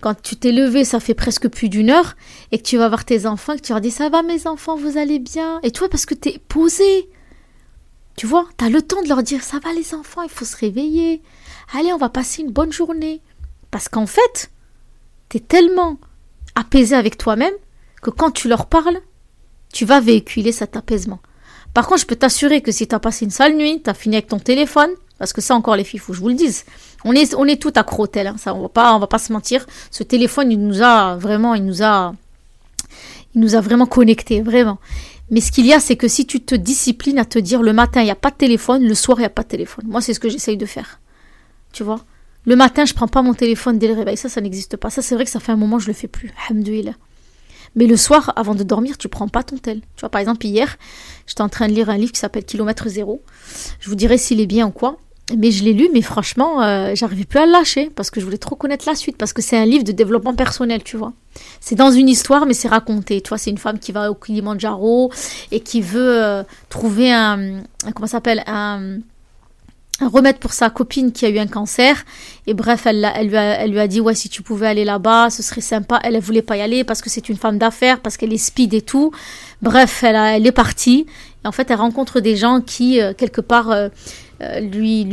Quand 0.00 0.20
tu 0.20 0.36
t'es 0.36 0.52
levé, 0.52 0.84
ça 0.84 1.00
fait 1.00 1.14
presque 1.14 1.48
plus 1.48 1.68
d'une 1.68 1.90
heure, 1.90 2.16
et 2.52 2.58
que 2.58 2.62
tu 2.62 2.78
vas 2.78 2.88
voir 2.88 3.04
tes 3.04 3.26
enfants, 3.26 3.56
que 3.56 3.62
tu 3.62 3.72
leur 3.72 3.80
dis 3.80 3.90
Ça 3.90 4.08
va, 4.08 4.22
mes 4.22 4.46
enfants, 4.46 4.76
vous 4.76 4.96
allez 4.96 5.18
bien? 5.18 5.60
Et 5.62 5.70
toi, 5.70 5.88
parce 5.88 6.06
que 6.06 6.14
tu 6.14 6.30
es 6.30 6.38
posé. 6.38 7.08
Tu 8.16 8.26
vois, 8.26 8.46
tu 8.58 8.64
as 8.64 8.68
le 8.68 8.82
temps 8.82 9.02
de 9.02 9.08
leur 9.08 9.22
dire 9.22 9.42
Ça 9.42 9.58
va, 9.58 9.72
les 9.72 9.94
enfants, 9.94 10.22
il 10.22 10.30
faut 10.30 10.44
se 10.44 10.56
réveiller. 10.56 11.22
Allez, 11.74 11.92
on 11.92 11.98
va 11.98 12.08
passer 12.08 12.42
une 12.42 12.50
bonne 12.50 12.72
journée. 12.72 13.20
Parce 13.70 13.88
qu'en 13.88 14.06
fait, 14.06 14.50
tu 15.28 15.36
es 15.36 15.40
tellement 15.40 15.98
apaisé 16.54 16.96
avec 16.96 17.16
toi-même 17.16 17.54
que 18.02 18.10
quand 18.10 18.30
tu 18.30 18.48
leur 18.48 18.66
parles, 18.66 19.00
tu 19.72 19.84
vas 19.84 20.00
véhiculer 20.00 20.52
cet 20.52 20.76
apaisement. 20.76 21.20
Par 21.74 21.86
contre, 21.86 22.00
je 22.00 22.06
peux 22.06 22.16
t'assurer 22.16 22.62
que 22.62 22.72
si 22.72 22.88
tu 22.88 22.94
as 22.94 22.98
passé 22.98 23.24
une 23.24 23.30
sale 23.30 23.56
nuit, 23.56 23.80
tu 23.82 23.90
as 23.90 23.94
fini 23.94 24.16
avec 24.16 24.26
ton 24.26 24.40
téléphone, 24.40 24.90
parce 25.18 25.32
que 25.32 25.40
ça 25.40 25.54
encore 25.54 25.76
les 25.76 25.84
filles, 25.84 26.00
faut 26.00 26.12
que 26.12 26.16
je 26.16 26.22
vous 26.22 26.28
le 26.28 26.34
dise. 26.34 26.64
On 27.04 27.12
est, 27.12 27.34
on 27.34 27.46
est 27.46 27.60
tout 27.60 27.72
accro 27.76 28.06
tel, 28.06 28.26
hein, 28.26 28.36
ça 28.38 28.54
on 28.54 28.62
va 28.62 28.68
pas, 28.68 28.98
va 28.98 29.06
pas 29.06 29.18
se 29.18 29.32
mentir. 29.32 29.66
Ce 29.90 30.02
téléphone, 30.02 30.52
il 30.52 30.60
nous 30.60 30.82
a 30.82 31.16
vraiment, 31.16 31.54
il 31.54 31.64
nous 31.64 31.82
a, 31.82 32.14
il 33.34 33.40
nous 33.40 33.54
a 33.54 33.60
vraiment 33.60 33.86
connectés, 33.86 34.42
vraiment. 34.42 34.78
Mais 35.30 35.40
ce 35.40 35.52
qu'il 35.52 35.64
y 35.66 35.72
a, 35.72 35.80
c'est 35.80 35.96
que 35.96 36.08
si 36.08 36.26
tu 36.26 36.40
te 36.40 36.54
disciplines 36.54 37.18
à 37.18 37.24
te 37.24 37.38
dire 37.38 37.62
le 37.62 37.72
matin, 37.72 38.00
il 38.02 38.04
n'y 38.04 38.10
a 38.10 38.16
pas 38.16 38.30
de 38.30 38.36
téléphone, 38.36 38.82
le 38.82 38.94
soir, 38.94 39.18
il 39.18 39.22
n'y 39.22 39.26
a 39.26 39.30
pas 39.30 39.42
de 39.42 39.48
téléphone. 39.48 39.84
Moi, 39.88 40.00
c'est 40.00 40.12
ce 40.12 40.20
que 40.20 40.28
j'essaye 40.28 40.56
de 40.56 40.66
faire. 40.66 41.00
Tu 41.72 41.84
vois? 41.84 42.00
Le 42.46 42.56
matin, 42.56 42.84
je 42.84 42.94
prends 42.94 43.06
pas 43.06 43.22
mon 43.22 43.34
téléphone 43.34 43.78
dès 43.78 43.86
le 43.86 43.94
réveil. 43.94 44.16
Ça, 44.16 44.28
ça 44.28 44.40
n'existe 44.40 44.76
pas. 44.76 44.90
Ça, 44.90 45.02
c'est 45.02 45.14
vrai 45.14 45.24
que 45.24 45.30
ça 45.30 45.38
fait 45.38 45.52
un 45.52 45.56
moment 45.56 45.78
je 45.78 45.86
le 45.86 45.92
fais 45.92 46.08
plus. 46.08 46.32
Alhamdoulilah. 46.48 46.94
Mais 47.76 47.86
le 47.86 47.96
soir, 47.96 48.32
avant 48.34 48.56
de 48.56 48.64
dormir, 48.64 48.98
tu 48.98 49.08
prends 49.08 49.28
pas 49.28 49.44
ton 49.44 49.56
tel. 49.56 49.80
Tu 49.80 50.00
vois, 50.00 50.08
par 50.08 50.20
exemple, 50.20 50.44
hier, 50.44 50.76
j'étais 51.26 51.42
en 51.42 51.48
train 51.48 51.68
de 51.68 51.72
lire 51.72 51.88
un 51.90 51.96
livre 51.96 52.10
qui 52.10 52.18
s'appelle 52.18 52.44
Kilomètre 52.44 52.88
Zéro. 52.88 53.22
Je 53.78 53.88
vous 53.88 53.94
dirai 53.94 54.18
s'il 54.18 54.40
est 54.40 54.46
bien 54.46 54.66
ou 54.66 54.72
quoi. 54.72 54.98
Mais 55.36 55.50
je 55.50 55.64
l'ai 55.64 55.72
lu, 55.72 55.88
mais 55.92 56.02
franchement, 56.02 56.62
euh, 56.62 56.92
j'arrivais 56.94 57.24
plus 57.24 57.38
à 57.38 57.46
le 57.46 57.52
lâcher 57.52 57.90
parce 57.94 58.10
que 58.10 58.20
je 58.20 58.24
voulais 58.24 58.38
trop 58.38 58.56
connaître 58.56 58.84
la 58.86 58.94
suite, 58.94 59.16
parce 59.16 59.32
que 59.32 59.42
c'est 59.42 59.56
un 59.56 59.64
livre 59.64 59.84
de 59.84 59.92
développement 59.92 60.34
personnel, 60.34 60.82
tu 60.82 60.96
vois. 60.96 61.12
C'est 61.60 61.76
dans 61.76 61.90
une 61.90 62.08
histoire, 62.08 62.46
mais 62.46 62.54
c'est 62.54 62.68
raconté. 62.68 63.20
Tu 63.20 63.28
vois, 63.28 63.38
c'est 63.38 63.50
une 63.50 63.58
femme 63.58 63.78
qui 63.78 63.92
va 63.92 64.10
au 64.10 64.14
Kilimanjaro 64.14 65.12
et 65.52 65.60
qui 65.60 65.80
veut 65.80 66.22
euh, 66.22 66.42
trouver 66.68 67.12
un, 67.12 67.62
comment 67.94 68.08
s'appelle 68.08 68.42
un 68.46 68.98
un 70.00 70.08
remède 70.08 70.38
pour 70.38 70.52
sa 70.52 70.70
copine 70.70 71.12
qui 71.12 71.26
a 71.26 71.28
eu 71.28 71.38
un 71.38 71.46
cancer. 71.46 72.04
Et 72.46 72.54
bref, 72.54 72.86
elle, 72.86 73.10
elle, 73.14 73.28
lui, 73.28 73.36
a, 73.36 73.60
elle 73.60 73.70
lui 73.70 73.80
a 73.80 73.86
dit, 73.86 74.00
ouais, 74.00 74.14
si 74.14 74.28
tu 74.28 74.42
pouvais 74.42 74.66
aller 74.66 74.84
là-bas, 74.84 75.30
ce 75.30 75.42
serait 75.42 75.60
sympa. 75.60 76.00
Elle 76.02 76.14
ne 76.14 76.20
voulait 76.20 76.42
pas 76.42 76.56
y 76.56 76.62
aller 76.62 76.84
parce 76.84 77.02
que 77.02 77.10
c'est 77.10 77.28
une 77.28 77.36
femme 77.36 77.58
d'affaires, 77.58 78.00
parce 78.00 78.16
qu'elle 78.16 78.32
est 78.32 78.38
speed 78.38 78.74
et 78.74 78.82
tout. 78.82 79.12
Bref, 79.62 80.02
elle, 80.02 80.16
elle 80.16 80.46
est 80.46 80.52
partie. 80.52 81.06
Et 81.44 81.48
en 81.48 81.52
fait, 81.52 81.70
elle 81.70 81.78
rencontre 81.78 82.20
des 82.20 82.36
gens 82.36 82.60
qui, 82.60 83.00
euh, 83.00 83.12
quelque 83.16 83.40
part, 83.40 83.70
euh, 83.70 83.88
euh, 84.42 84.60
lui, 84.60 85.04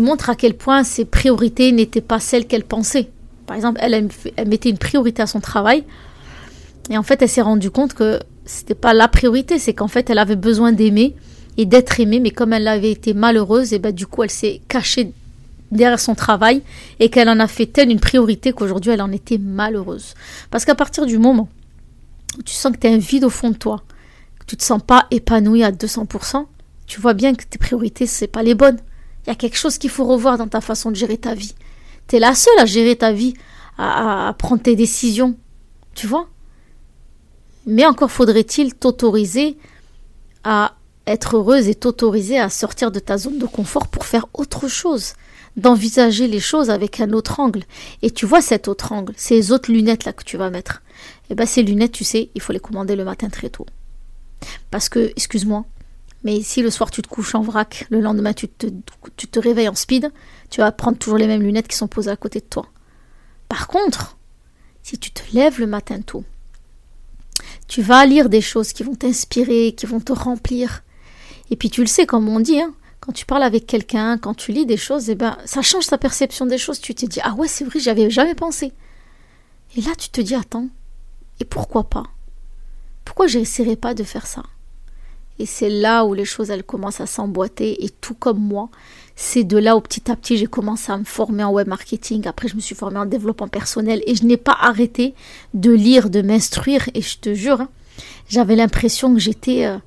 montrent 0.00 0.30
à 0.30 0.36
quel 0.36 0.54
point 0.54 0.84
ses 0.84 1.04
priorités 1.04 1.72
n'étaient 1.72 2.00
pas 2.00 2.20
celles 2.20 2.46
qu'elle 2.46 2.64
pensait. 2.64 3.10
Par 3.46 3.56
exemple, 3.56 3.80
elle, 3.82 4.08
mettait 4.46 4.70
une 4.70 4.78
priorité 4.78 5.22
à 5.22 5.26
son 5.26 5.40
travail. 5.40 5.84
Et 6.90 6.98
en 6.98 7.02
fait, 7.02 7.22
elle 7.22 7.28
s'est 7.28 7.42
rendue 7.42 7.70
compte 7.70 7.94
que 7.94 8.20
c'était 8.44 8.74
pas 8.74 8.94
la 8.94 9.08
priorité, 9.08 9.58
c'est 9.58 9.74
qu'en 9.74 9.88
fait, 9.88 10.08
elle 10.10 10.18
avait 10.18 10.36
besoin 10.36 10.72
d'aimer 10.72 11.14
et 11.56 11.66
d'être 11.66 11.98
aimée, 12.00 12.20
mais 12.20 12.30
comme 12.30 12.52
elle 12.52 12.68
avait 12.68 12.90
été 12.90 13.14
malheureuse, 13.14 13.72
et 13.72 13.78
ben 13.78 13.92
du 13.92 14.06
coup 14.06 14.22
elle 14.22 14.30
s'est 14.30 14.60
cachée 14.68 15.12
derrière 15.72 15.98
son 15.98 16.14
travail 16.14 16.62
et 17.00 17.08
qu'elle 17.08 17.28
en 17.28 17.40
a 17.40 17.48
fait 17.48 17.66
telle 17.66 17.90
une 17.90 17.98
priorité 17.98 18.52
qu'aujourd'hui 18.52 18.92
elle 18.92 19.02
en 19.02 19.10
était 19.10 19.38
malheureuse. 19.38 20.14
Parce 20.50 20.64
qu'à 20.64 20.74
partir 20.74 21.06
du 21.06 21.18
moment 21.18 21.48
où 22.38 22.42
tu 22.42 22.54
sens 22.54 22.72
que 22.72 22.78
tu 22.78 22.86
as 22.86 22.90
un 22.90 22.98
vide 22.98 23.24
au 23.24 23.30
fond 23.30 23.50
de 23.50 23.56
toi, 23.56 23.82
tu 24.46 24.56
te 24.56 24.62
sens 24.62 24.80
pas 24.82 25.06
épanoui 25.10 25.62
à 25.62 25.72
200%, 25.72 26.46
tu 26.86 27.00
vois 27.00 27.14
bien 27.14 27.34
que 27.34 27.44
tes 27.44 27.58
priorités 27.58 28.06
c'est 28.06 28.28
pas 28.28 28.42
les 28.42 28.54
bonnes. 28.54 28.78
Il 29.26 29.30
y 29.30 29.32
a 29.32 29.36
quelque 29.36 29.56
chose 29.56 29.78
qu'il 29.78 29.90
faut 29.90 30.04
revoir 30.04 30.38
dans 30.38 30.46
ta 30.46 30.60
façon 30.60 30.90
de 30.90 30.96
gérer 30.96 31.18
ta 31.18 31.34
vie. 31.34 31.54
Tu 32.06 32.16
es 32.16 32.18
la 32.20 32.34
seule 32.34 32.58
à 32.58 32.66
gérer 32.66 32.94
ta 32.94 33.12
vie, 33.12 33.34
à, 33.76 34.34
prendre 34.38 34.62
tes 34.62 34.76
décisions, 34.76 35.36
tu 35.94 36.06
vois. 36.06 36.28
Mais 37.66 37.84
encore 37.84 38.12
faudrait-il 38.12 38.74
t'autoriser 38.74 39.58
à 40.44 40.76
être 41.08 41.36
heureuse 41.36 41.68
est 41.68 41.86
autorisée 41.86 42.38
à 42.38 42.50
sortir 42.50 42.92
de 42.92 43.00
ta 43.00 43.18
zone 43.18 43.38
de 43.38 43.46
confort 43.46 43.88
pour 43.88 44.06
faire 44.06 44.26
autre 44.32 44.68
chose, 44.68 45.14
d'envisager 45.56 46.28
les 46.28 46.40
choses 46.40 46.70
avec 46.70 47.00
un 47.00 47.12
autre 47.12 47.40
angle. 47.40 47.64
Et 48.02 48.12
tu 48.12 48.26
vois 48.26 48.40
cet 48.40 48.68
autre 48.68 48.92
angle, 48.92 49.14
ces 49.16 49.50
autres 49.50 49.72
lunettes 49.72 50.04
là 50.04 50.12
que 50.12 50.24
tu 50.24 50.36
vas 50.36 50.50
mettre. 50.50 50.82
Et 51.24 51.32
eh 51.32 51.34
ben 51.34 51.46
ces 51.46 51.64
lunettes, 51.64 51.92
tu 51.92 52.04
sais, 52.04 52.30
il 52.36 52.40
faut 52.40 52.52
les 52.52 52.60
commander 52.60 52.94
le 52.94 53.04
matin 53.04 53.28
très 53.28 53.50
tôt. 53.50 53.66
Parce 54.70 54.88
que, 54.88 55.12
excuse-moi, 55.16 55.64
mais 56.24 56.42
si 56.42 56.62
le 56.62 56.70
soir 56.70 56.90
tu 56.90 57.02
te 57.02 57.08
couches 57.08 57.34
en 57.34 57.42
vrac, 57.42 57.86
le 57.90 58.00
lendemain 58.00 58.32
tu 58.32 58.48
te, 58.48 59.38
réveilles 59.38 59.68
en 59.68 59.74
speed, 59.74 60.10
tu 60.50 60.60
vas 60.60 60.72
prendre 60.72 60.98
toujours 60.98 61.18
les 61.18 61.26
mêmes 61.26 61.42
lunettes 61.42 61.68
qui 61.68 61.76
sont 61.76 61.88
posées 61.88 62.10
à 62.10 62.16
côté 62.16 62.40
de 62.40 62.46
toi. 62.46 62.66
Par 63.48 63.68
contre, 63.68 64.16
si 64.82 64.98
tu 64.98 65.10
te 65.10 65.22
lèves 65.32 65.60
le 65.60 65.66
matin 65.66 66.00
tôt, 66.00 66.24
tu 67.68 67.82
vas 67.82 68.06
lire 68.06 68.28
des 68.28 68.40
choses 68.40 68.72
qui 68.72 68.82
vont 68.82 68.94
t'inspirer, 68.94 69.72
qui 69.76 69.86
vont 69.86 70.00
te 70.00 70.12
remplir, 70.12 70.82
et 71.50 71.56
puis 71.56 71.70
tu 71.70 71.80
le 71.80 71.86
sais, 71.86 72.06
comme 72.06 72.28
on 72.28 72.40
dit, 72.40 72.60
hein, 72.60 72.74
quand 73.00 73.12
tu 73.12 73.24
parles 73.24 73.42
avec 73.42 73.66
quelqu'un, 73.66 74.18
quand 74.18 74.34
tu 74.34 74.52
lis 74.52 74.66
des 74.66 74.76
choses, 74.76 75.08
eh 75.10 75.14
ben, 75.14 75.38
ça 75.44 75.62
change 75.62 75.86
ta 75.86 75.98
perception 75.98 76.46
des 76.46 76.58
choses. 76.58 76.80
Tu 76.80 76.94
te 76.94 77.06
dis, 77.06 77.20
ah 77.22 77.34
ouais, 77.34 77.46
c'est 77.46 77.64
vrai, 77.64 77.78
j'avais 77.78 78.10
jamais 78.10 78.34
pensé. 78.34 78.72
Et 79.76 79.80
là, 79.80 79.92
tu 79.96 80.08
te 80.08 80.20
dis, 80.20 80.34
attends, 80.34 80.68
et 81.38 81.44
pourquoi 81.44 81.84
pas? 81.84 82.04
Pourquoi 83.06 83.28
j'essaierai 83.28 83.76
pas 83.76 83.94
de 83.94 84.04
faire 84.04 84.26
ça? 84.26 84.42
Et 85.38 85.46
c'est 85.46 85.70
là 85.70 86.04
où 86.04 86.12
les 86.12 86.24
choses 86.24 86.50
elles 86.50 86.64
commencent 86.64 87.00
à 87.00 87.06
s'emboîter 87.06 87.84
et 87.84 87.90
tout 87.90 88.14
comme 88.14 88.40
moi, 88.40 88.68
c'est 89.14 89.44
de 89.44 89.56
là 89.56 89.76
où 89.76 89.80
petit 89.80 90.10
à 90.10 90.16
petit 90.16 90.36
j'ai 90.36 90.46
commencé 90.46 90.90
à 90.90 90.98
me 90.98 91.04
former 91.04 91.44
en 91.44 91.52
web 91.52 91.68
marketing. 91.68 92.26
Après, 92.26 92.48
je 92.48 92.56
me 92.56 92.60
suis 92.60 92.74
formée 92.74 92.98
en 92.98 93.06
développement 93.06 93.48
personnel 93.48 94.02
et 94.06 94.14
je 94.14 94.24
n'ai 94.24 94.36
pas 94.36 94.56
arrêté 94.60 95.14
de 95.54 95.70
lire, 95.70 96.10
de 96.10 96.20
m'instruire. 96.20 96.88
Et 96.94 97.00
je 97.00 97.18
te 97.18 97.32
jure, 97.32 97.60
hein, 97.60 97.68
j'avais 98.28 98.56
l'impression 98.56 99.14
que 99.14 99.20
j'étais 99.20 99.66
euh, 99.66 99.78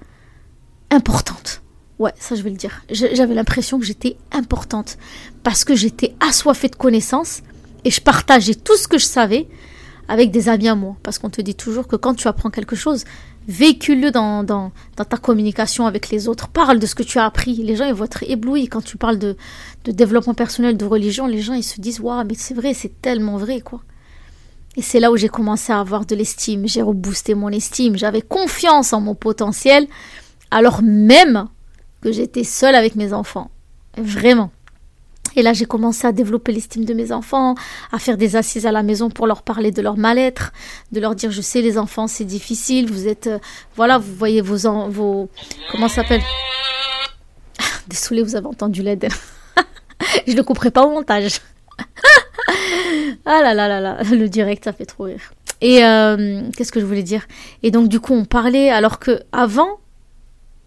importante. 0.91 1.61
Ouais, 1.97 2.13
ça 2.17 2.35
je 2.35 2.43
vais 2.43 2.51
le 2.51 2.55
dire. 2.55 2.83
J'avais 2.89 3.33
l'impression 3.33 3.79
que 3.79 3.85
j'étais 3.85 4.15
importante 4.31 4.97
parce 5.43 5.65
que 5.65 5.75
j'étais 5.75 6.15
assoiffée 6.21 6.69
de 6.69 6.75
connaissances 6.75 7.41
et 7.83 7.91
je 7.91 7.99
partageais 8.01 8.55
tout 8.55 8.77
ce 8.77 8.87
que 8.87 8.97
je 8.97 9.05
savais 9.05 9.47
avec 10.09 10.31
des 10.31 10.49
amis 10.49 10.67
à 10.67 10.75
moi. 10.75 10.97
Parce 11.03 11.19
qu'on 11.19 11.29
te 11.29 11.41
dit 11.41 11.55
toujours 11.55 11.87
que 11.87 11.95
quand 11.95 12.15
tu 12.15 12.27
apprends 12.27 12.49
quelque 12.49 12.75
chose, 12.75 13.05
véhicule-le 13.47 14.11
dans, 14.11 14.71
ta 14.95 15.17
communication 15.17 15.85
avec 15.85 16.09
les 16.09 16.27
autres. 16.27 16.49
Parle 16.49 16.79
de 16.79 16.85
ce 16.85 16.95
que 16.95 17.03
tu 17.03 17.19
as 17.19 17.25
appris. 17.25 17.55
Les 17.55 17.77
gens 17.77 17.85
ils 17.85 17.93
vont 17.93 18.05
être 18.05 18.23
éblouis. 18.23 18.67
Quand 18.67 18.81
tu 18.81 18.97
parles 18.97 19.19
de, 19.19 19.37
de 19.85 19.91
développement 19.91 20.33
personnel, 20.33 20.75
de 20.75 20.85
religion, 20.85 21.27
les 21.27 21.41
gens 21.41 21.53
ils 21.53 21.63
se 21.63 21.79
disent 21.79 22.01
Waouh, 22.01 22.25
mais 22.25 22.33
c'est 22.35 22.55
vrai, 22.55 22.73
c'est 22.73 23.01
tellement 23.01 23.37
vrai, 23.37 23.61
quoi. 23.61 23.81
Et 24.75 24.81
c'est 24.81 24.99
là 24.99 25.11
où 25.11 25.17
j'ai 25.17 25.29
commencé 25.29 25.71
à 25.71 25.79
avoir 25.79 26.05
de 26.05 26.15
l'estime. 26.15 26.67
J'ai 26.67 26.81
reboosté 26.81 27.35
mon 27.35 27.49
estime. 27.49 27.97
J'avais 27.97 28.21
confiance 28.21 28.93
en 28.93 29.01
mon 29.01 29.15
potentiel, 29.15 29.87
alors 30.51 30.81
même 30.81 31.47
que 32.01 32.11
j'étais 32.11 32.43
seule 32.43 32.75
avec 32.75 32.95
mes 32.95 33.13
enfants. 33.13 33.51
Vraiment. 33.97 34.51
Et 35.35 35.41
là, 35.41 35.53
j'ai 35.53 35.65
commencé 35.65 36.07
à 36.07 36.11
développer 36.11 36.51
l'estime 36.51 36.85
de 36.85 36.93
mes 36.93 37.11
enfants, 37.11 37.55
à 37.91 37.99
faire 37.99 38.17
des 38.17 38.35
assises 38.35 38.65
à 38.65 38.71
la 38.71 38.83
maison 38.83 39.09
pour 39.09 39.27
leur 39.27 39.41
parler 39.43 39.71
de 39.71 39.81
leur 39.81 39.97
mal-être, 39.97 40.51
de 40.91 40.99
leur 40.99 41.15
dire, 41.15 41.31
je 41.31 41.41
sais, 41.41 41.61
les 41.61 41.77
enfants, 41.77 42.07
c'est 42.07 42.25
difficile, 42.25 42.91
vous 42.91 43.07
êtes, 43.07 43.27
euh, 43.27 43.39
voilà, 43.75 43.97
vous 43.97 44.13
voyez 44.13 44.41
vos, 44.41 44.57
vos, 44.89 45.29
comment 45.71 45.87
s'appelle? 45.87 46.21
Désolé, 47.87 48.21
vous 48.21 48.35
avez 48.35 48.47
entendu 48.47 48.83
l'aide. 48.83 49.07
je 50.27 50.33
ne 50.33 50.41
couperai 50.41 50.71
pas 50.71 50.83
au 50.83 50.91
montage. 50.91 51.39
ah 53.25 53.41
là 53.41 53.53
là 53.53 53.67
là 53.67 53.79
là, 53.79 54.03
le 54.03 54.27
direct, 54.29 54.65
ça 54.65 54.73
fait 54.73 54.85
trop 54.85 55.05
rire. 55.05 55.33
Et 55.61 55.83
euh, 55.83 56.41
qu'est-ce 56.55 56.71
que 56.71 56.79
je 56.79 56.85
voulais 56.85 57.03
dire? 57.03 57.27
Et 57.63 57.71
donc 57.71 57.89
du 57.89 57.99
coup, 57.99 58.13
on 58.13 58.25
parlait 58.25 58.69
alors 58.69 58.99
que 58.99 59.21
avant, 59.31 59.79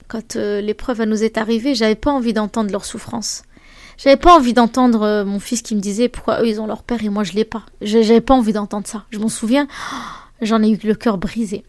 quand 0.08 0.36
euh, 0.36 0.60
l'épreuve 0.60 1.02
nous 1.04 1.24
est 1.24 1.38
arrivée, 1.38 1.74
j'avais 1.74 1.94
pas 1.94 2.10
envie 2.10 2.32
d'entendre 2.32 2.70
leur 2.70 2.84
souffrance. 2.84 3.44
J'avais 4.02 4.16
pas 4.16 4.34
envie 4.34 4.52
d'entendre 4.52 5.02
euh, 5.02 5.24
mon 5.24 5.38
fils 5.38 5.62
qui 5.62 5.76
me 5.76 5.80
disait 5.80 6.08
pourquoi 6.08 6.42
eux 6.42 6.48
ils 6.48 6.60
ont 6.60 6.66
leur 6.66 6.82
père 6.82 7.04
et 7.04 7.08
moi 7.08 7.22
je 7.22 7.34
l'ai 7.34 7.44
pas. 7.44 7.64
J'avais 7.82 8.20
pas 8.20 8.34
envie 8.34 8.52
d'entendre 8.52 8.86
ça. 8.86 9.04
Je 9.10 9.20
m'en 9.20 9.28
souviens, 9.28 9.68
j'en 10.42 10.60
ai 10.60 10.70
eu 10.70 10.78
le 10.82 10.94
cœur 10.96 11.18
brisé. 11.18 11.62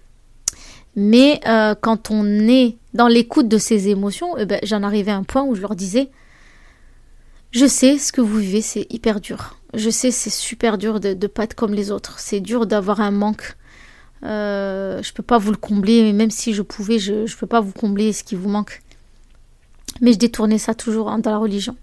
Mais 0.95 1.39
euh, 1.47 1.75
quand 1.79 2.09
on 2.09 2.25
est 2.47 2.77
dans 2.95 3.07
l'écoute 3.07 3.47
de 3.47 3.59
ces 3.59 3.89
émotions, 3.89 4.35
eh 4.37 4.47
ben, 4.47 4.59
j'en 4.63 4.81
arrivais 4.81 5.11
à 5.11 5.15
un 5.15 5.23
point 5.23 5.43
où 5.43 5.53
je 5.53 5.61
leur 5.61 5.75
disais 5.75 6.09
Je 7.51 7.67
sais 7.67 7.99
ce 7.99 8.11
que 8.11 8.21
vous 8.21 8.37
vivez, 8.37 8.61
c'est 8.61 8.87
hyper 8.91 9.19
dur. 9.21 9.55
Je 9.75 9.91
sais, 9.91 10.09
c'est 10.09 10.31
super 10.31 10.79
dur 10.79 10.99
de 10.99 11.09
ne 11.09 11.27
pas 11.27 11.43
être 11.43 11.53
comme 11.53 11.75
les 11.75 11.91
autres. 11.91 12.17
C'est 12.17 12.39
dur 12.39 12.65
d'avoir 12.65 12.99
un 12.99 13.11
manque. 13.11 13.57
Euh, 14.23 15.03
je 15.03 15.13
peux 15.13 15.21
pas 15.21 15.37
vous 15.37 15.51
le 15.51 15.57
combler, 15.57 16.11
même 16.13 16.31
si 16.31 16.53
je 16.53 16.63
pouvais, 16.63 16.97
je 16.97 17.13
ne 17.13 17.37
peux 17.39 17.45
pas 17.45 17.61
vous 17.61 17.73
combler 17.73 18.11
ce 18.11 18.23
qui 18.23 18.33
vous 18.33 18.49
manque. 18.49 18.81
Mais 20.01 20.13
je 20.13 20.17
détournais 20.17 20.57
ça 20.57 20.73
toujours 20.73 21.15
dans 21.15 21.31
la 21.31 21.37
religion. 21.37 21.75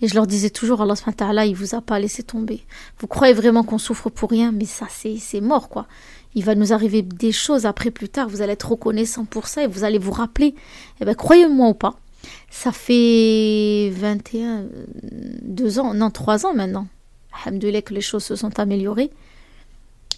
Et 0.00 0.08
je 0.08 0.14
leur 0.14 0.26
disais 0.26 0.50
toujours, 0.50 0.82
Allah 0.82 0.96
subhanahu 0.96 1.48
il 1.48 1.54
vous 1.54 1.74
a 1.74 1.80
pas 1.80 1.98
laissé 1.98 2.22
tomber. 2.22 2.64
Vous 2.98 3.06
croyez 3.06 3.34
vraiment 3.34 3.62
qu'on 3.62 3.78
souffre 3.78 4.10
pour 4.10 4.30
rien, 4.30 4.52
mais 4.52 4.64
ça, 4.64 4.86
c'est 4.90 5.40
mort, 5.40 5.68
quoi. 5.68 5.86
Il 6.34 6.44
va 6.44 6.54
nous 6.54 6.72
arriver 6.72 7.02
des 7.02 7.32
choses 7.32 7.66
après, 7.66 7.90
plus 7.90 8.08
tard. 8.08 8.28
Vous 8.28 8.40
allez 8.42 8.52
être 8.52 8.70
reconnaissant 8.70 9.24
pour 9.24 9.48
ça 9.48 9.64
et 9.64 9.66
vous 9.66 9.84
allez 9.84 9.98
vous 9.98 10.12
rappeler. 10.12 10.54
Eh 11.00 11.04
ben, 11.04 11.14
croyez-moi 11.14 11.68
ou 11.68 11.74
pas, 11.74 11.94
ça 12.50 12.72
fait 12.72 13.90
21, 13.94 14.66
2 15.42 15.78
ans, 15.80 15.94
non, 15.94 16.10
3 16.10 16.46
ans 16.46 16.54
maintenant. 16.54 16.86
Alhamdoulilah 17.44 17.82
que 17.82 17.94
les 17.94 18.00
choses 18.00 18.24
se 18.24 18.36
sont 18.36 18.58
améliorées. 18.58 19.10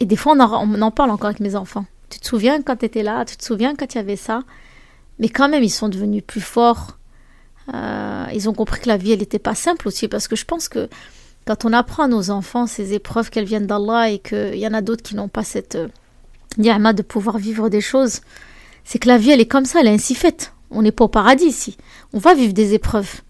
Et 0.01 0.07
des 0.07 0.17
fois, 0.17 0.35
on 0.37 0.41
en, 0.41 0.69
on 0.69 0.83
en 0.83 0.91
parle 0.91 1.11
encore 1.11 1.29
avec 1.29 1.41
mes 1.41 1.55
enfants. 1.55 1.87
Tu 2.11 2.19
te 2.19 2.27
souviens 2.27 2.61
quand 2.63 2.77
tu 2.77 2.87
étais 2.87 3.03
là? 3.03 3.25
Tu 3.25 3.37
te 3.37 3.45
souviens 3.45 3.75
quand 3.75 3.95
il 3.95 3.99
y 3.99 4.01
avait 4.01 4.17
ça? 4.17 4.43
Mais 5.19 5.29
quand 5.29 5.49
même, 5.49 5.63
ils 5.63 5.71
sont 5.71 5.89
devenus 5.89 6.23
plus 6.27 6.41
forts 6.41 6.99
euh, 7.73 8.27
ils 8.35 8.49
ont 8.49 8.55
compris 8.55 8.81
que 8.81 8.89
la 8.89 8.97
vie, 8.97 9.13
elle 9.13 9.21
n'était 9.21 9.39
pas 9.39 9.55
simple 9.55 9.89
aussi, 9.89 10.09
parce 10.09 10.29
que 10.29 10.37
je 10.37 10.45
pense 10.45 10.69
que 10.69 10.89
quand 11.47 11.65
on 11.65 11.73
apprend 11.73 12.05
à 12.05 12.09
nos 12.09 12.31
enfants 12.31 12.67
ces 12.67 12.93
épreuves 12.93 13.31
qu'elles 13.31 13.45
viennent 13.45 13.67
d'Allah 13.67 14.11
et 14.11 14.19
qu'il 14.19 14.57
y 14.57 14.67
en 14.67 14.75
a 14.75 14.81
d'autres 14.81 15.03
qui 15.03 15.17
n'ont 15.17 15.29
pas 15.29 15.45
cette 15.45 15.77
euh, 15.77 15.89
de 16.59 17.03
pouvoir 17.03 17.39
vivre 17.39 17.69
des 17.69 17.81
choses, 17.81 18.21
c'est 18.85 18.99
que 18.99 19.09
la 19.09 19.19
vie, 19.19 19.31
elle 19.31 19.41
est 19.41 19.47
comme 19.47 19.65
ça, 19.65 19.81
elle 19.81 19.89
est 19.89 19.95
ainsi 19.95 20.15
faite. 20.15 20.53
On 20.71 20.83
n'est 20.83 20.93
pas 20.93 21.05
au 21.05 21.09
paradis 21.09 21.45
ici. 21.45 21.77
On 22.13 22.19
va 22.19 22.35
vivre 22.35 22.53
des 22.53 22.75
épreuves. 22.75 23.23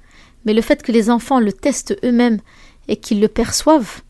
Mais 0.44 0.54
le 0.54 0.62
fait 0.62 0.82
que 0.82 0.92
les 0.92 1.10
enfants 1.10 1.40
le 1.40 1.52
testent 1.52 1.96
eux-mêmes 2.04 2.40
et 2.88 2.96
qu'ils 2.96 3.20
le 3.20 3.28
perçoivent, 3.28 4.02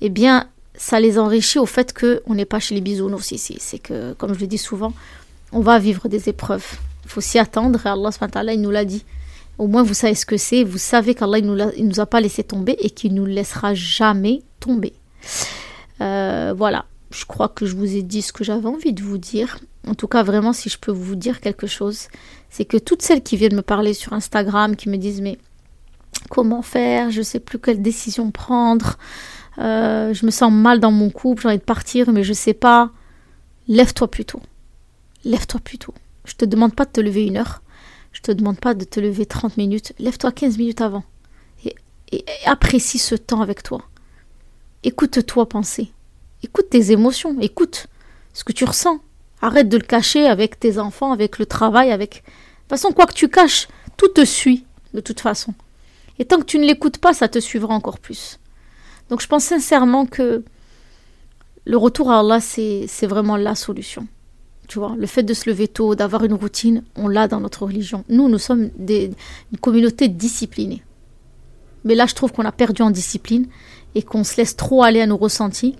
eh 0.00 0.08
bien, 0.08 0.48
ça 0.74 1.00
les 1.00 1.18
enrichit 1.18 1.58
au 1.58 1.66
fait 1.66 1.96
qu'on 1.96 2.34
n'est 2.34 2.44
pas 2.44 2.60
chez 2.60 2.74
les 2.74 2.80
bisounours 2.80 3.32
ici. 3.32 3.56
C'est 3.58 3.78
que, 3.78 4.12
comme 4.14 4.34
je 4.34 4.40
le 4.40 4.46
dis 4.46 4.58
souvent, 4.58 4.92
on 5.52 5.60
va 5.60 5.78
vivre 5.78 6.08
des 6.08 6.28
épreuves. 6.28 6.78
Il 7.04 7.10
faut 7.10 7.20
s'y 7.20 7.38
attendre 7.38 7.80
et 7.84 7.88
Allah 7.88 8.54
il 8.54 8.60
nous 8.60 8.70
l'a 8.70 8.84
dit. 8.84 9.04
Au 9.58 9.66
moins, 9.66 9.82
vous 9.82 9.94
savez 9.94 10.14
ce 10.14 10.26
que 10.26 10.36
c'est. 10.36 10.64
Vous 10.64 10.78
savez 10.78 11.14
qu'Allah 11.14 11.40
ne 11.40 11.82
nous, 11.82 12.00
a 12.00 12.06
pas 12.06 12.20
laissé 12.20 12.42
tomber 12.42 12.76
et 12.80 12.90
qu'il 12.90 13.14
ne 13.14 13.20
nous 13.20 13.26
laissera 13.26 13.74
jamais 13.74 14.42
tomber. 14.60 14.94
Euh, 16.00 16.54
voilà. 16.56 16.86
Je 17.10 17.26
crois 17.26 17.48
que 17.48 17.66
je 17.66 17.76
vous 17.76 17.94
ai 17.94 18.02
dit 18.02 18.22
ce 18.22 18.32
que 18.32 18.44
j'avais 18.44 18.66
envie 18.66 18.92
de 18.92 19.02
vous 19.02 19.18
dire. 19.18 19.58
En 19.86 19.94
tout 19.94 20.08
cas, 20.08 20.22
vraiment, 20.22 20.52
si 20.52 20.68
je 20.68 20.78
peux 20.78 20.92
vous 20.92 21.16
dire 21.16 21.40
quelque 21.40 21.66
chose, 21.66 22.08
c'est 22.48 22.64
que 22.64 22.78
toutes 22.78 23.02
celles 23.02 23.22
qui 23.22 23.36
viennent 23.36 23.56
me 23.56 23.62
parler 23.62 23.92
sur 23.92 24.14
Instagram, 24.14 24.76
qui 24.76 24.88
me 24.88 24.96
disent 24.96 25.20
mais 25.20 25.38
comment 26.30 26.62
faire, 26.62 27.10
je 27.10 27.18
ne 27.18 27.24
sais 27.24 27.40
plus 27.40 27.58
quelle 27.58 27.82
décision 27.82 28.30
prendre, 28.30 28.96
euh, 29.58 30.14
je 30.14 30.24
me 30.24 30.30
sens 30.30 30.52
mal 30.52 30.80
dans 30.80 30.90
mon 30.90 31.10
couple, 31.10 31.42
j'ai 31.42 31.48
envie 31.48 31.58
de 31.58 31.62
partir, 31.62 32.10
mais 32.12 32.22
je 32.22 32.30
ne 32.30 32.36
sais 32.36 32.54
pas. 32.54 32.90
Lève-toi 33.68 34.08
plutôt. 34.08 34.40
Lève-toi 35.24 35.60
plutôt. 35.60 35.94
Je 36.24 36.34
te 36.34 36.44
demande 36.44 36.74
pas 36.74 36.84
de 36.84 36.90
te 36.90 37.00
lever 37.00 37.26
une 37.26 37.36
heure. 37.36 37.62
Je 38.12 38.20
te 38.20 38.32
demande 38.32 38.60
pas 38.60 38.74
de 38.74 38.84
te 38.84 39.00
lever 39.00 39.26
30 39.26 39.56
minutes. 39.56 39.92
Lève-toi 39.98 40.32
15 40.32 40.58
minutes 40.58 40.80
avant. 40.80 41.04
Et, 41.64 42.24
apprécie 42.44 42.98
ce 42.98 43.14
temps 43.14 43.40
avec 43.40 43.62
toi. 43.62 43.82
Écoute-toi 44.84 45.48
penser. 45.48 45.90
Écoute 46.42 46.68
tes 46.70 46.92
émotions. 46.92 47.36
Écoute 47.40 47.86
ce 48.34 48.44
que 48.44 48.52
tu 48.52 48.64
ressens. 48.64 49.00
Arrête 49.40 49.68
de 49.68 49.78
le 49.78 49.84
cacher 49.84 50.26
avec 50.26 50.60
tes 50.60 50.78
enfants, 50.78 51.12
avec 51.12 51.38
le 51.38 51.46
travail, 51.46 51.90
avec. 51.90 52.16
De 52.16 52.20
toute 52.76 52.80
façon, 52.80 52.92
quoi 52.92 53.06
que 53.06 53.14
tu 53.14 53.28
caches, 53.28 53.68
tout 53.96 54.08
te 54.08 54.24
suit, 54.24 54.64
de 54.94 55.00
toute 55.00 55.20
façon. 55.20 55.54
Et 56.18 56.24
tant 56.24 56.38
que 56.38 56.44
tu 56.44 56.58
ne 56.58 56.66
l'écoutes 56.66 56.98
pas, 56.98 57.12
ça 57.12 57.28
te 57.28 57.38
suivra 57.38 57.74
encore 57.74 57.98
plus. 57.98 58.38
Donc 59.08 59.20
je 59.20 59.26
pense 59.26 59.44
sincèrement 59.44 60.06
que 60.06 60.44
le 61.64 61.76
retour 61.76 62.10
à 62.10 62.20
Allah, 62.20 62.40
c'est 62.40 63.06
vraiment 63.06 63.36
la 63.36 63.54
solution 63.54 64.06
le 64.76 65.06
fait 65.06 65.22
de 65.22 65.34
se 65.34 65.48
lever 65.48 65.68
tôt, 65.68 65.94
d'avoir 65.94 66.24
une 66.24 66.34
routine, 66.34 66.82
on 66.96 67.08
l'a 67.08 67.28
dans 67.28 67.40
notre 67.40 67.64
religion. 67.64 68.04
Nous, 68.08 68.28
nous 68.28 68.38
sommes 68.38 68.70
des, 68.76 69.10
une 69.52 69.58
communauté 69.58 70.08
disciplinée. 70.08 70.82
Mais 71.84 71.94
là, 71.94 72.06
je 72.06 72.14
trouve 72.14 72.32
qu'on 72.32 72.44
a 72.44 72.52
perdu 72.52 72.82
en 72.82 72.90
discipline 72.90 73.46
et 73.94 74.02
qu'on 74.02 74.24
se 74.24 74.36
laisse 74.36 74.56
trop 74.56 74.82
aller 74.82 75.00
à 75.00 75.06
nos 75.06 75.16
ressentis 75.16 75.76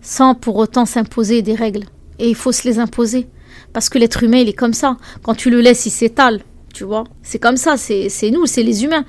sans 0.00 0.34
pour 0.34 0.56
autant 0.56 0.84
s'imposer 0.84 1.42
des 1.42 1.54
règles. 1.54 1.84
Et 2.18 2.28
il 2.28 2.34
faut 2.34 2.52
se 2.52 2.66
les 2.68 2.78
imposer. 2.78 3.28
Parce 3.72 3.88
que 3.88 3.98
l'être 3.98 4.22
humain, 4.22 4.38
il 4.38 4.48
est 4.48 4.52
comme 4.52 4.74
ça. 4.74 4.96
Quand 5.22 5.34
tu 5.34 5.48
le 5.50 5.60
laisses, 5.60 5.86
il 5.86 5.90
s'étale. 5.90 6.40
Tu 6.74 6.84
vois 6.84 7.04
C'est 7.22 7.38
comme 7.38 7.56
ça. 7.56 7.76
C'est 7.76 8.30
nous, 8.30 8.46
c'est 8.46 8.62
les 8.62 8.84
humains. 8.84 9.04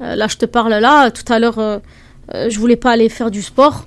Euh, 0.00 0.14
là, 0.14 0.28
je 0.28 0.36
te 0.36 0.46
parle 0.46 0.74
là. 0.74 1.10
Tout 1.10 1.30
à 1.32 1.38
l'heure, 1.38 1.58
euh, 1.58 1.78
euh, 2.34 2.50
je 2.50 2.58
voulais 2.58 2.76
pas 2.76 2.92
aller 2.92 3.08
faire 3.08 3.30
du 3.30 3.42
sport. 3.42 3.86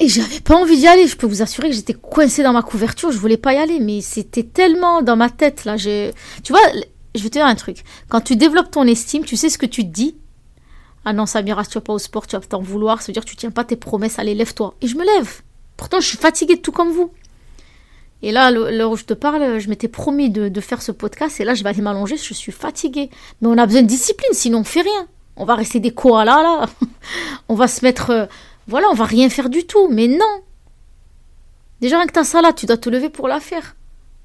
Et 0.00 0.08
j'avais 0.08 0.40
pas 0.40 0.54
envie 0.54 0.76
d'y 0.76 0.86
aller. 0.86 1.06
Je 1.06 1.16
peux 1.16 1.26
vous 1.26 1.42
assurer 1.42 1.70
que 1.70 1.74
j'étais 1.74 1.94
coincée 1.94 2.42
dans 2.42 2.52
ma 2.52 2.62
couverture. 2.62 3.10
Je 3.10 3.18
voulais 3.18 3.36
pas 3.36 3.54
y 3.54 3.56
aller. 3.56 3.80
Mais 3.80 4.00
c'était 4.00 4.44
tellement 4.44 5.02
dans 5.02 5.16
ma 5.16 5.30
tête, 5.30 5.64
là. 5.64 5.76
Tu 5.76 6.12
vois, 6.52 6.60
je 7.14 7.22
vais 7.22 7.28
te 7.28 7.34
dire 7.34 7.46
un 7.46 7.54
truc. 7.54 7.84
Quand 8.08 8.20
tu 8.20 8.36
développes 8.36 8.70
ton 8.70 8.86
estime, 8.86 9.24
tu 9.24 9.36
sais 9.36 9.48
ce 9.48 9.58
que 9.58 9.66
tu 9.66 9.82
te 9.82 9.90
dis. 9.90 10.16
Ah 11.04 11.12
non, 11.12 11.26
Samira, 11.26 11.64
tu 11.64 11.74
vas 11.74 11.80
pas 11.80 11.92
au 11.92 11.98
sport, 11.98 12.26
tu 12.26 12.36
vas 12.36 12.42
t'en 12.42 12.60
vouloir. 12.60 12.98
Veut 13.06 13.12
dire 13.12 13.24
tu 13.24 13.34
tiens 13.34 13.50
pas 13.50 13.64
tes 13.64 13.76
promesses. 13.76 14.18
Allez, 14.18 14.34
lève-toi. 14.34 14.74
Et 14.82 14.86
je 14.86 14.96
me 14.96 15.04
lève. 15.04 15.42
Pourtant, 15.76 16.00
je 16.00 16.06
suis 16.06 16.18
fatiguée 16.18 16.60
tout 16.60 16.72
comme 16.72 16.90
vous. 16.90 17.10
Et 18.22 18.32
là, 18.32 18.50
l'heure 18.50 18.90
où 18.90 18.96
je 18.96 19.04
te 19.04 19.14
parle, 19.14 19.58
je 19.58 19.68
m'étais 19.68 19.86
promis 19.86 20.28
de, 20.28 20.48
de, 20.48 20.60
faire 20.60 20.82
ce 20.82 20.90
podcast. 20.90 21.40
Et 21.40 21.44
là, 21.44 21.54
je 21.54 21.62
vais 21.62 21.70
aller 21.70 21.82
m'allonger. 21.82 22.16
Je 22.16 22.34
suis 22.34 22.52
fatiguée. 22.52 23.10
Mais 23.40 23.48
on 23.48 23.56
a 23.58 23.66
besoin 23.66 23.82
de 23.82 23.86
discipline, 23.86 24.32
sinon 24.32 24.60
on 24.60 24.64
fait 24.64 24.82
rien. 24.82 25.06
On 25.36 25.44
va 25.44 25.54
rester 25.54 25.78
des 25.78 25.92
koalas, 25.92 26.42
là. 26.42 26.66
on 27.48 27.54
va 27.54 27.68
se 27.68 27.84
mettre 27.84 28.10
euh, 28.10 28.26
voilà, 28.68 28.86
on 28.90 28.94
va 28.94 29.04
rien 29.04 29.28
faire 29.30 29.48
du 29.48 29.64
tout. 29.64 29.88
Mais 29.88 30.06
non. 30.06 30.42
Déjà, 31.80 31.98
avec 31.98 32.12
ta 32.12 32.22
salade, 32.22 32.54
tu 32.54 32.66
dois 32.66 32.76
te 32.76 32.90
lever 32.90 33.08
pour 33.08 33.26
la 33.26 33.40
faire. 33.40 33.74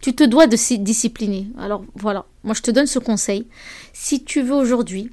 Tu 0.02 0.14
te 0.14 0.24
dois 0.24 0.48
de 0.48 0.58
s'y 0.58 0.80
discipliner. 0.80 1.48
Alors 1.58 1.86
voilà, 1.96 2.26
moi 2.44 2.54
je 2.54 2.62
te 2.62 2.72
donne 2.72 2.88
ce 2.88 3.00
conseil. 3.00 3.48
Si 3.94 4.26
tu 4.26 4.42
veux 4.42 4.56
aujourd'hui 4.56 5.12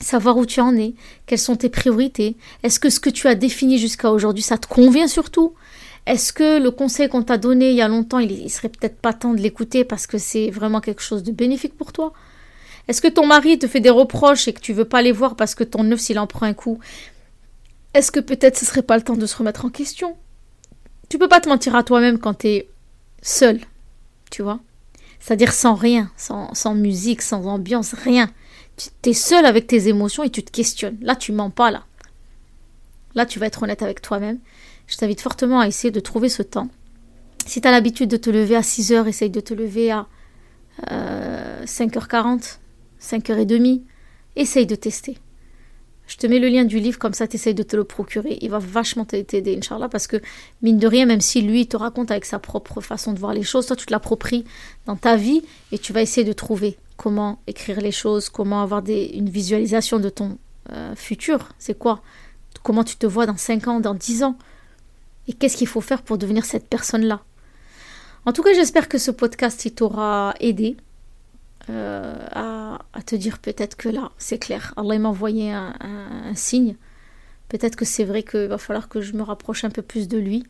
savoir 0.00 0.36
où 0.36 0.44
tu 0.44 0.60
en 0.60 0.76
es, 0.76 0.94
quelles 1.26 1.38
sont 1.38 1.54
tes 1.54 1.68
priorités, 1.68 2.36
est-ce 2.64 2.80
que 2.80 2.90
ce 2.90 2.98
que 2.98 3.10
tu 3.10 3.28
as 3.28 3.36
défini 3.36 3.78
jusqu'à 3.78 4.10
aujourd'hui, 4.10 4.42
ça 4.42 4.58
te 4.58 4.66
convient 4.66 5.06
surtout? 5.06 5.54
Est-ce 6.06 6.32
que 6.32 6.60
le 6.60 6.72
conseil 6.72 7.08
qu'on 7.08 7.22
t'a 7.22 7.38
donné 7.38 7.70
il 7.70 7.76
y 7.76 7.80
a 7.80 7.86
longtemps, 7.86 8.18
il, 8.18 8.32
il 8.32 8.50
serait 8.50 8.70
peut-être 8.70 8.98
pas 8.98 9.12
temps 9.12 9.34
de 9.34 9.40
l'écouter 9.40 9.84
parce 9.84 10.08
que 10.08 10.18
c'est 10.18 10.50
vraiment 10.50 10.80
quelque 10.80 11.02
chose 11.02 11.22
de 11.22 11.30
bénéfique 11.30 11.76
pour 11.76 11.92
toi? 11.92 12.12
Est-ce 12.88 13.00
que 13.00 13.08
ton 13.08 13.26
mari 13.26 13.56
te 13.58 13.68
fait 13.68 13.80
des 13.80 13.90
reproches 13.90 14.48
et 14.48 14.52
que 14.52 14.60
tu 14.60 14.72
veux 14.72 14.86
pas 14.86 15.02
les 15.02 15.12
voir 15.12 15.36
parce 15.36 15.54
que 15.54 15.62
ton 15.62 15.88
œuf 15.92 16.00
s'il 16.00 16.18
en 16.18 16.26
prend 16.26 16.46
un 16.46 16.54
coup 16.54 16.80
Est-ce 17.94 18.12
que 18.12 18.20
peut-être 18.20 18.56
ce 18.56 18.66
serait 18.66 18.82
pas 18.82 18.96
le 18.96 19.02
temps 19.02 19.16
de 19.16 19.26
se 19.26 19.36
remettre 19.36 19.64
en 19.64 19.70
question? 19.70 20.16
Tu 21.08 21.18
peux 21.18 21.28
pas 21.28 21.40
te 21.40 21.48
mentir 21.48 21.74
à 21.74 21.82
toi-même 21.82 22.18
quand 22.18 22.34
tu 22.34 22.48
es 22.48 22.68
seul, 23.22 23.60
tu 24.30 24.42
vois? 24.42 24.60
C'est-à-dire 25.20 25.52
sans 25.52 25.74
rien, 25.74 26.10
sans, 26.16 26.54
sans 26.54 26.74
musique, 26.74 27.22
sans 27.22 27.46
ambiance, 27.46 27.94
rien. 27.94 28.30
Tu 28.76 29.10
es 29.10 29.14
seul 29.14 29.46
avec 29.46 29.66
tes 29.66 29.88
émotions 29.88 30.22
et 30.22 30.30
tu 30.30 30.44
te 30.44 30.50
questionnes. 30.50 30.98
Là, 31.00 31.16
tu 31.16 31.32
mens 31.32 31.50
pas, 31.50 31.70
là. 31.70 31.84
Là, 33.14 33.26
tu 33.26 33.38
vas 33.38 33.46
être 33.46 33.62
honnête 33.62 33.82
avec 33.82 34.00
toi-même. 34.02 34.38
Je 34.86 34.96
t'invite 34.96 35.20
fortement 35.20 35.60
à 35.60 35.66
essayer 35.66 35.90
de 35.90 36.00
trouver 36.00 36.28
ce 36.28 36.42
temps. 36.42 36.68
Si 37.46 37.60
tu 37.60 37.66
as 37.66 37.70
l'habitude 37.70 38.10
de 38.10 38.16
te 38.16 38.30
lever 38.30 38.54
à 38.54 38.62
6 38.62 38.92
h 38.92 39.08
essaye 39.08 39.30
de 39.30 39.40
te 39.40 39.54
lever 39.54 39.90
à 39.90 40.06
5h40, 41.64 42.58
5h30. 43.00 43.82
Essaye 44.36 44.66
de 44.66 44.76
tester. 44.76 45.18
Je 46.08 46.16
te 46.16 46.26
mets 46.26 46.38
le 46.38 46.48
lien 46.48 46.64
du 46.64 46.80
livre, 46.80 46.98
comme 46.98 47.12
ça 47.12 47.28
tu 47.28 47.36
de 47.52 47.62
te 47.62 47.76
le 47.76 47.84
procurer. 47.84 48.38
Il 48.40 48.50
va 48.50 48.58
vachement 48.58 49.04
t'aider, 49.04 49.56
Inch'Allah, 49.56 49.88
parce 49.88 50.06
que, 50.06 50.16
mine 50.62 50.78
de 50.78 50.86
rien, 50.86 51.04
même 51.04 51.20
si 51.20 51.42
lui 51.42 51.68
te 51.68 51.76
raconte 51.76 52.10
avec 52.10 52.24
sa 52.24 52.38
propre 52.38 52.80
façon 52.80 53.12
de 53.12 53.18
voir 53.18 53.34
les 53.34 53.42
choses, 53.42 53.66
toi 53.66 53.76
tu 53.76 53.84
te 53.84 53.92
l'appropries 53.92 54.44
dans 54.86 54.96
ta 54.96 55.16
vie 55.16 55.42
et 55.70 55.78
tu 55.78 55.92
vas 55.92 56.00
essayer 56.00 56.26
de 56.26 56.32
trouver 56.32 56.78
comment 56.96 57.40
écrire 57.46 57.80
les 57.80 57.92
choses, 57.92 58.30
comment 58.30 58.62
avoir 58.62 58.82
une 58.88 59.28
visualisation 59.28 59.98
de 59.98 60.08
ton 60.08 60.38
euh, 60.72 60.94
futur. 60.96 61.50
C'est 61.58 61.78
quoi? 61.78 62.00
Comment 62.62 62.84
tu 62.84 62.96
te 62.96 63.06
vois 63.06 63.26
dans 63.26 63.36
5 63.36 63.68
ans, 63.68 63.80
dans 63.80 63.94
10 63.94 64.22
ans? 64.24 64.38
Et 65.28 65.34
qu'est-ce 65.34 65.58
qu'il 65.58 65.68
faut 65.68 65.82
faire 65.82 66.02
pour 66.02 66.16
devenir 66.16 66.46
cette 66.46 66.68
personne-là? 66.68 67.20
En 68.24 68.32
tout 68.32 68.42
cas, 68.42 68.54
j'espère 68.54 68.88
que 68.88 68.96
ce 68.96 69.10
podcast 69.10 69.74
t'aura 69.74 70.34
aidé 70.40 70.78
euh, 71.70 72.26
à, 72.32 72.78
te 73.06 73.14
dire 73.14 73.38
peut-être 73.38 73.76
que 73.76 73.88
là, 73.88 74.10
c'est 74.18 74.38
clair. 74.38 74.74
Allah 74.76 74.98
m'a 74.98 75.08
envoyé 75.08 75.52
un, 75.52 76.34
signe. 76.34 76.76
Peut-être 77.48 77.76
que 77.76 77.84
c'est 77.84 78.04
vrai 78.04 78.22
qu'il 78.22 78.46
va 78.46 78.58
falloir 78.58 78.88
que 78.88 79.00
je 79.00 79.14
me 79.14 79.22
rapproche 79.22 79.64
un 79.64 79.70
peu 79.70 79.82
plus 79.82 80.08
de 80.08 80.18
lui 80.18 80.44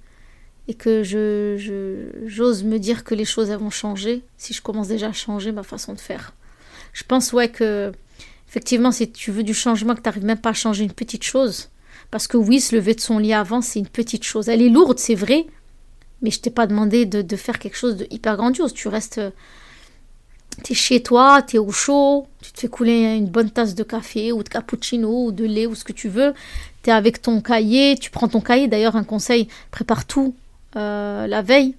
et 0.66 0.74
que 0.74 1.02
je, 1.02 2.10
j'ose 2.26 2.64
me 2.64 2.78
dire 2.78 3.04
que 3.04 3.14
les 3.14 3.24
choses 3.24 3.50
vont 3.50 3.70
changer 3.70 4.24
si 4.36 4.52
je 4.52 4.60
commence 4.60 4.88
déjà 4.88 5.08
à 5.08 5.12
changer 5.12 5.52
ma 5.52 5.62
façon 5.62 5.92
de 5.92 6.00
faire. 6.00 6.34
Je 6.92 7.04
pense 7.04 7.32
ouais 7.32 7.48
que 7.48 7.92
effectivement 8.48 8.90
si 8.90 9.10
tu 9.10 9.30
veux 9.30 9.44
du 9.44 9.54
changement 9.54 9.94
que 9.94 10.00
tu 10.00 10.08
n'arrives 10.08 10.24
même 10.24 10.40
pas 10.40 10.50
à 10.50 10.54
changer 10.54 10.84
une 10.84 10.92
petite 10.92 11.22
chose, 11.22 11.70
parce 12.10 12.26
que 12.26 12.36
oui, 12.36 12.60
se 12.60 12.74
lever 12.74 12.94
de 12.94 13.00
son 13.00 13.18
lit 13.18 13.34
avant, 13.34 13.60
c'est 13.60 13.78
une 13.78 13.88
petite 13.88 14.24
chose. 14.24 14.48
Elle 14.48 14.62
est 14.62 14.68
lourde, 14.68 14.98
c'est 14.98 15.14
vrai, 15.14 15.46
mais 16.22 16.30
je 16.30 16.40
t'ai 16.40 16.50
pas 16.50 16.66
demandé 16.66 17.06
de, 17.06 17.36
faire 17.36 17.58
quelque 17.58 17.76
chose 17.76 17.96
de 17.96 18.06
hyper 18.10 18.36
grandiose. 18.36 18.72
Tu 18.72 18.88
restes, 18.88 19.20
tu 20.62 20.72
es 20.72 20.76
chez 20.76 21.02
toi, 21.02 21.42
tu 21.42 21.56
es 21.56 21.58
au 21.58 21.70
chaud, 21.70 22.26
tu 22.42 22.52
te 22.52 22.60
fais 22.60 22.68
couler 22.68 23.16
une 23.16 23.28
bonne 23.28 23.50
tasse 23.50 23.74
de 23.74 23.82
café 23.82 24.32
ou 24.32 24.42
de 24.42 24.48
cappuccino 24.48 25.26
ou 25.26 25.32
de 25.32 25.44
lait 25.44 25.66
ou 25.66 25.74
ce 25.74 25.84
que 25.84 25.92
tu 25.92 26.08
veux. 26.08 26.34
Tu 26.82 26.90
es 26.90 26.92
avec 26.92 27.22
ton 27.22 27.40
cahier, 27.40 27.96
tu 27.98 28.10
prends 28.10 28.28
ton 28.28 28.40
cahier. 28.40 28.68
D'ailleurs, 28.68 28.96
un 28.96 29.04
conseil, 29.04 29.48
prépare 29.70 30.04
tout 30.04 30.34
euh, 30.76 31.26
la 31.26 31.42
veille. 31.42 31.74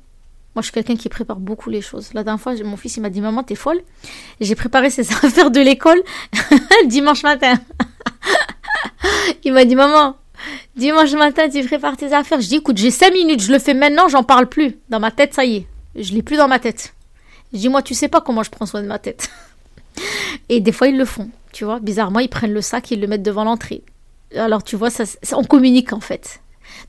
Moi, 0.55 0.61
je 0.61 0.63
suis 0.63 0.73
quelqu'un 0.73 0.95
qui 0.95 1.09
prépare 1.09 1.37
beaucoup 1.37 1.69
les 1.69 1.81
choses. 1.81 2.13
La 2.13 2.23
dernière 2.23 2.41
fois, 2.41 2.53
mon 2.63 2.75
fils, 2.75 2.97
il 2.97 3.01
m'a 3.01 3.09
dit 3.09 3.21
Maman, 3.21 3.43
t'es 3.43 3.55
folle. 3.55 3.81
J'ai 4.41 4.55
préparé 4.55 4.89
ses 4.89 5.11
affaires 5.23 5.51
de 5.51 5.59
l'école 5.59 6.01
dimanche 6.85 7.23
matin. 7.23 7.53
il 9.43 9.53
m'a 9.53 9.65
dit 9.65 9.75
Maman, 9.75 10.15
dimanche 10.75 11.13
matin, 11.13 11.49
tu 11.49 11.63
prépares 11.65 11.97
tes 11.97 12.13
affaires. 12.13 12.41
Je 12.41 12.47
dis 12.47 12.55
Écoute, 12.55 12.77
j'ai 12.77 12.91
cinq 12.91 13.13
minutes, 13.13 13.41
je 13.41 13.51
le 13.51 13.59
fais 13.59 13.73
maintenant, 13.73 14.07
j'en 14.07 14.23
parle 14.23 14.47
plus. 14.47 14.77
Dans 14.89 14.99
ma 14.99 15.11
tête, 15.11 15.33
ça 15.33 15.45
y 15.45 15.57
est. 15.57 15.67
Je 15.95 16.13
l'ai 16.13 16.23
plus 16.23 16.37
dans 16.37 16.47
ma 16.47 16.59
tête. 16.59 16.93
Dis 17.53 17.69
Moi, 17.69 17.81
tu 17.81 17.93
sais 17.93 18.07
pas 18.07 18.21
comment 18.21 18.43
je 18.43 18.51
prends 18.51 18.65
soin 18.65 18.81
de 18.81 18.87
ma 18.87 18.99
tête. 18.99 19.29
Et 20.49 20.59
des 20.59 20.71
fois, 20.71 20.87
ils 20.87 20.97
le 20.97 21.05
font. 21.05 21.29
Tu 21.51 21.65
vois, 21.65 21.79
bizarrement, 21.79 22.19
ils 22.19 22.29
prennent 22.29 22.53
le 22.53 22.61
sac, 22.61 22.91
ils 22.91 22.99
le 22.99 23.07
mettent 23.07 23.23
devant 23.23 23.43
l'entrée. 23.43 23.83
Alors, 24.35 24.63
tu 24.63 24.75
vois, 24.75 24.89
ça, 24.89 25.05
on 25.33 25.43
communique 25.43 25.93
en 25.93 25.99
fait. 25.99 26.41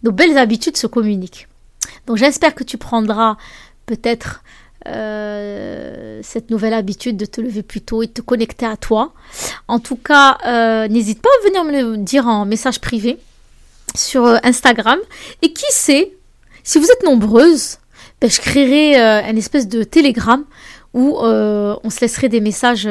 Nos 0.02 0.12
belles 0.12 0.36
habitudes 0.36 0.76
se 0.76 0.86
communiquent. 0.86 1.48
Donc, 2.06 2.18
j'espère 2.18 2.54
que 2.54 2.64
tu 2.64 2.76
prendras 2.76 3.36
peut-être 3.86 4.42
euh, 4.86 6.20
cette 6.22 6.50
nouvelle 6.50 6.72
habitude 6.72 7.16
de 7.16 7.26
te 7.26 7.40
lever 7.40 7.62
plus 7.62 7.80
tôt 7.80 8.02
et 8.02 8.06
de 8.06 8.12
te 8.12 8.20
connecter 8.22 8.66
à 8.66 8.76
toi. 8.76 9.12
En 9.68 9.78
tout 9.78 9.96
cas, 9.96 10.38
euh, 10.46 10.88
n'hésite 10.88 11.20
pas 11.20 11.28
à 11.28 11.48
venir 11.48 11.64
me 11.64 11.96
dire 11.96 12.26
en 12.26 12.46
message 12.46 12.80
privé 12.80 13.18
sur 13.94 14.24
euh, 14.24 14.38
Instagram. 14.42 14.98
Et 15.42 15.52
qui 15.52 15.70
sait, 15.70 16.12
si 16.64 16.78
vous 16.78 16.90
êtes 16.90 17.02
nombreuses, 17.04 17.78
ben, 18.20 18.30
je 18.30 18.40
créerai 18.40 18.96
un 18.96 19.36
espèce 19.36 19.68
de 19.68 19.82
télégramme 19.82 20.44
où 20.94 21.16
on 21.18 21.90
se 21.90 22.00
laisserait 22.00 22.28
des 22.28 22.40
messages 22.40 22.88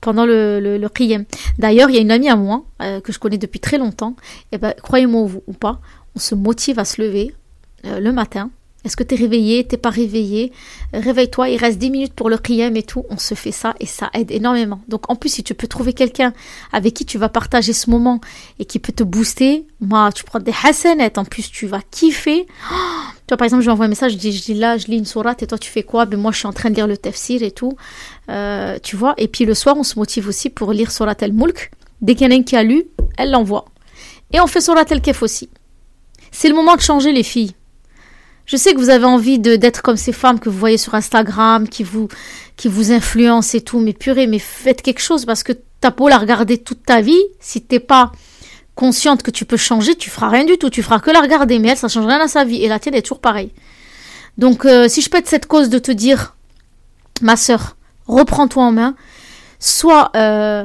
pendant 0.00 0.26
le, 0.26 0.60
le, 0.60 0.78
le 0.78 1.24
D'ailleurs, 1.58 1.90
il 1.90 1.96
y 1.96 1.98
a 1.98 2.02
une 2.02 2.10
amie 2.10 2.28
à 2.28 2.36
moi 2.36 2.64
que 2.78 3.12
je 3.12 3.18
connais 3.18 3.38
depuis 3.38 3.60
très 3.60 3.78
longtemps. 3.78 4.14
Et 4.52 4.58
ben, 4.58 4.74
croyez-moi 4.82 5.28
ou, 5.46 5.52
pas, 5.52 5.80
on 6.14 6.18
se 6.18 6.34
motive 6.34 6.78
à 6.78 6.84
se 6.84 7.00
lever 7.02 7.34
le 7.84 8.12
matin 8.12 8.50
est-ce 8.84 8.96
que 8.96 9.02
tu 9.02 9.14
es 9.14 9.18
réveillé, 9.18 9.64
t'es 9.64 9.76
pas 9.76 9.90
réveillé? 9.90 10.52
Réveille-toi, 10.92 11.48
il 11.48 11.58
reste 11.58 11.78
10 11.78 11.90
minutes 11.90 12.14
pour 12.14 12.30
le 12.30 12.38
qiyam 12.38 12.76
et 12.76 12.84
tout. 12.84 13.04
On 13.10 13.18
se 13.18 13.34
fait 13.34 13.52
ça 13.52 13.74
et 13.80 13.86
ça 13.86 14.08
aide 14.14 14.30
énormément. 14.30 14.80
Donc 14.88 15.10
en 15.10 15.16
plus, 15.16 15.30
si 15.30 15.42
tu 15.42 15.52
peux 15.52 15.66
trouver 15.66 15.92
quelqu'un 15.92 16.32
avec 16.72 16.94
qui 16.94 17.04
tu 17.04 17.18
vas 17.18 17.28
partager 17.28 17.72
ce 17.72 17.90
moment 17.90 18.20
et 18.60 18.64
qui 18.64 18.78
peut 18.78 18.92
te 18.92 19.02
booster, 19.02 19.66
moi, 19.80 20.10
tu 20.12 20.22
prends 20.24 20.38
des 20.38 20.54
hasanettes, 20.64 21.18
en 21.18 21.24
plus 21.24 21.50
tu 21.50 21.66
vas 21.66 21.80
kiffer. 21.90 22.46
Tu 23.28 23.36
par 23.36 23.44
exemple, 23.44 23.62
je 23.62 23.66
lui 23.66 23.72
envoie 23.72 23.84
un 23.84 23.88
message, 23.88 24.12
je 24.12 24.16
dis, 24.16 24.32
je 24.32 24.42
dis 24.42 24.54
là, 24.54 24.78
je 24.78 24.86
lis 24.86 24.96
une 24.96 25.04
sourate 25.04 25.42
et 25.42 25.46
toi 25.46 25.58
tu 25.58 25.70
fais 25.70 25.82
quoi? 25.82 26.06
Ben 26.06 26.18
moi, 26.18 26.32
je 26.32 26.38
suis 26.38 26.46
en 26.46 26.52
train 26.52 26.70
de 26.70 26.74
lire 26.74 26.86
le 26.86 26.96
tafsir 26.96 27.42
et 27.42 27.50
tout. 27.50 27.76
Euh, 28.30 28.78
tu 28.82 28.96
vois, 28.96 29.14
et 29.18 29.28
puis 29.28 29.44
le 29.44 29.54
soir, 29.54 29.76
on 29.76 29.82
se 29.82 29.98
motive 29.98 30.28
aussi 30.28 30.48
pour 30.48 30.72
lire 30.72 30.90
surat 30.90 31.14
el-mulk. 31.20 31.70
Dès 32.00 32.14
qu'il 32.14 32.26
y 32.26 32.28
en 32.28 32.32
a 32.32 32.36
une 32.36 32.44
qui 32.44 32.56
a 32.56 32.62
lu, 32.62 32.84
elle 33.18 33.30
l'envoie. 33.30 33.66
Et 34.32 34.40
on 34.40 34.46
fait 34.46 34.62
surat 34.62 34.84
el-kef 34.88 35.22
aussi. 35.22 35.50
C'est 36.30 36.48
le 36.48 36.54
moment 36.54 36.76
de 36.76 36.80
changer 36.80 37.12
les 37.12 37.22
filles. 37.22 37.52
Je 38.46 38.56
sais 38.56 38.72
que 38.72 38.78
vous 38.78 38.88
avez 38.88 39.04
envie 39.04 39.38
d'être 39.38 39.82
comme 39.82 39.98
ces 39.98 40.12
femmes 40.12 40.40
que 40.40 40.48
vous 40.48 40.58
voyez 40.58 40.78
sur 40.78 40.94
Instagram, 40.94 41.68
qui 41.68 41.84
vous, 41.84 42.08
qui 42.56 42.68
vous 42.68 42.92
influencent 42.92 43.54
et 43.54 43.60
tout, 43.60 43.78
mais 43.78 43.92
purée, 43.92 44.26
mais 44.26 44.38
faites 44.38 44.80
quelque 44.80 45.02
chose 45.02 45.26
parce 45.26 45.42
que 45.42 45.52
t'as 45.80 45.90
beau 45.90 46.08
la 46.08 46.16
regarder 46.16 46.56
toute 46.56 46.82
ta 46.82 47.02
vie, 47.02 47.20
si 47.40 47.60
t'es 47.60 47.78
pas 47.78 48.10
consciente 48.78 49.24
que 49.24 49.32
tu 49.32 49.44
peux 49.44 49.56
changer, 49.56 49.96
tu 49.96 50.08
feras 50.08 50.28
rien 50.28 50.44
du 50.44 50.56
tout, 50.56 50.70
tu 50.70 50.84
feras 50.84 51.00
que 51.00 51.10
la 51.10 51.20
regarder, 51.20 51.58
mais 51.58 51.70
elle, 51.70 51.76
ça 51.76 51.88
change 51.88 52.06
rien 52.06 52.20
à 52.20 52.28
sa 52.28 52.44
vie, 52.44 52.62
et 52.62 52.68
la 52.68 52.78
tienne 52.78 52.94
est 52.94 53.02
toujours 53.02 53.18
pareille. 53.18 53.50
Donc, 54.38 54.64
euh, 54.64 54.86
si 54.88 55.02
je 55.02 55.10
être 55.12 55.26
cette 55.26 55.46
cause 55.46 55.68
de 55.68 55.80
te 55.80 55.90
dire, 55.90 56.36
ma 57.20 57.36
sœur, 57.36 57.76
reprends-toi 58.06 58.62
en 58.62 58.70
main, 58.70 58.94
sois, 59.58 60.12
euh, 60.14 60.64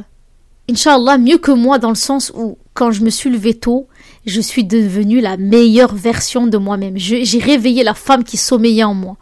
Inch'Allah, 0.70 1.18
mieux 1.18 1.40
que 1.40 1.50
moi 1.50 1.80
dans 1.80 1.90
le 1.90 1.96
sens 1.96 2.32
où, 2.36 2.60
quand 2.76 2.92
je 2.92 3.02
me 3.02 3.10
suis 3.10 3.32
levée 3.32 3.56
tôt, 3.56 3.88
je 4.28 4.42
suis 4.42 4.64
devenue 4.64 5.20
la 5.20 5.36
meilleure 5.38 5.96
version 5.96 6.46
de 6.46 6.58
moi-même. 6.60 6.94
J'ai 6.98 7.40
réveillé 7.40 7.84
la 7.84 7.96
femme 7.96 8.24
qui 8.24 8.38
sommeillait 8.38 8.84
en 8.84 8.94
moi. 8.94 9.18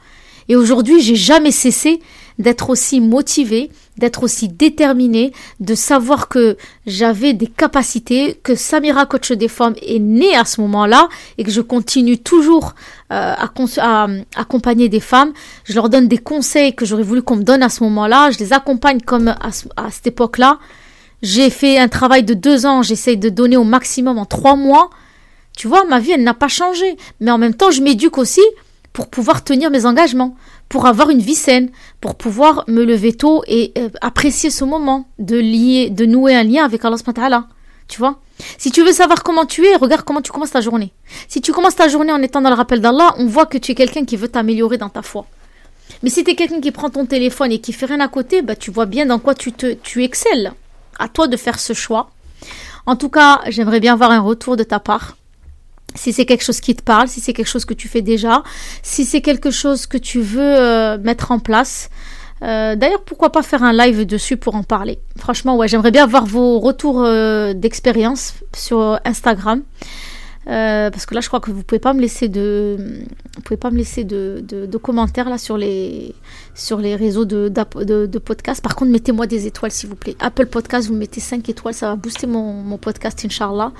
Et 0.49 0.57
aujourd'hui, 0.57 0.99
j'ai 0.99 1.15
jamais 1.15 1.51
cessé 1.51 2.01
d'être 2.39 2.69
aussi 2.69 2.99
motivée, 2.99 3.71
d'être 3.97 4.23
aussi 4.23 4.47
déterminée, 4.47 5.31
de 5.59 5.75
savoir 5.75 6.27
que 6.27 6.57
j'avais 6.85 7.33
des 7.33 7.47
capacités, 7.47 8.39
que 8.43 8.55
Samira 8.55 9.05
Coach 9.05 9.31
des 9.31 9.47
femmes 9.47 9.75
est 9.81 9.99
née 9.99 10.35
à 10.35 10.45
ce 10.45 10.61
moment-là 10.61 11.09
et 11.37 11.43
que 11.43 11.51
je 11.51 11.61
continue 11.61 12.17
toujours 12.17 12.73
euh, 13.11 13.33
à, 13.37 13.51
à, 13.77 14.07
accompagner 14.35 14.89
des 14.89 14.99
femmes. 14.99 15.33
Je 15.65 15.73
leur 15.73 15.89
donne 15.89 16.07
des 16.07 16.17
conseils 16.17 16.73
que 16.73 16.85
j'aurais 16.85 17.03
voulu 17.03 17.21
qu'on 17.21 17.37
me 17.37 17.43
donne 17.43 17.63
à 17.63 17.69
ce 17.69 17.83
moment-là. 17.83 18.31
Je 18.31 18.39
les 18.39 18.53
accompagne 18.53 19.01
comme 19.01 19.27
à, 19.27 19.49
à 19.77 19.91
cette 19.91 20.07
époque-là. 20.07 20.59
J'ai 21.21 21.49
fait 21.51 21.77
un 21.77 21.87
travail 21.87 22.23
de 22.23 22.33
deux 22.33 22.65
ans, 22.65 22.81
j'essaye 22.81 23.17
de 23.17 23.29
donner 23.29 23.57
au 23.57 23.63
maximum 23.63 24.17
en 24.17 24.25
trois 24.25 24.55
mois. 24.55 24.89
Tu 25.55 25.67
vois, 25.67 25.83
ma 25.85 25.99
vie, 25.99 26.11
elle 26.11 26.23
n'a 26.23 26.33
pas 26.33 26.47
changé. 26.47 26.97
Mais 27.19 27.29
en 27.29 27.37
même 27.37 27.53
temps, 27.53 27.69
je 27.69 27.81
m'éduque 27.81 28.17
aussi 28.17 28.41
pour 28.93 29.07
pouvoir 29.07 29.43
tenir 29.43 29.69
mes 29.69 29.85
engagements, 29.85 30.35
pour 30.71 30.85
avoir 30.85 31.09
une 31.09 31.19
vie 31.19 31.35
saine, 31.35 31.69
pour 31.99 32.15
pouvoir 32.15 32.63
me 32.69 32.85
lever 32.85 33.11
tôt 33.11 33.43
et 33.45 33.73
euh, 33.77 33.89
apprécier 33.99 34.49
ce 34.49 34.63
moment 34.63 35.05
de 35.19 35.37
lier, 35.37 35.89
de 35.89 36.05
nouer 36.05 36.33
un 36.33 36.43
lien 36.43 36.63
avec 36.63 36.85
Allah 36.85 36.95
Tu 37.89 37.99
vois? 37.99 38.21
Si 38.57 38.71
tu 38.71 38.81
veux 38.81 38.93
savoir 38.93 39.21
comment 39.21 39.45
tu 39.45 39.65
es, 39.65 39.75
regarde 39.75 40.03
comment 40.03 40.21
tu 40.21 40.31
commences 40.31 40.51
ta 40.51 40.61
journée. 40.61 40.93
Si 41.27 41.41
tu 41.41 41.51
commences 41.51 41.75
ta 41.75 41.89
journée 41.89 42.13
en 42.13 42.21
étant 42.21 42.39
dans 42.39 42.49
le 42.49 42.55
rappel 42.55 42.79
d'Allah, 42.79 43.13
on 43.17 43.25
voit 43.25 43.47
que 43.47 43.57
tu 43.57 43.73
es 43.73 43.75
quelqu'un 43.75 44.05
qui 44.05 44.15
veut 44.15 44.29
t'améliorer 44.29 44.77
dans 44.77 44.87
ta 44.87 45.01
foi. 45.01 45.25
Mais 46.03 46.09
si 46.09 46.23
tu 46.23 46.31
es 46.31 46.35
quelqu'un 46.35 46.61
qui 46.61 46.71
prend 46.71 46.89
ton 46.89 47.05
téléphone 47.05 47.51
et 47.51 47.59
qui 47.59 47.73
fait 47.73 47.87
rien 47.87 47.99
à 47.99 48.07
côté, 48.07 48.41
bah, 48.41 48.55
tu 48.55 48.71
vois 48.71 48.85
bien 48.85 49.05
dans 49.05 49.19
quoi 49.19 49.35
tu, 49.35 49.51
te, 49.51 49.73
tu 49.73 50.05
excelles 50.05 50.53
à 50.99 51.09
toi 51.09 51.27
de 51.27 51.35
faire 51.35 51.59
ce 51.59 51.73
choix. 51.73 52.11
En 52.85 52.95
tout 52.95 53.09
cas, 53.09 53.41
j'aimerais 53.49 53.81
bien 53.81 53.91
avoir 53.91 54.11
un 54.11 54.21
retour 54.21 54.55
de 54.55 54.63
ta 54.63 54.79
part. 54.79 55.17
Si 55.95 56.13
c'est 56.13 56.25
quelque 56.25 56.43
chose 56.43 56.61
qui 56.61 56.75
te 56.75 56.83
parle, 56.83 57.07
si 57.07 57.19
c'est 57.19 57.33
quelque 57.33 57.47
chose 57.47 57.65
que 57.65 57.73
tu 57.73 57.87
fais 57.87 58.01
déjà, 58.01 58.43
si 58.81 59.05
c'est 59.05 59.21
quelque 59.21 59.51
chose 59.51 59.85
que 59.85 59.97
tu 59.97 60.21
veux 60.21 60.41
euh, 60.41 60.97
mettre 60.97 61.31
en 61.31 61.39
place. 61.39 61.89
Euh, 62.43 62.75
d'ailleurs, 62.75 63.03
pourquoi 63.03 63.31
pas 63.31 63.43
faire 63.43 63.63
un 63.63 63.73
live 63.73 64.05
dessus 64.05 64.35
pour 64.37 64.55
en 64.55 64.63
parler? 64.63 64.99
Franchement, 65.17 65.57
ouais, 65.57 65.67
j'aimerais 65.67 65.91
bien 65.91 66.03
avoir 66.03 66.25
vos 66.25 66.59
retours 66.59 67.03
euh, 67.03 67.53
d'expérience 67.53 68.33
sur 68.55 68.99
Instagram. 69.05 69.61
Euh, 70.47 70.89
parce 70.89 71.05
que 71.05 71.13
là, 71.13 71.21
je 71.21 71.27
crois 71.27 71.39
que 71.39 71.51
vous 71.51 71.63
pouvez 71.63 71.79
pas 71.79 71.93
me 71.93 72.01
laisser 72.01 72.27
de, 72.27 72.75
vous 73.35 73.41
pouvez 73.41 73.57
pas 73.57 73.69
me 73.69 73.77
laisser 73.77 74.03
de, 74.03 74.77
commentaires 74.81 75.29
là 75.29 75.37
sur 75.37 75.55
les, 75.55 76.15
sur 76.55 76.79
les 76.79 76.95
réseaux 76.95 77.25
de, 77.25 77.47
de, 77.49 78.05
de 78.07 78.19
podcast. 78.19 78.63
Par 78.63 78.75
contre, 78.75 78.91
mettez-moi 78.91 79.27
des 79.27 79.45
étoiles, 79.45 79.71
s'il 79.71 79.89
vous 79.89 79.95
plaît. 79.95 80.15
Apple 80.19 80.47
Podcast, 80.47 80.87
vous 80.87 80.95
mettez 80.95 81.19
5 81.19 81.47
étoiles, 81.47 81.75
ça 81.75 81.89
va 81.89 81.95
booster 81.95 82.25
mon, 82.25 82.77
podcast, 82.77 83.23
Inch'Allah. 83.23 83.71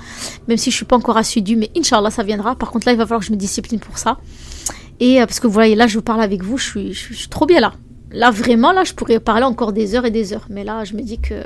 Même 0.46 0.56
si 0.56 0.70
je 0.70 0.76
suis 0.76 0.84
pas 0.84 0.96
encore 0.96 1.16
assidue, 1.16 1.56
mais 1.56 1.70
Inch'Allah, 1.76 2.10
ça 2.10 2.22
viendra. 2.22 2.54
Par 2.54 2.70
contre, 2.70 2.86
là, 2.86 2.92
il 2.92 2.98
va 2.98 3.06
falloir 3.06 3.20
que 3.20 3.26
je 3.26 3.32
me 3.32 3.36
discipline 3.36 3.80
pour 3.80 3.98
ça. 3.98 4.18
Et 5.00 5.20
euh, 5.20 5.26
parce 5.26 5.40
que 5.40 5.48
voyez, 5.48 5.74
là, 5.74 5.88
je 5.88 5.98
parle 5.98 6.22
avec 6.22 6.44
vous, 6.44 6.58
je 6.58 6.64
suis, 6.64 6.92
je 6.92 7.12
suis 7.12 7.28
trop 7.28 7.46
bien 7.46 7.58
là. 7.58 7.72
Là, 8.12 8.30
vraiment, 8.30 8.72
là, 8.72 8.84
je 8.84 8.92
pourrais 8.92 9.18
parler 9.18 9.44
encore 9.44 9.72
des 9.72 9.96
heures 9.96 10.04
et 10.04 10.10
des 10.10 10.32
heures. 10.32 10.46
Mais 10.48 10.62
là, 10.62 10.84
je 10.84 10.94
me 10.94 11.02
dis 11.02 11.18
que 11.18 11.42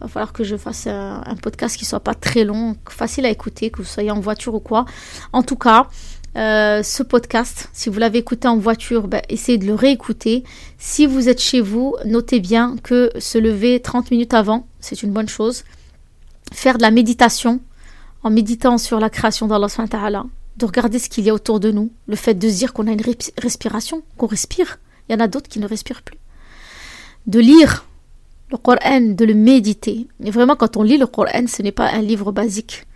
va 0.00 0.08
falloir 0.08 0.32
que 0.32 0.44
je 0.44 0.56
fasse 0.56 0.86
un, 0.86 1.22
podcast 1.42 1.76
qui 1.76 1.84
soit 1.84 2.00
pas 2.00 2.14
très 2.14 2.44
long, 2.44 2.76
facile 2.88 3.26
à 3.26 3.30
écouter, 3.30 3.70
que 3.70 3.78
vous 3.78 3.84
soyez 3.84 4.10
en 4.10 4.20
voiture 4.20 4.54
ou 4.54 4.60
quoi. 4.60 4.84
En 5.32 5.42
tout 5.42 5.56
cas, 5.56 5.88
euh, 6.36 6.82
ce 6.82 7.02
podcast, 7.02 7.70
si 7.72 7.88
vous 7.88 7.98
l'avez 7.98 8.18
écouté 8.18 8.46
en 8.46 8.58
voiture, 8.58 9.08
ben, 9.08 9.22
essayez 9.28 9.58
de 9.58 9.66
le 9.66 9.74
réécouter. 9.74 10.44
Si 10.78 11.06
vous 11.06 11.28
êtes 11.28 11.40
chez 11.40 11.60
vous, 11.60 11.96
notez 12.04 12.40
bien 12.40 12.76
que 12.82 13.10
se 13.18 13.38
lever 13.38 13.80
30 13.80 14.10
minutes 14.10 14.34
avant, 14.34 14.66
c'est 14.80 15.02
une 15.02 15.12
bonne 15.12 15.28
chose. 15.28 15.64
Faire 16.52 16.76
de 16.76 16.82
la 16.82 16.90
méditation 16.90 17.60
en 18.22 18.30
méditant 18.30 18.76
sur 18.76 19.00
la 19.00 19.08
création 19.08 19.46
d'Allah 19.46 19.68
de 20.56 20.64
regarder 20.64 20.98
ce 20.98 21.08
qu'il 21.08 21.24
y 21.24 21.30
a 21.30 21.34
autour 21.34 21.60
de 21.60 21.70
nous, 21.70 21.92
le 22.06 22.16
fait 22.16 22.34
de 22.34 22.48
dire 22.48 22.72
qu'on 22.72 22.86
a 22.86 22.92
une 22.92 23.02
respiration, 23.38 24.02
qu'on 24.16 24.26
respire. 24.26 24.78
Il 25.08 25.12
y 25.12 25.14
en 25.14 25.20
a 25.20 25.28
d'autres 25.28 25.48
qui 25.48 25.60
ne 25.60 25.66
respirent 25.66 26.02
plus. 26.02 26.18
De 27.26 27.40
lire 27.40 27.84
le 28.50 28.56
Coran, 28.56 29.00
de 29.00 29.24
le 29.24 29.34
méditer. 29.34 30.06
Et 30.24 30.30
vraiment, 30.30 30.56
quand 30.56 30.76
on 30.76 30.82
lit 30.82 30.98
le 30.98 31.06
Coran, 31.06 31.46
ce 31.46 31.62
n'est 31.62 31.72
pas 31.72 31.90
un 31.90 32.02
livre 32.02 32.32
basique. 32.32 32.86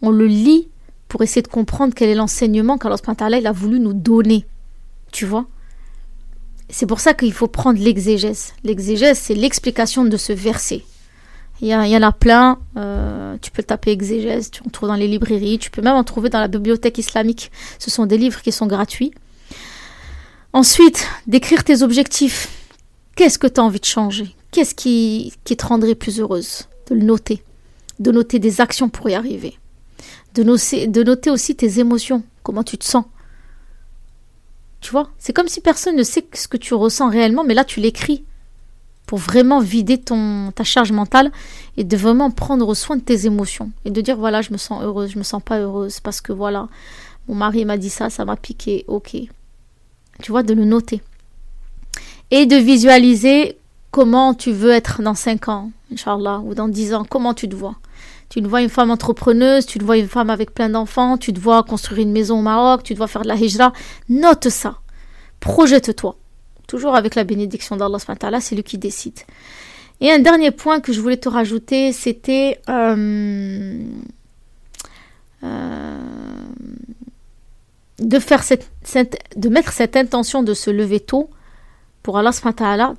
On 0.00 0.10
le 0.10 0.26
lit 0.26 0.68
pour 1.08 1.22
essayer 1.22 1.42
de 1.42 1.48
comprendre 1.48 1.92
quel 1.94 2.08
est 2.08 2.14
l'enseignement 2.14 2.78
qu'Allah 2.78 3.38
il 3.38 3.46
a 3.46 3.52
voulu 3.52 3.80
nous 3.80 3.92
donner. 3.92 4.46
Tu 5.10 5.26
vois? 5.26 5.46
C'est 6.70 6.86
pour 6.86 7.00
ça 7.00 7.12
qu'il 7.12 7.32
faut 7.32 7.48
prendre 7.48 7.78
l'exégèse. 7.78 8.54
L'exégèse, 8.64 9.18
c'est 9.18 9.34
l'explication 9.34 10.04
de 10.04 10.16
ce 10.16 10.32
verset. 10.32 10.82
Il 11.60 11.68
y, 11.68 11.74
en 11.74 12.02
a 12.02 12.12
plein. 12.12 12.58
Euh, 12.76 13.36
tu 13.40 13.52
peux 13.52 13.62
taper 13.62 13.92
exégèse, 13.92 14.50
tu 14.50 14.62
en 14.66 14.70
trouves 14.70 14.88
dans 14.88 14.96
les 14.96 15.06
librairies, 15.06 15.58
tu 15.58 15.70
peux 15.70 15.82
même 15.82 15.94
en 15.94 16.02
trouver 16.02 16.28
dans 16.28 16.40
la 16.40 16.48
bibliothèque 16.48 16.98
islamique. 16.98 17.52
Ce 17.78 17.88
sont 17.88 18.06
des 18.06 18.18
livres 18.18 18.42
qui 18.42 18.50
sont 18.50 18.66
gratuits. 18.66 19.12
Ensuite, 20.52 21.06
d'écrire 21.26 21.62
tes 21.62 21.82
objectifs. 21.82 22.48
Qu'est-ce 23.14 23.38
que 23.38 23.46
tu 23.46 23.60
as 23.60 23.64
envie 23.64 23.78
de 23.78 23.84
changer? 23.84 24.34
Qu'est-ce 24.52 24.74
qui, 24.74 25.32
te 25.44 25.66
rendrait 25.66 25.94
plus 25.94 26.20
heureuse 26.20 26.68
De 26.88 26.94
le 26.94 27.02
noter. 27.02 27.42
De 27.98 28.12
noter 28.12 28.38
des 28.38 28.60
actions 28.60 28.90
pour 28.90 29.08
y 29.08 29.14
arriver. 29.14 29.58
De 30.34 30.42
noter, 30.42 31.30
aussi 31.30 31.56
tes 31.56 31.80
émotions, 31.80 32.22
comment 32.42 32.62
tu 32.62 32.76
te 32.76 32.84
sens? 32.84 33.06
Tu 34.80 34.90
vois 34.90 35.08
C'est 35.18 35.32
comme 35.32 35.48
si 35.48 35.62
personne 35.62 35.96
ne 35.96 36.02
sait 36.02 36.26
ce 36.34 36.48
que 36.48 36.58
tu 36.58 36.74
ressens 36.74 37.08
réellement, 37.08 37.44
mais 37.44 37.54
là 37.54 37.64
tu 37.64 37.80
l'écris 37.80 38.24
pour 39.06 39.18
vraiment 39.18 39.60
vider 39.60 39.98
ton, 39.98 40.52
ta 40.52 40.64
charge 40.64 40.92
mentale 40.92 41.30
et 41.76 41.84
de 41.84 41.96
vraiment 41.96 42.30
prendre 42.30 42.74
soin 42.74 42.96
de 42.96 43.02
tes 43.02 43.26
émotions 43.26 43.70
et 43.84 43.90
de 43.90 44.00
dire 44.00 44.16
voilà, 44.16 44.42
je 44.42 44.52
me 44.52 44.58
sens 44.58 44.82
heureuse, 44.82 45.12
je 45.12 45.18
me 45.18 45.22
sens 45.22 45.42
pas 45.42 45.60
heureuse 45.60 46.00
parce 46.00 46.20
que 46.20 46.32
voilà, 46.32 46.68
mon 47.28 47.34
mari 47.34 47.64
m'a 47.64 47.78
dit 47.78 47.90
ça, 47.90 48.10
ça 48.10 48.24
m'a 48.24 48.36
piqué, 48.36 48.84
ok. 48.88 49.16
Tu 50.22 50.30
vois, 50.30 50.42
de 50.42 50.52
le 50.52 50.64
noter. 50.64 51.00
Et 52.30 52.46
de 52.46 52.56
visualiser 52.56 53.56
comment 53.92 54.34
tu 54.34 54.50
veux 54.50 54.70
être 54.70 55.02
dans 55.02 55.14
5 55.14 55.48
ans, 55.48 55.70
Inch'Allah, 55.92 56.40
ou 56.44 56.54
dans 56.54 56.66
10 56.66 56.94
ans, 56.94 57.04
comment 57.08 57.34
tu 57.34 57.48
te 57.48 57.54
vois? 57.54 57.76
Tu 58.28 58.42
te 58.42 58.48
vois 58.48 58.62
une 58.62 58.70
femme 58.70 58.90
entrepreneuse, 58.90 59.66
tu 59.66 59.78
te 59.78 59.84
vois 59.84 59.98
une 59.98 60.08
femme 60.08 60.30
avec 60.30 60.54
plein 60.54 60.70
d'enfants, 60.70 61.18
tu 61.18 61.32
te 61.32 61.38
vois 61.38 61.62
construire 61.62 62.00
une 62.00 62.12
maison 62.12 62.38
au 62.38 62.42
Maroc, 62.42 62.82
tu 62.82 62.94
te 62.94 62.98
vois 62.98 63.06
faire 63.06 63.22
de 63.22 63.28
la 63.28 63.36
hijra. 63.36 63.72
Note 64.08 64.48
ça. 64.48 64.78
Projette-toi. 65.38 66.16
Toujours 66.66 66.96
avec 66.96 67.14
la 67.14 67.24
bénédiction 67.24 67.76
d'Allah, 67.76 67.98
c'est 68.40 68.54
lui 68.54 68.62
qui 68.62 68.78
décide. 68.78 69.20
Et 70.00 70.10
un 70.10 70.18
dernier 70.18 70.50
point 70.50 70.80
que 70.80 70.94
je 70.94 71.00
voulais 71.00 71.18
te 71.18 71.28
rajouter, 71.28 71.92
c'était 71.92 72.60
euh, 72.70 73.84
euh, 75.44 75.98
de, 77.98 78.18
faire 78.18 78.42
cette, 78.42 78.70
de 79.36 79.48
mettre 79.50 79.72
cette 79.72 79.96
intention 79.96 80.42
de 80.42 80.54
se 80.54 80.70
lever 80.70 81.00
tôt 81.00 81.28
pour 82.02 82.18
Allah 82.18 82.30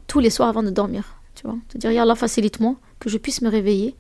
tous 0.08 0.20
les 0.20 0.30
soirs 0.30 0.50
avant 0.50 0.64
de 0.64 0.70
dormir. 0.70 1.16
Tu 1.36 1.44
vois, 1.46 1.58
te 1.70 1.78
dire, 1.78 2.02
Allah, 2.02 2.16
facilite-moi 2.16 2.76
que 3.00 3.10
je 3.10 3.18
puisse 3.18 3.42
me 3.42 3.50
réveiller 3.50 3.96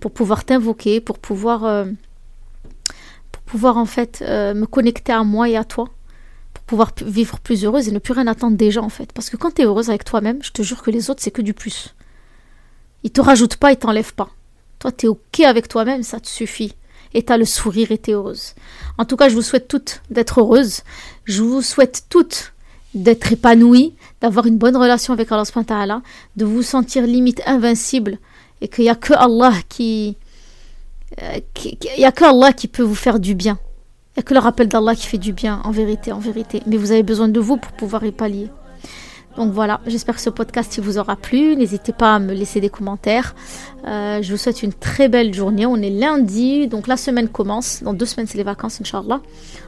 pour 0.00 0.12
pouvoir 0.12 0.44
t'invoquer, 0.44 1.00
pour 1.00 1.18
pouvoir, 1.18 1.64
euh, 1.64 1.84
pour 3.32 3.42
pouvoir 3.42 3.76
en 3.76 3.86
fait 3.86 4.22
euh, 4.22 4.54
me 4.54 4.66
connecter 4.66 5.12
à 5.12 5.24
moi 5.24 5.48
et 5.48 5.56
à 5.56 5.64
toi, 5.64 5.88
pour 6.54 6.64
pouvoir 6.64 6.92
vivre 7.04 7.40
plus 7.40 7.64
heureuse 7.64 7.88
et 7.88 7.92
ne 7.92 7.98
plus 7.98 8.12
rien 8.12 8.26
attendre 8.26 8.70
gens 8.70 8.84
en 8.84 8.90
fait. 8.90 9.12
Parce 9.12 9.30
que 9.30 9.36
quand 9.36 9.52
tu 9.52 9.62
es 9.62 9.64
heureuse 9.64 9.90
avec 9.90 10.04
toi-même, 10.04 10.42
je 10.42 10.52
te 10.52 10.62
jure 10.62 10.82
que 10.82 10.90
les 10.90 11.10
autres, 11.10 11.22
c'est 11.22 11.30
que 11.30 11.42
du 11.42 11.54
plus. 11.54 11.94
Ils 13.02 13.10
te 13.10 13.20
rajoutent 13.20 13.56
pas, 13.56 13.72
ils 13.72 13.76
t'enlèvent 13.76 14.14
pas. 14.14 14.30
Toi, 14.78 14.92
tu 14.92 15.06
es 15.06 15.08
OK 15.08 15.40
avec 15.40 15.68
toi-même, 15.68 16.02
ça 16.02 16.20
te 16.20 16.28
suffit. 16.28 16.74
Et 17.14 17.24
tu 17.24 17.32
as 17.32 17.38
le 17.38 17.44
sourire 17.44 17.92
et 17.92 17.98
tu 17.98 18.10
es 18.10 18.14
heureuse. 18.14 18.54
En 18.98 19.04
tout 19.04 19.16
cas, 19.16 19.28
je 19.28 19.34
vous 19.34 19.42
souhaite 19.42 19.68
toutes 19.68 20.02
d'être 20.10 20.40
heureuses. 20.40 20.82
Je 21.24 21.42
vous 21.42 21.62
souhaite 21.62 22.04
toutes 22.10 22.52
d'être 22.94 23.32
épanouies, 23.32 23.94
d'avoir 24.26 24.46
une 24.46 24.58
bonne 24.58 24.76
relation 24.76 25.12
avec 25.12 25.30
Allah 25.30 26.02
de 26.36 26.44
vous 26.44 26.62
sentir 26.62 27.06
limite 27.06 27.40
invincible 27.46 28.18
et 28.60 28.68
qu'il 28.68 28.84
n'y 28.84 28.90
a 28.90 28.94
que 28.94 29.14
Allah 29.14 29.52
qui, 29.68 30.16
euh, 31.22 31.38
a 32.04 32.12
que 32.12 32.24
Allah 32.24 32.52
qui 32.52 32.68
peut 32.68 32.82
vous 32.82 32.94
faire 32.94 33.20
du 33.20 33.34
bien. 33.34 33.58
Il 34.10 34.18
n'y 34.18 34.20
a 34.20 34.22
que 34.24 34.34
le 34.34 34.40
rappel 34.40 34.68
d'Allah 34.68 34.94
qui 34.94 35.06
fait 35.06 35.18
du 35.18 35.32
bien, 35.32 35.60
en 35.64 35.70
vérité, 35.70 36.10
en 36.10 36.18
vérité. 36.18 36.62
Mais 36.66 36.76
vous 36.76 36.90
avez 36.90 37.02
besoin 37.02 37.28
de 37.28 37.38
vous 37.38 37.56
pour 37.56 37.72
pouvoir 37.72 38.04
y 38.04 38.12
pallier. 38.12 38.48
Donc 39.36 39.52
voilà, 39.52 39.80
j'espère 39.86 40.14
que 40.14 40.22
ce 40.22 40.30
podcast 40.30 40.80
vous 40.80 40.96
aura 40.96 41.16
plu. 41.16 41.54
N'hésitez 41.54 41.92
pas 41.92 42.14
à 42.14 42.18
me 42.18 42.32
laisser 42.32 42.60
des 42.60 42.70
commentaires. 42.70 43.34
Euh, 43.86 44.22
je 44.22 44.32
vous 44.32 44.38
souhaite 44.38 44.62
une 44.62 44.72
très 44.72 45.08
belle 45.08 45.34
journée. 45.34 45.66
On 45.66 45.76
est 45.76 45.90
lundi, 45.90 46.66
donc 46.66 46.86
la 46.86 46.96
semaine 46.96 47.28
commence. 47.28 47.82
Dans 47.82 47.92
deux 47.92 48.06
semaines, 48.06 48.26
c'est 48.26 48.38
les 48.38 48.44
vacances, 48.44 48.80
Inch'Allah. 48.80 49.20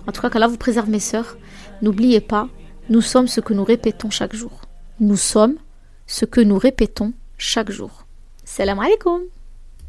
En 0.07 0.13
tout 0.13 0.23
cas, 0.23 0.31
qu'Allah 0.31 0.49
vous 0.49 0.57
préserve 0.57 0.89
mes 0.89 1.01
sœurs. 1.01 1.37
N'oubliez 1.83 2.21
pas, 2.21 2.49
nous 2.89 3.03
sommes 3.03 3.29
ce 3.29 3.41
que 3.41 3.53
nous 3.55 3.65
répétons 3.65 4.11
chaque 4.11 4.35
jour. 4.35 4.63
Nous 5.01 5.17
sommes 5.17 5.57
ce 6.07 6.25
que 6.25 6.41
nous 6.41 6.59
répétons 6.59 7.13
chaque 7.37 7.71
jour. 7.71 8.07
Salam 8.45 8.79
alaikum 8.79 9.23